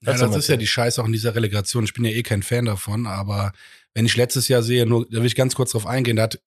Ja, 0.00 0.16
das 0.16 0.36
ist 0.36 0.48
ja 0.48 0.56
die 0.56 0.66
Scheiße 0.66 1.02
auch 1.02 1.06
in 1.06 1.12
dieser 1.12 1.34
Relegation. 1.34 1.84
Ich 1.84 1.94
bin 1.94 2.04
ja 2.04 2.12
eh 2.12 2.22
kein 2.22 2.42
Fan 2.42 2.66
davon, 2.66 3.06
aber 3.06 3.52
wenn 3.94 4.06
ich 4.06 4.16
letztes 4.16 4.48
Jahr 4.48 4.62
sehe, 4.62 4.86
nur, 4.86 5.06
da 5.10 5.18
will 5.18 5.26
ich 5.26 5.34
ganz 5.34 5.54
kurz 5.54 5.72
drauf 5.72 5.86
eingehen, 5.86 6.16
da 6.16 6.24
hat 6.24 6.40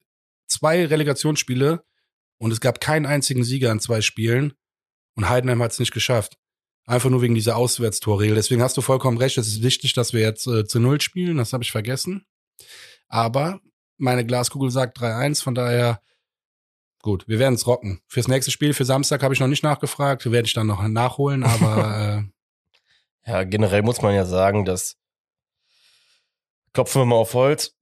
zwei 0.46 0.86
Relegationsspiele 0.86 1.84
und 2.38 2.50
es 2.50 2.60
gab 2.60 2.80
keinen 2.80 3.04
einzigen 3.06 3.44
Sieger 3.44 3.70
in 3.70 3.80
zwei 3.80 4.00
Spielen 4.00 4.54
und 5.14 5.28
Heidenheim 5.28 5.62
hat 5.62 5.72
es 5.72 5.78
nicht 5.78 5.92
geschafft. 5.92 6.38
Einfach 6.86 7.10
nur 7.10 7.22
wegen 7.22 7.34
dieser 7.34 7.56
Auswärtstorregel. 7.56 8.34
Deswegen 8.34 8.62
hast 8.62 8.76
du 8.76 8.80
vollkommen 8.80 9.18
recht. 9.18 9.38
Es 9.38 9.46
ist 9.46 9.62
wichtig, 9.62 9.92
dass 9.92 10.12
wir 10.12 10.20
jetzt 10.20 10.46
äh, 10.48 10.64
zu 10.66 10.80
Null 10.80 11.00
spielen. 11.00 11.36
Das 11.36 11.52
habe 11.52 11.62
ich 11.62 11.70
vergessen. 11.70 12.26
Aber 13.08 13.60
meine 13.98 14.26
Glaskugel 14.26 14.70
sagt 14.70 14.98
3-1. 14.98 15.44
Von 15.44 15.54
daher, 15.54 16.00
gut, 17.00 17.28
wir 17.28 17.38
werden 17.38 17.54
es 17.54 17.68
rocken. 17.68 18.00
Fürs 18.08 18.26
nächste 18.26 18.50
Spiel, 18.50 18.74
für 18.74 18.84
Samstag 18.84 19.22
habe 19.22 19.32
ich 19.32 19.38
noch 19.38 19.46
nicht 19.46 19.62
nachgefragt. 19.62 20.28
Werde 20.28 20.46
ich 20.46 20.54
dann 20.54 20.66
noch 20.66 20.86
nachholen. 20.88 21.44
Aber 21.44 22.24
äh, 22.26 22.32
ja, 23.26 23.44
generell 23.44 23.82
muss 23.82 24.02
man 24.02 24.14
ja 24.14 24.24
sagen, 24.24 24.64
dass 24.64 24.96
klopfen 26.72 27.02
wir 27.02 27.06
mal 27.06 27.16
auf 27.16 27.34
Holz, 27.34 27.74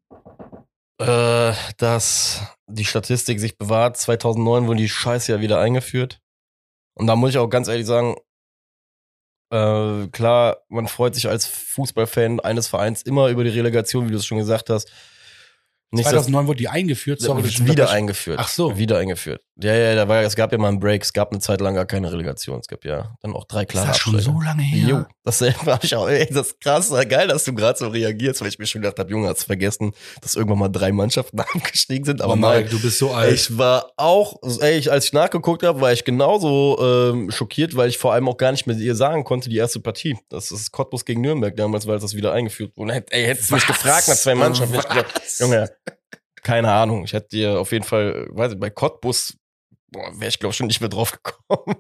äh, 0.99 1.53
dass 1.79 2.43
die 2.67 2.85
Statistik 2.85 3.41
sich 3.41 3.57
bewahrt. 3.59 3.97
2009 3.97 4.67
wurde 4.67 4.79
die 4.81 4.89
Scheiße 4.89 5.33
ja 5.33 5.41
wieder 5.41 5.61
eingeführt. 5.61 6.21
Und 6.95 7.07
da 7.07 7.17
muss 7.17 7.31
ich 7.31 7.39
auch 7.39 7.49
ganz 7.49 7.69
ehrlich 7.69 7.87
sagen, 7.87 8.17
Äh, 9.53 10.07
klar, 10.13 10.59
man 10.69 10.87
freut 10.87 11.15
sich 11.15 11.29
als 11.29 11.47
Fußballfan 11.47 12.39
eines 12.41 12.69
Vereins 12.69 13.03
immer 13.03 13.29
über 13.29 13.43
die 13.45 13.51
Relegation, 13.51 14.07
wie 14.07 14.13
du 14.13 14.19
es 14.19 14.27
schon 14.27 14.39
gesagt 14.39 14.71
hast. 14.71 14.91
Nicht 15.93 16.09
2009 16.09 16.47
wurde 16.47 16.59
die 16.59 16.69
eingeführt, 16.69 17.21
sorry, 17.21 17.43
wieder 17.45 17.67
wieder 17.67 17.91
eingeführt. 17.91 18.39
Ach 18.41 18.49
so. 18.49 18.79
Wieder 18.79 18.99
eingeführt. 18.99 19.43
Ja, 19.63 19.75
ja, 19.75 19.95
da 19.95 20.09
war, 20.09 20.23
es 20.23 20.37
gab 20.37 20.53
ja 20.53 20.59
mal 20.59 20.69
einen 20.69 20.79
Break, 20.79 21.03
es 21.03 21.13
gab 21.13 21.33
eine 21.33 21.41
Zeit 21.41 21.61
lang 21.61 21.75
gar 21.75 21.85
keine 21.85 22.11
Relegation. 22.11 22.61
Es 22.61 22.69
gab 22.69 22.85
ja 22.85 23.15
dann 23.21 23.35
auch 23.35 23.45
drei 23.45 23.65
klare 23.65 23.87
Ist 23.87 23.97
das 23.97 23.99
schon 23.99 24.19
so 24.21 24.41
lange 24.41 24.63
her? 24.63 24.89
Jo, 24.89 25.05
das 25.25 25.43
war 25.67 25.81
ich 25.83 25.95
auch, 25.95 26.09
ey, 26.09 26.27
das 26.33 26.49
ist 26.49 26.61
krass, 26.61 26.91
geil, 27.09 27.29
dass 27.29 27.45
du 27.45 27.55
gerade 27.55 27.79
so 27.79 27.89
reagierst, 27.89 28.41
weil 28.41 28.49
ich 28.49 28.59
mir 28.59 28.67
schon 28.67 28.83
gedacht 28.83 28.99
habe, 28.99 29.11
Junge, 29.11 29.29
hast 29.29 29.45
vergessen, 29.45 29.93
dass 30.23 30.37
irgendwann 30.37 30.61
mal 30.61 30.69
drei 30.69 30.93
Mannschaften 30.93 31.41
abgestiegen 31.55 32.05
sind. 32.05 32.23
Aber 32.23 32.35
oh 32.35 32.37
Mike, 32.37 32.71
du 32.71 32.81
bist 32.81 32.99
so 32.99 33.11
alt. 33.11 33.35
Ich 33.35 33.59
war 33.59 33.91
auch, 33.97 34.37
ey, 34.61 34.79
ich, 34.79 34.91
als 34.93 35.07
ich 35.07 35.13
nachgeguckt 35.13 35.65
habe, 35.65 35.81
war 35.81 35.93
ich 35.93 36.05
genauso 36.05 36.79
ähm, 36.81 37.31
schockiert, 37.33 37.77
weil 37.77 37.89
ich 37.89 37.99
vor 37.99 38.13
allem 38.13 38.29
auch 38.29 38.37
gar 38.37 38.53
nicht 38.53 38.67
mehr 38.67 38.77
ihr 38.77 38.95
sagen 38.95 39.25
konnte, 39.25 39.51
die 39.51 39.57
erste 39.57 39.81
Partie. 39.81 40.17
Das 40.29 40.53
ist 40.53 40.71
Cottbus 40.71 41.05
gegen 41.05 41.21
Nürnberg 41.21 41.55
damals, 41.57 41.87
weil 41.87 41.99
das 41.99 42.15
wieder 42.15 42.33
eingeführt 42.33 42.77
wurde. 42.77 43.05
Ey, 43.11 43.25
hättest 43.25 43.51
du 43.51 43.57
mich 43.57 43.67
gefragt 43.67 44.09
nach 44.09 44.17
zwei 44.17 44.37
Mannschaften, 44.37 44.79
Junge, 45.39 45.71
keine 46.43 46.73
Ahnung. 46.73 47.05
Ich 47.05 47.13
hätte 47.13 47.29
dir 47.29 47.61
auf 47.61 47.73
jeden 47.73 47.85
Fall, 47.85 48.27
weiß 48.31 48.53
ich, 48.53 48.61
bei 48.61 48.71
Cottbus 48.71 49.37
wäre 49.93 50.29
ich 50.29 50.39
glaube 50.39 50.53
schon 50.53 50.67
nicht 50.67 50.81
mehr 50.81 50.89
drauf 50.89 51.13
gekommen. 51.23 51.77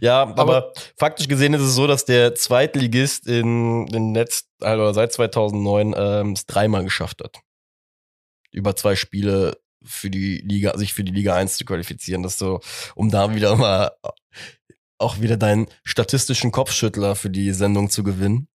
ja, 0.00 0.22
aber, 0.22 0.40
aber, 0.40 0.72
faktisch 0.96 1.28
gesehen 1.28 1.54
ist 1.54 1.62
es 1.62 1.74
so, 1.74 1.86
dass 1.86 2.04
der 2.04 2.34
Zweitligist 2.34 3.26
in 3.26 3.86
den 3.86 4.12
Netz, 4.12 4.48
also 4.60 4.92
seit 4.92 5.12
2009 5.12 5.94
ähm, 5.96 6.32
es 6.32 6.46
dreimal 6.46 6.84
geschafft 6.84 7.22
hat. 7.22 7.40
Über 8.52 8.74
zwei 8.76 8.96
Spiele 8.96 9.58
für 9.84 10.10
die 10.10 10.38
Liga, 10.38 10.76
sich 10.76 10.94
für 10.94 11.04
die 11.04 11.12
Liga 11.12 11.34
1 11.34 11.56
zu 11.56 11.64
qualifizieren. 11.64 12.22
Das 12.22 12.38
so, 12.38 12.60
um 12.94 13.10
da 13.10 13.34
wieder 13.34 13.54
mal 13.56 13.92
auch 14.98 15.20
wieder 15.20 15.36
deinen 15.36 15.66
statistischen 15.84 16.52
Kopfschüttler 16.52 17.16
für 17.16 17.30
die 17.30 17.52
Sendung 17.52 17.90
zu 17.90 18.02
gewinnen. 18.02 18.48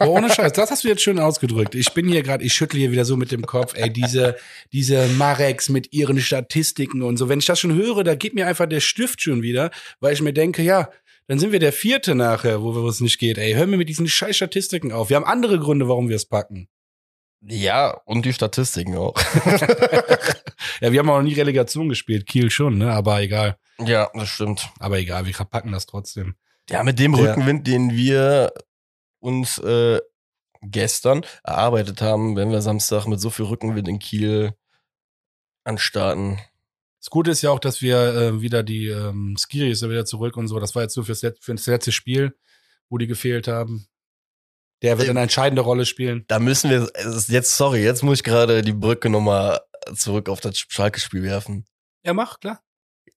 Oh, 0.00 0.06
ohne 0.06 0.32
Scheiß, 0.32 0.52
das 0.52 0.70
hast 0.70 0.84
du 0.84 0.88
jetzt 0.88 1.02
schön 1.02 1.18
ausgedrückt. 1.18 1.74
Ich 1.74 1.92
bin 1.92 2.08
hier 2.08 2.22
gerade, 2.22 2.44
ich 2.44 2.54
schüttle 2.54 2.78
hier 2.78 2.92
wieder 2.92 3.04
so 3.04 3.16
mit 3.16 3.32
dem 3.32 3.46
Kopf, 3.46 3.74
ey, 3.76 3.92
diese, 3.92 4.36
diese 4.72 5.08
Mareks 5.08 5.68
mit 5.68 5.92
ihren 5.92 6.20
Statistiken 6.20 7.02
und 7.02 7.16
so. 7.16 7.28
Wenn 7.28 7.38
ich 7.38 7.46
das 7.46 7.60
schon 7.60 7.74
höre, 7.74 8.04
da 8.04 8.14
geht 8.14 8.34
mir 8.34 8.46
einfach 8.46 8.66
der 8.66 8.80
Stift 8.80 9.22
schon 9.22 9.42
wieder, 9.42 9.70
weil 10.00 10.12
ich 10.12 10.22
mir 10.22 10.32
denke, 10.32 10.62
ja, 10.62 10.88
dann 11.28 11.38
sind 11.38 11.52
wir 11.52 11.58
der 11.58 11.72
vierte 11.72 12.14
nachher, 12.14 12.62
wo 12.62 12.88
es 12.88 13.00
nicht 13.00 13.18
geht. 13.18 13.38
Ey, 13.38 13.54
hör 13.54 13.66
mir 13.66 13.76
mit 13.76 13.88
diesen 13.88 14.08
scheiß 14.08 14.36
Statistiken 14.36 14.92
auf. 14.92 15.10
Wir 15.10 15.16
haben 15.16 15.24
andere 15.24 15.58
Gründe, 15.58 15.88
warum 15.88 16.08
wir 16.08 16.16
es 16.16 16.26
packen. 16.26 16.68
Ja, 17.42 18.00
und 18.04 18.24
die 18.24 18.32
Statistiken 18.32 18.96
auch. 18.96 19.14
ja, 20.80 20.92
wir 20.92 20.98
haben 20.98 21.10
auch 21.10 21.18
noch 21.18 21.22
nie 21.22 21.34
Relegation 21.34 21.88
gespielt. 21.88 22.26
Kiel 22.26 22.50
schon, 22.50 22.78
ne? 22.78 22.92
Aber 22.92 23.20
egal. 23.20 23.56
Ja, 23.78 24.08
das 24.14 24.28
stimmt. 24.28 24.70
Aber 24.78 24.98
egal, 24.98 25.26
wir 25.26 25.32
packen 25.32 25.72
das 25.72 25.86
trotzdem. 25.86 26.34
Ja, 26.70 26.82
mit 26.82 26.98
dem 26.98 27.14
Rückenwind, 27.14 27.66
den 27.66 27.92
wir 27.92 28.52
uns 29.26 29.58
äh, 29.58 30.00
gestern 30.62 31.26
erarbeitet 31.42 32.00
haben, 32.00 32.36
wenn 32.36 32.50
wir 32.50 32.62
Samstag 32.62 33.06
mit 33.06 33.20
so 33.20 33.30
viel 33.30 33.46
Rückenwind 33.46 33.88
in 33.88 33.98
Kiel 33.98 34.54
anstarten. 35.64 36.38
Das 37.00 37.10
Gute 37.10 37.32
ist 37.32 37.42
ja 37.42 37.50
auch, 37.50 37.58
dass 37.58 37.82
wir 37.82 37.98
äh, 37.98 38.40
wieder 38.40 38.62
die 38.62 38.86
ähm, 38.86 39.36
Skiri 39.36 39.70
ist 39.70 39.82
ja 39.82 39.90
wieder 39.90 40.04
zurück 40.04 40.36
und 40.36 40.48
so. 40.48 40.58
Das 40.60 40.74
war 40.74 40.82
jetzt 40.82 40.94
so 40.94 41.02
fürs, 41.02 41.20
für 41.20 41.54
das 41.54 41.66
letzte 41.66 41.92
Spiel, 41.92 42.36
wo 42.88 42.98
die 42.98 43.06
gefehlt 43.06 43.48
haben. 43.48 43.86
Der 44.82 44.98
wird 44.98 45.08
eine 45.08 45.20
entscheidende 45.20 45.62
Rolle 45.62 45.86
spielen. 45.86 46.24
Da 46.28 46.38
müssen 46.38 46.70
wir 46.70 46.90
jetzt, 47.28 47.56
sorry, 47.56 47.82
jetzt 47.82 48.02
muss 48.02 48.18
ich 48.18 48.24
gerade 48.24 48.62
die 48.62 48.72
Brücke 48.72 49.08
nochmal 49.08 49.60
zurück 49.94 50.28
auf 50.28 50.40
das 50.40 50.58
Schalke-Spiel 50.58 51.22
werfen. 51.22 51.64
Ja, 52.04 52.12
mach, 52.12 52.38
klar. 52.40 52.62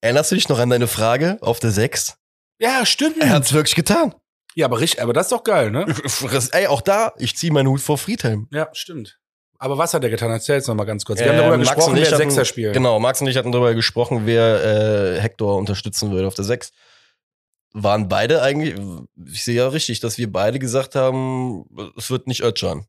Erinnerst 0.00 0.30
du 0.30 0.34
dich 0.34 0.48
noch 0.48 0.58
an 0.58 0.70
deine 0.70 0.88
Frage 0.88 1.38
auf 1.42 1.60
der 1.60 1.70
6? 1.70 2.16
Ja, 2.58 2.86
stimmt. 2.86 3.18
Er 3.18 3.30
hat's 3.30 3.52
wirklich 3.52 3.74
getan. 3.74 4.14
Ja, 4.54 4.66
aber 4.66 4.80
richtig, 4.80 5.02
aber 5.02 5.12
das 5.12 5.26
ist 5.26 5.32
doch 5.32 5.44
geil, 5.44 5.70
ne? 5.70 5.86
Ey, 6.52 6.66
auch 6.66 6.80
da, 6.80 7.12
ich 7.18 7.36
ziehe 7.36 7.52
meinen 7.52 7.68
Hut 7.68 7.80
vor 7.80 7.98
Friedhelm. 7.98 8.48
Ja, 8.50 8.68
stimmt. 8.72 9.18
Aber 9.58 9.76
was 9.76 9.92
hat 9.92 10.02
er 10.02 10.10
getan? 10.10 10.30
Erzähl's 10.30 10.66
noch 10.66 10.74
mal 10.74 10.84
ganz 10.84 11.04
kurz. 11.04 11.20
Wir 11.20 11.26
äh, 11.26 11.30
haben 11.30 11.36
darüber 11.36 11.58
Max 11.58 11.68
gesprochen, 11.74 11.96
wer 11.96 12.06
hatten, 12.06 12.16
Sechser 12.16 12.44
spielt. 12.46 12.72
Genau, 12.72 12.98
Max 12.98 13.20
und 13.20 13.26
ich 13.26 13.36
hatten 13.36 13.52
darüber 13.52 13.74
gesprochen, 13.74 14.22
wer 14.24 14.64
äh, 14.64 15.20
Hector 15.20 15.56
unterstützen 15.56 16.10
würde 16.10 16.26
auf 16.26 16.34
der 16.34 16.46
Sechs. 16.46 16.72
Waren 17.72 18.08
beide 18.08 18.42
eigentlich, 18.42 18.74
ich 19.26 19.44
sehe 19.44 19.56
ja 19.56 19.68
richtig, 19.68 20.00
dass 20.00 20.18
wir 20.18 20.32
beide 20.32 20.58
gesagt 20.58 20.94
haben, 20.96 21.66
es 21.96 22.10
wird 22.10 22.26
nicht 22.26 22.42
Özcan. 22.42 22.86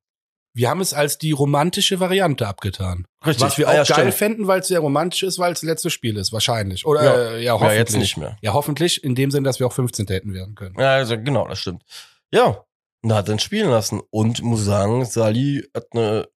Wir 0.54 0.70
haben 0.70 0.82
es 0.82 0.94
als 0.94 1.18
die 1.18 1.32
romantische 1.32 2.00
Variante 2.00 2.48
abgetan. 2.48 3.06
Richtig. 3.26 3.46
Was 3.46 3.58
wir 3.58 3.68
auch 3.68 3.72
ah, 3.72 3.76
ja, 3.76 3.84
geil 3.84 3.96
stimmt. 3.96 4.14
fänden, 4.16 4.48
weil 4.48 4.60
es 4.60 4.68
sehr 4.68 4.80
romantisch 4.80 5.24
ist, 5.24 5.40
weil 5.40 5.54
es 5.54 5.62
das 5.62 5.68
letzte 5.68 5.90
Spiel 5.90 6.18
ist, 6.18 6.34
wahrscheinlich. 6.34 6.86
Oder 6.86 7.04
ja, 7.04 7.14
äh, 7.14 7.44
ja 7.44 7.54
hoffentlich. 7.54 7.74
Ja, 7.74 7.80
jetzt 7.80 7.96
nicht 7.96 8.18
mehr. 8.18 8.38
Ja, 8.42 8.54
hoffentlich, 8.54 9.04
in 9.04 9.16
dem 9.16 9.32
Sinn, 9.32 9.44
dass 9.44 9.60
wir 9.60 9.68
auch 9.68 9.74
15. 9.74 10.08
hätten 10.08 10.34
werden 10.34 10.56
können. 10.56 10.76
Ja, 10.78 10.96
also 10.96 11.18
genau, 11.18 11.48
das 11.48 11.60
stimmt. 11.60 11.84
Ja, 12.32 12.66
und 13.02 13.14
hat 13.14 13.30
dann 13.30 13.40
spielen 13.40 13.70
lassen. 13.70 14.02
Und 14.10 14.42
muss 14.42 14.64
sagen, 14.64 15.06
Sali 15.06 15.68
hat 15.74 15.88
eine 15.92 16.28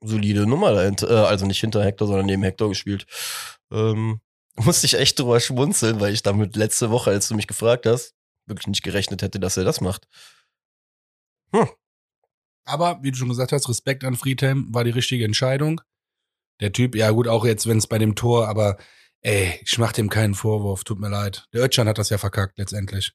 solide 0.00 0.46
Nummer 0.46 0.72
dahinter, 0.72 1.10
äh, 1.10 1.26
also 1.26 1.46
nicht 1.46 1.60
hinter 1.60 1.82
Hector, 1.82 2.06
sondern 2.06 2.26
neben 2.26 2.42
Hector 2.42 2.68
gespielt. 2.68 3.06
Ähm, 3.72 4.20
musste 4.56 4.86
ich 4.86 4.94
echt 4.94 5.18
drüber 5.18 5.40
schmunzeln, 5.40 6.00
weil 6.00 6.12
ich 6.12 6.22
damit 6.22 6.56
letzte 6.56 6.90
Woche, 6.90 7.10
als 7.10 7.28
du 7.28 7.34
mich 7.34 7.46
gefragt 7.46 7.86
hast, 7.86 8.14
wirklich 8.46 8.66
nicht 8.66 8.82
gerechnet 8.82 9.22
hätte, 9.22 9.40
dass 9.40 9.56
er 9.56 9.64
das 9.64 9.80
macht. 9.80 10.06
Hm. 11.52 11.68
Aber, 12.64 12.98
wie 13.02 13.10
du 13.10 13.18
schon 13.18 13.28
gesagt 13.28 13.52
hast, 13.52 13.68
Respekt 13.68 14.04
an 14.04 14.16
Friedhelm 14.16 14.66
war 14.70 14.84
die 14.84 14.90
richtige 14.90 15.24
Entscheidung. 15.24 15.80
Der 16.60 16.72
Typ, 16.72 16.94
ja 16.94 17.10
gut, 17.10 17.28
auch 17.28 17.44
jetzt, 17.44 17.66
wenn 17.66 17.78
es 17.78 17.86
bei 17.86 17.98
dem 17.98 18.14
Tor, 18.14 18.48
aber 18.48 18.76
ey, 19.20 19.58
ich 19.62 19.78
mach 19.78 19.92
dem 19.92 20.08
keinen 20.08 20.34
Vorwurf, 20.34 20.84
tut 20.84 21.00
mir 21.00 21.08
leid. 21.08 21.46
Der 21.52 21.62
Ötchan 21.62 21.88
hat 21.88 21.98
das 21.98 22.10
ja 22.10 22.18
verkackt 22.18 22.58
letztendlich. 22.58 23.12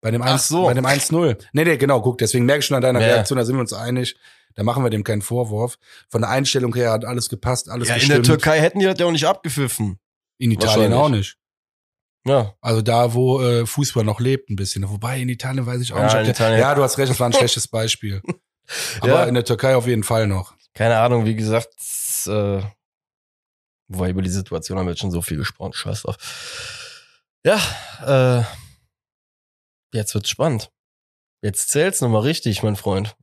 Bei 0.00 0.10
dem 0.10 0.22
1, 0.22 0.48
so. 0.48 0.64
bei 0.64 0.74
dem 0.74 0.86
1-0. 0.86 1.38
Nee, 1.52 1.64
nee, 1.64 1.76
genau, 1.78 2.00
guck, 2.00 2.18
deswegen 2.18 2.44
merke 2.44 2.60
ich 2.60 2.66
schon 2.66 2.76
an 2.76 2.82
deiner 2.82 3.00
ja. 3.00 3.06
Reaktion, 3.06 3.38
da 3.38 3.44
sind 3.44 3.56
wir 3.56 3.60
uns 3.60 3.72
einig. 3.72 4.16
Da 4.54 4.62
machen 4.62 4.82
wir 4.82 4.90
dem 4.90 5.04
keinen 5.04 5.22
Vorwurf. 5.22 5.78
Von 6.08 6.22
der 6.22 6.30
Einstellung 6.30 6.74
her 6.74 6.92
hat 6.92 7.04
alles 7.04 7.28
gepasst, 7.28 7.68
alles 7.68 7.88
ja, 7.88 7.94
gestimmt. 7.94 8.16
In 8.16 8.22
der 8.22 8.32
Türkei 8.34 8.60
hätten 8.60 8.78
die 8.78 8.86
das 8.86 8.98
ja 8.98 9.06
auch 9.06 9.10
nicht 9.10 9.26
abgepfiffen. 9.26 9.98
In 10.38 10.50
Italien 10.50 10.92
auch 10.92 11.08
nicht. 11.08 11.36
Ja. 12.26 12.54
Also 12.60 12.82
da, 12.82 13.14
wo 13.14 13.40
äh, 13.40 13.66
Fußball 13.66 14.04
noch 14.04 14.20
lebt 14.20 14.50
ein 14.50 14.56
bisschen. 14.56 14.88
Wobei 14.88 15.20
in 15.20 15.28
Italien 15.28 15.66
weiß 15.66 15.80
ich 15.80 15.92
auch 15.92 15.98
ja, 15.98 16.22
nicht. 16.22 16.38
Der, 16.38 16.58
ja, 16.58 16.74
du 16.74 16.82
hast 16.82 16.98
recht, 16.98 17.10
das 17.10 17.20
war 17.20 17.28
ein 17.28 17.32
schlechtes 17.32 17.68
Beispiel. 17.68 18.20
Aber 19.00 19.08
ja. 19.12 19.24
in 19.24 19.34
der 19.34 19.44
Türkei 19.44 19.76
auf 19.76 19.86
jeden 19.86 20.04
Fall 20.04 20.26
noch. 20.26 20.54
Keine 20.74 20.98
Ahnung, 20.98 21.24
wie 21.24 21.36
gesagt, 21.36 21.74
äh, 22.26 22.60
wobei 23.88 24.10
über 24.10 24.22
die 24.22 24.30
Situation 24.30 24.78
haben 24.78 24.86
wir 24.86 24.90
jetzt 24.90 25.00
schon 25.00 25.10
so 25.10 25.22
viel 25.22 25.38
gesprochen. 25.38 25.72
Scheiß 25.72 26.02
drauf. 26.02 26.16
Ja, 27.44 27.60
äh, 28.06 28.44
jetzt 29.96 30.14
wird's 30.14 30.30
spannend. 30.30 30.70
Jetzt 31.42 31.70
zählt's 31.70 32.00
nochmal 32.00 32.22
richtig, 32.22 32.62
mein 32.62 32.76
Freund. 32.76 33.16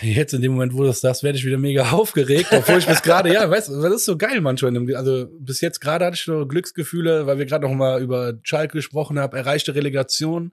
Jetzt 0.00 0.34
in 0.34 0.42
dem 0.42 0.52
Moment, 0.52 0.74
wo 0.74 0.78
du 0.78 0.86
das 0.88 1.00
sagst, 1.00 1.22
werde 1.22 1.38
ich 1.38 1.44
wieder 1.44 1.58
mega 1.58 1.90
aufgeregt, 1.92 2.48
obwohl 2.50 2.78
ich 2.78 2.86
bis 2.86 3.02
gerade, 3.02 3.32
ja, 3.32 3.48
weißt 3.48 3.68
du, 3.68 3.80
das 3.80 3.94
ist 3.94 4.04
so 4.06 4.16
geil 4.16 4.40
manchmal. 4.40 4.76
Also 4.96 5.28
bis 5.38 5.60
jetzt 5.60 5.80
gerade 5.80 6.04
hatte 6.04 6.16
ich 6.16 6.24
so 6.24 6.46
Glücksgefühle, 6.46 7.26
weil 7.26 7.38
wir 7.38 7.46
gerade 7.46 7.66
noch 7.66 7.74
mal 7.74 8.02
über 8.02 8.34
Schalke 8.42 8.78
gesprochen 8.78 9.18
haben, 9.18 9.36
erreichte 9.36 9.74
Relegation. 9.74 10.52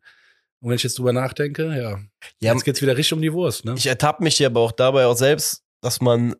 Und 0.61 0.69
wenn 0.69 0.75
ich 0.75 0.83
jetzt 0.83 0.99
drüber 0.99 1.11
nachdenke, 1.11 1.75
ja, 1.75 1.99
ja 2.39 2.53
jetzt 2.53 2.63
geht's 2.63 2.81
wieder 2.81 2.95
richtig 2.95 3.13
um 3.13 3.21
die 3.21 3.33
Wurst. 3.33 3.65
Ne? 3.65 3.73
Ich 3.77 3.87
ertappe 3.87 4.23
mich 4.23 4.37
ja 4.37 4.47
aber 4.47 4.59
auch 4.61 4.71
dabei 4.71 5.07
auch 5.07 5.17
selbst, 5.17 5.63
dass 5.81 6.01
man 6.01 6.35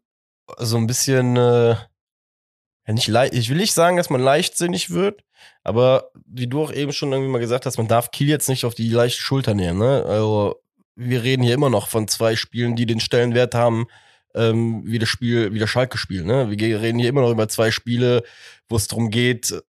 so 0.57 0.77
ein 0.77 0.87
bisschen, 0.87 1.35
äh, 1.37 1.69
ja 1.69 2.93
nicht 2.93 3.07
leicht, 3.07 3.33
ich 3.33 3.49
will 3.49 3.57
nicht 3.57 3.73
sagen, 3.73 3.97
dass 3.97 4.09
man 4.09 4.21
leichtsinnig 4.21 4.91
wird, 4.91 5.23
aber 5.63 6.11
wie 6.25 6.47
du 6.47 6.63
auch 6.63 6.71
eben 6.71 6.93
schon 6.93 7.11
irgendwie 7.11 7.31
mal 7.31 7.39
gesagt 7.39 7.65
hast, 7.65 7.77
man 7.77 7.87
darf 7.87 8.11
Kiel 8.11 8.27
jetzt 8.27 8.47
nicht 8.47 8.65
auf 8.65 8.75
die 8.75 8.89
leichte 8.89 9.21
Schulter 9.21 9.55
nehmen. 9.55 9.79
Ne? 9.79 10.03
Also 10.05 10.61
wir 10.95 11.23
reden 11.23 11.43
hier 11.43 11.55
immer 11.55 11.69
noch 11.69 11.87
von 11.87 12.07
zwei 12.07 12.35
Spielen, 12.35 12.75
die 12.75 12.85
den 12.85 12.99
Stellenwert 12.99 13.55
haben, 13.55 13.87
ähm, 14.35 14.83
wie 14.85 14.99
das 14.99 15.09
Spiel, 15.09 15.53
wie 15.53 15.59
das 15.59 15.69
Schalke-Spiel. 15.69 16.23
Ne? 16.23 16.51
Wir 16.51 16.81
reden 16.81 16.99
hier 16.99 17.09
immer 17.09 17.21
noch 17.21 17.31
über 17.31 17.47
zwei 17.47 17.71
Spiele, 17.71 18.23
wo 18.69 18.75
es 18.75 18.87
darum 18.87 19.09
geht, 19.09 19.61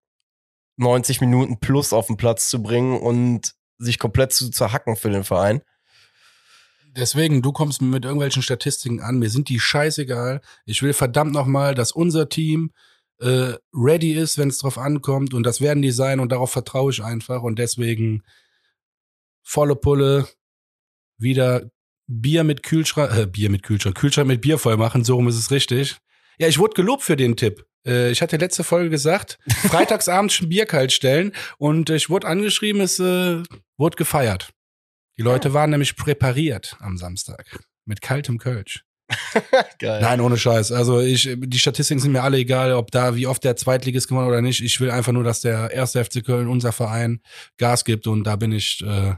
90 0.76 1.20
Minuten 1.20 1.58
plus 1.58 1.92
auf 1.92 2.06
den 2.06 2.16
Platz 2.16 2.48
zu 2.48 2.62
bringen 2.62 2.98
und 2.98 3.54
sich 3.82 3.98
komplett 3.98 4.32
zu 4.32 4.50
zerhacken 4.50 4.96
für 4.96 5.10
den 5.10 5.24
Verein. 5.24 5.62
Deswegen, 6.94 7.40
du 7.40 7.52
kommst 7.52 7.80
mit 7.80 8.04
irgendwelchen 8.04 8.42
Statistiken 8.42 9.00
an, 9.00 9.18
mir 9.18 9.30
sind 9.30 9.48
die 9.48 9.58
scheißegal. 9.58 10.42
Ich 10.66 10.82
will 10.82 10.92
verdammt 10.92 11.32
nochmal, 11.32 11.74
dass 11.74 11.92
unser 11.92 12.28
Team 12.28 12.70
äh, 13.18 13.54
ready 13.72 14.12
ist, 14.12 14.36
wenn 14.36 14.48
es 14.48 14.58
drauf 14.58 14.76
ankommt 14.76 15.32
und 15.32 15.44
das 15.44 15.60
werden 15.60 15.82
die 15.82 15.90
sein 15.90 16.20
und 16.20 16.32
darauf 16.32 16.50
vertraue 16.50 16.90
ich 16.90 17.02
einfach 17.02 17.42
und 17.42 17.58
deswegen 17.58 18.22
volle 19.42 19.76
Pulle, 19.76 20.28
wieder 21.18 21.70
Bier 22.06 22.44
mit 22.44 22.62
Kühlschrank, 22.62 23.16
äh, 23.16 23.26
Bier 23.26 23.48
mit 23.48 23.62
Kühlschrank, 23.62 23.96
Kühlschrank 23.96 24.28
mit 24.28 24.40
Bier 24.40 24.58
voll 24.58 24.76
machen, 24.76 25.04
so 25.04 25.14
rum 25.14 25.28
ist 25.28 25.38
es 25.38 25.50
richtig. 25.50 25.98
Ja, 26.38 26.48
ich 26.48 26.58
wurde 26.58 26.74
gelobt 26.74 27.02
für 27.02 27.16
den 27.16 27.36
Tipp. 27.36 27.64
Äh, 27.86 28.10
ich 28.10 28.22
hatte 28.22 28.36
letzte 28.36 28.64
Folge 28.64 28.90
gesagt, 28.90 29.38
freitagsabends 29.68 30.34
schon 30.34 30.48
Bier 30.48 30.66
kalt 30.66 30.92
stellen 30.92 31.32
und 31.58 31.90
ich 31.90 32.10
wurde 32.10 32.26
angeschrieben, 32.26 32.80
es 32.80 32.98
äh, 32.98 33.42
wurde 33.76 33.96
gefeiert. 33.96 34.50
Die 35.18 35.22
Leute 35.22 35.48
ja. 35.48 35.54
waren 35.54 35.70
nämlich 35.70 35.96
präpariert 35.96 36.76
am 36.80 36.96
Samstag 36.96 37.58
mit 37.84 38.00
kaltem 38.00 38.38
Kölsch. 38.38 38.84
Geil. 39.78 40.00
Nein, 40.00 40.20
ohne 40.20 40.38
Scheiß. 40.38 40.72
Also 40.72 41.00
ich, 41.00 41.28
die 41.36 41.58
Statistiken 41.58 42.00
sind 42.00 42.12
mir 42.12 42.22
alle 42.22 42.38
egal, 42.38 42.72
ob 42.72 42.90
da 42.90 43.14
wie 43.14 43.26
oft 43.26 43.44
der 43.44 43.56
Zweitligist 43.56 44.08
gewonnen 44.08 44.28
oder 44.28 44.40
nicht. 44.40 44.62
Ich 44.62 44.80
will 44.80 44.90
einfach 44.90 45.12
nur, 45.12 45.24
dass 45.24 45.40
der 45.42 45.70
erste 45.70 46.02
FC 46.02 46.24
Köln, 46.24 46.48
unser 46.48 46.72
Verein, 46.72 47.20
Gas 47.58 47.84
gibt 47.84 48.06
und 48.06 48.24
da 48.24 48.36
bin 48.36 48.52
ich 48.52 48.82
äh, 48.82 49.14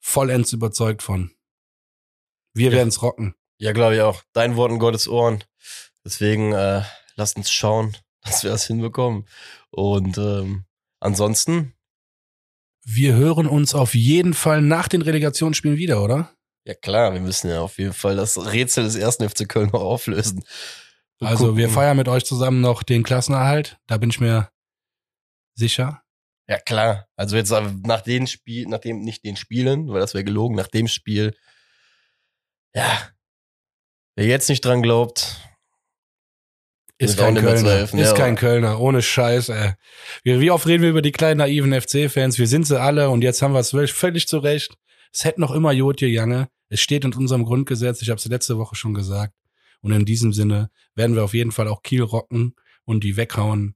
vollends 0.00 0.52
überzeugt 0.52 1.02
von. 1.02 1.30
Wir 2.54 2.70
Ja. 2.70 2.76
werden's 2.78 3.00
rocken. 3.00 3.34
Ja, 3.58 3.72
glaube 3.72 3.94
ich 3.94 4.00
auch. 4.00 4.22
Dein 4.32 4.56
Wort 4.56 4.72
in 4.72 4.78
Gottes 4.80 5.06
Ohren. 5.06 5.44
Deswegen 6.04 6.52
äh, 6.52 6.82
lasst 7.16 7.36
uns 7.36 7.50
schauen, 7.50 7.96
dass 8.22 8.42
wir 8.42 8.50
das 8.50 8.66
hinbekommen. 8.66 9.26
Und 9.70 10.18
ähm, 10.18 10.64
ansonsten, 11.00 11.74
Wir 12.84 13.14
hören 13.14 13.46
uns 13.46 13.74
auf 13.74 13.94
jeden 13.94 14.34
Fall 14.34 14.60
nach 14.62 14.88
den 14.88 15.02
Relegationsspielen 15.02 15.76
wieder, 15.78 16.02
oder? 16.02 16.32
ja 16.64 16.74
klar, 16.74 17.12
wir 17.12 17.20
müssen 17.20 17.50
ja 17.50 17.60
auf 17.60 17.78
jeden 17.78 17.92
Fall 17.92 18.14
das 18.14 18.52
Rätsel 18.52 18.84
des 18.84 18.94
ersten 18.94 19.28
FC 19.28 19.48
Köln 19.48 19.70
noch 19.72 19.80
auflösen. 19.82 20.44
Und 21.20 21.26
Also 21.26 21.56
wir 21.56 21.64
gucken. 21.66 21.74
feiern 21.74 21.96
mit 21.96 22.06
euch 22.06 22.24
zusammen 22.24 22.60
noch 22.60 22.84
den 22.84 23.02
Klassenerhalt. 23.02 23.78
Da 23.88 23.96
bin 23.98 24.10
ich 24.10 24.20
mir 24.20 24.48
sicher. 25.54 26.02
Ja 26.48 26.58
klar. 26.60 27.08
Also 27.16 27.36
jetzt 27.36 27.50
äh, 27.50 27.62
nach 27.84 28.00
den 28.02 28.28
Spiel, 28.28 28.68
nach 28.68 28.78
dem 28.78 29.00
nicht 29.00 29.24
den 29.24 29.34
Spielen, 29.36 29.88
weil 29.88 29.98
das 30.00 30.14
wäre 30.14 30.22
gelogen, 30.24 30.54
nach 30.54 30.68
dem 30.68 30.86
Spiel. 30.86 31.34
Ja. 32.74 33.08
Wer 34.16 34.26
jetzt 34.26 34.48
nicht 34.48 34.64
dran 34.64 34.82
glaubt, 34.82 35.40
Ist 37.02 37.16
Wir 37.18 37.24
kein 37.24 37.36
zu 37.36 37.42
Kölner. 37.42 37.70
helfen, 37.70 37.98
ist 37.98 38.10
ja, 38.10 38.14
kein 38.16 38.36
Kölner. 38.36 38.80
Ohne 38.80 39.02
Scheiß, 39.02 39.48
ey. 39.50 39.72
Wie, 40.22 40.40
wie 40.40 40.50
oft 40.50 40.66
reden 40.66 40.82
wir 40.82 40.90
über 40.90 41.02
die 41.02 41.12
kleinen 41.12 41.38
naiven 41.38 41.72
FC-Fans? 41.78 42.38
Wir 42.38 42.46
sind 42.46 42.66
sie 42.66 42.80
alle 42.80 43.10
und 43.10 43.22
jetzt 43.22 43.42
haben 43.42 43.52
wir 43.54 43.60
es 43.60 43.70
völlig, 43.70 43.92
völlig 43.92 44.28
zurecht. 44.28 44.76
Es 45.12 45.24
hätte 45.24 45.40
noch 45.40 45.50
immer 45.50 45.72
Jod 45.72 45.98
gegangen. 45.98 46.46
Es 46.68 46.80
steht 46.80 47.04
in 47.04 47.12
unserem 47.14 47.44
Grundgesetz. 47.44 48.00
Ich 48.02 48.08
habe 48.08 48.18
es 48.18 48.24
letzte 48.26 48.56
Woche 48.58 48.76
schon 48.76 48.94
gesagt. 48.94 49.34
Und 49.80 49.92
in 49.92 50.04
diesem 50.04 50.32
Sinne 50.32 50.70
werden 50.94 51.16
wir 51.16 51.24
auf 51.24 51.34
jeden 51.34 51.52
Fall 51.52 51.68
auch 51.68 51.82
Kiel 51.82 52.02
rocken 52.02 52.54
und 52.84 53.04
die 53.04 53.16
weghauen. 53.16 53.74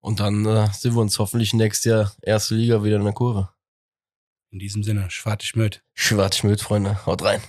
und 0.00 0.20
dann 0.20 0.44
äh, 0.46 0.68
sind 0.72 0.94
wir 0.94 1.00
uns 1.00 1.18
hoffentlich 1.18 1.52
nächstes 1.54 1.84
Jahr 1.90 2.12
erste 2.22 2.54
Liga 2.54 2.84
wieder 2.84 2.96
in 2.96 3.04
der 3.04 3.12
Kurve. 3.12 3.48
In 4.52 4.58
diesem 4.60 4.82
Sinne, 4.84 5.10
schwartig 5.10 5.56
mit. 5.56 5.82
Schwarz 5.94 6.36
Schmidt, 6.36 6.60
Freunde. 6.60 7.04
Haut 7.06 7.22
rein. 7.24 7.40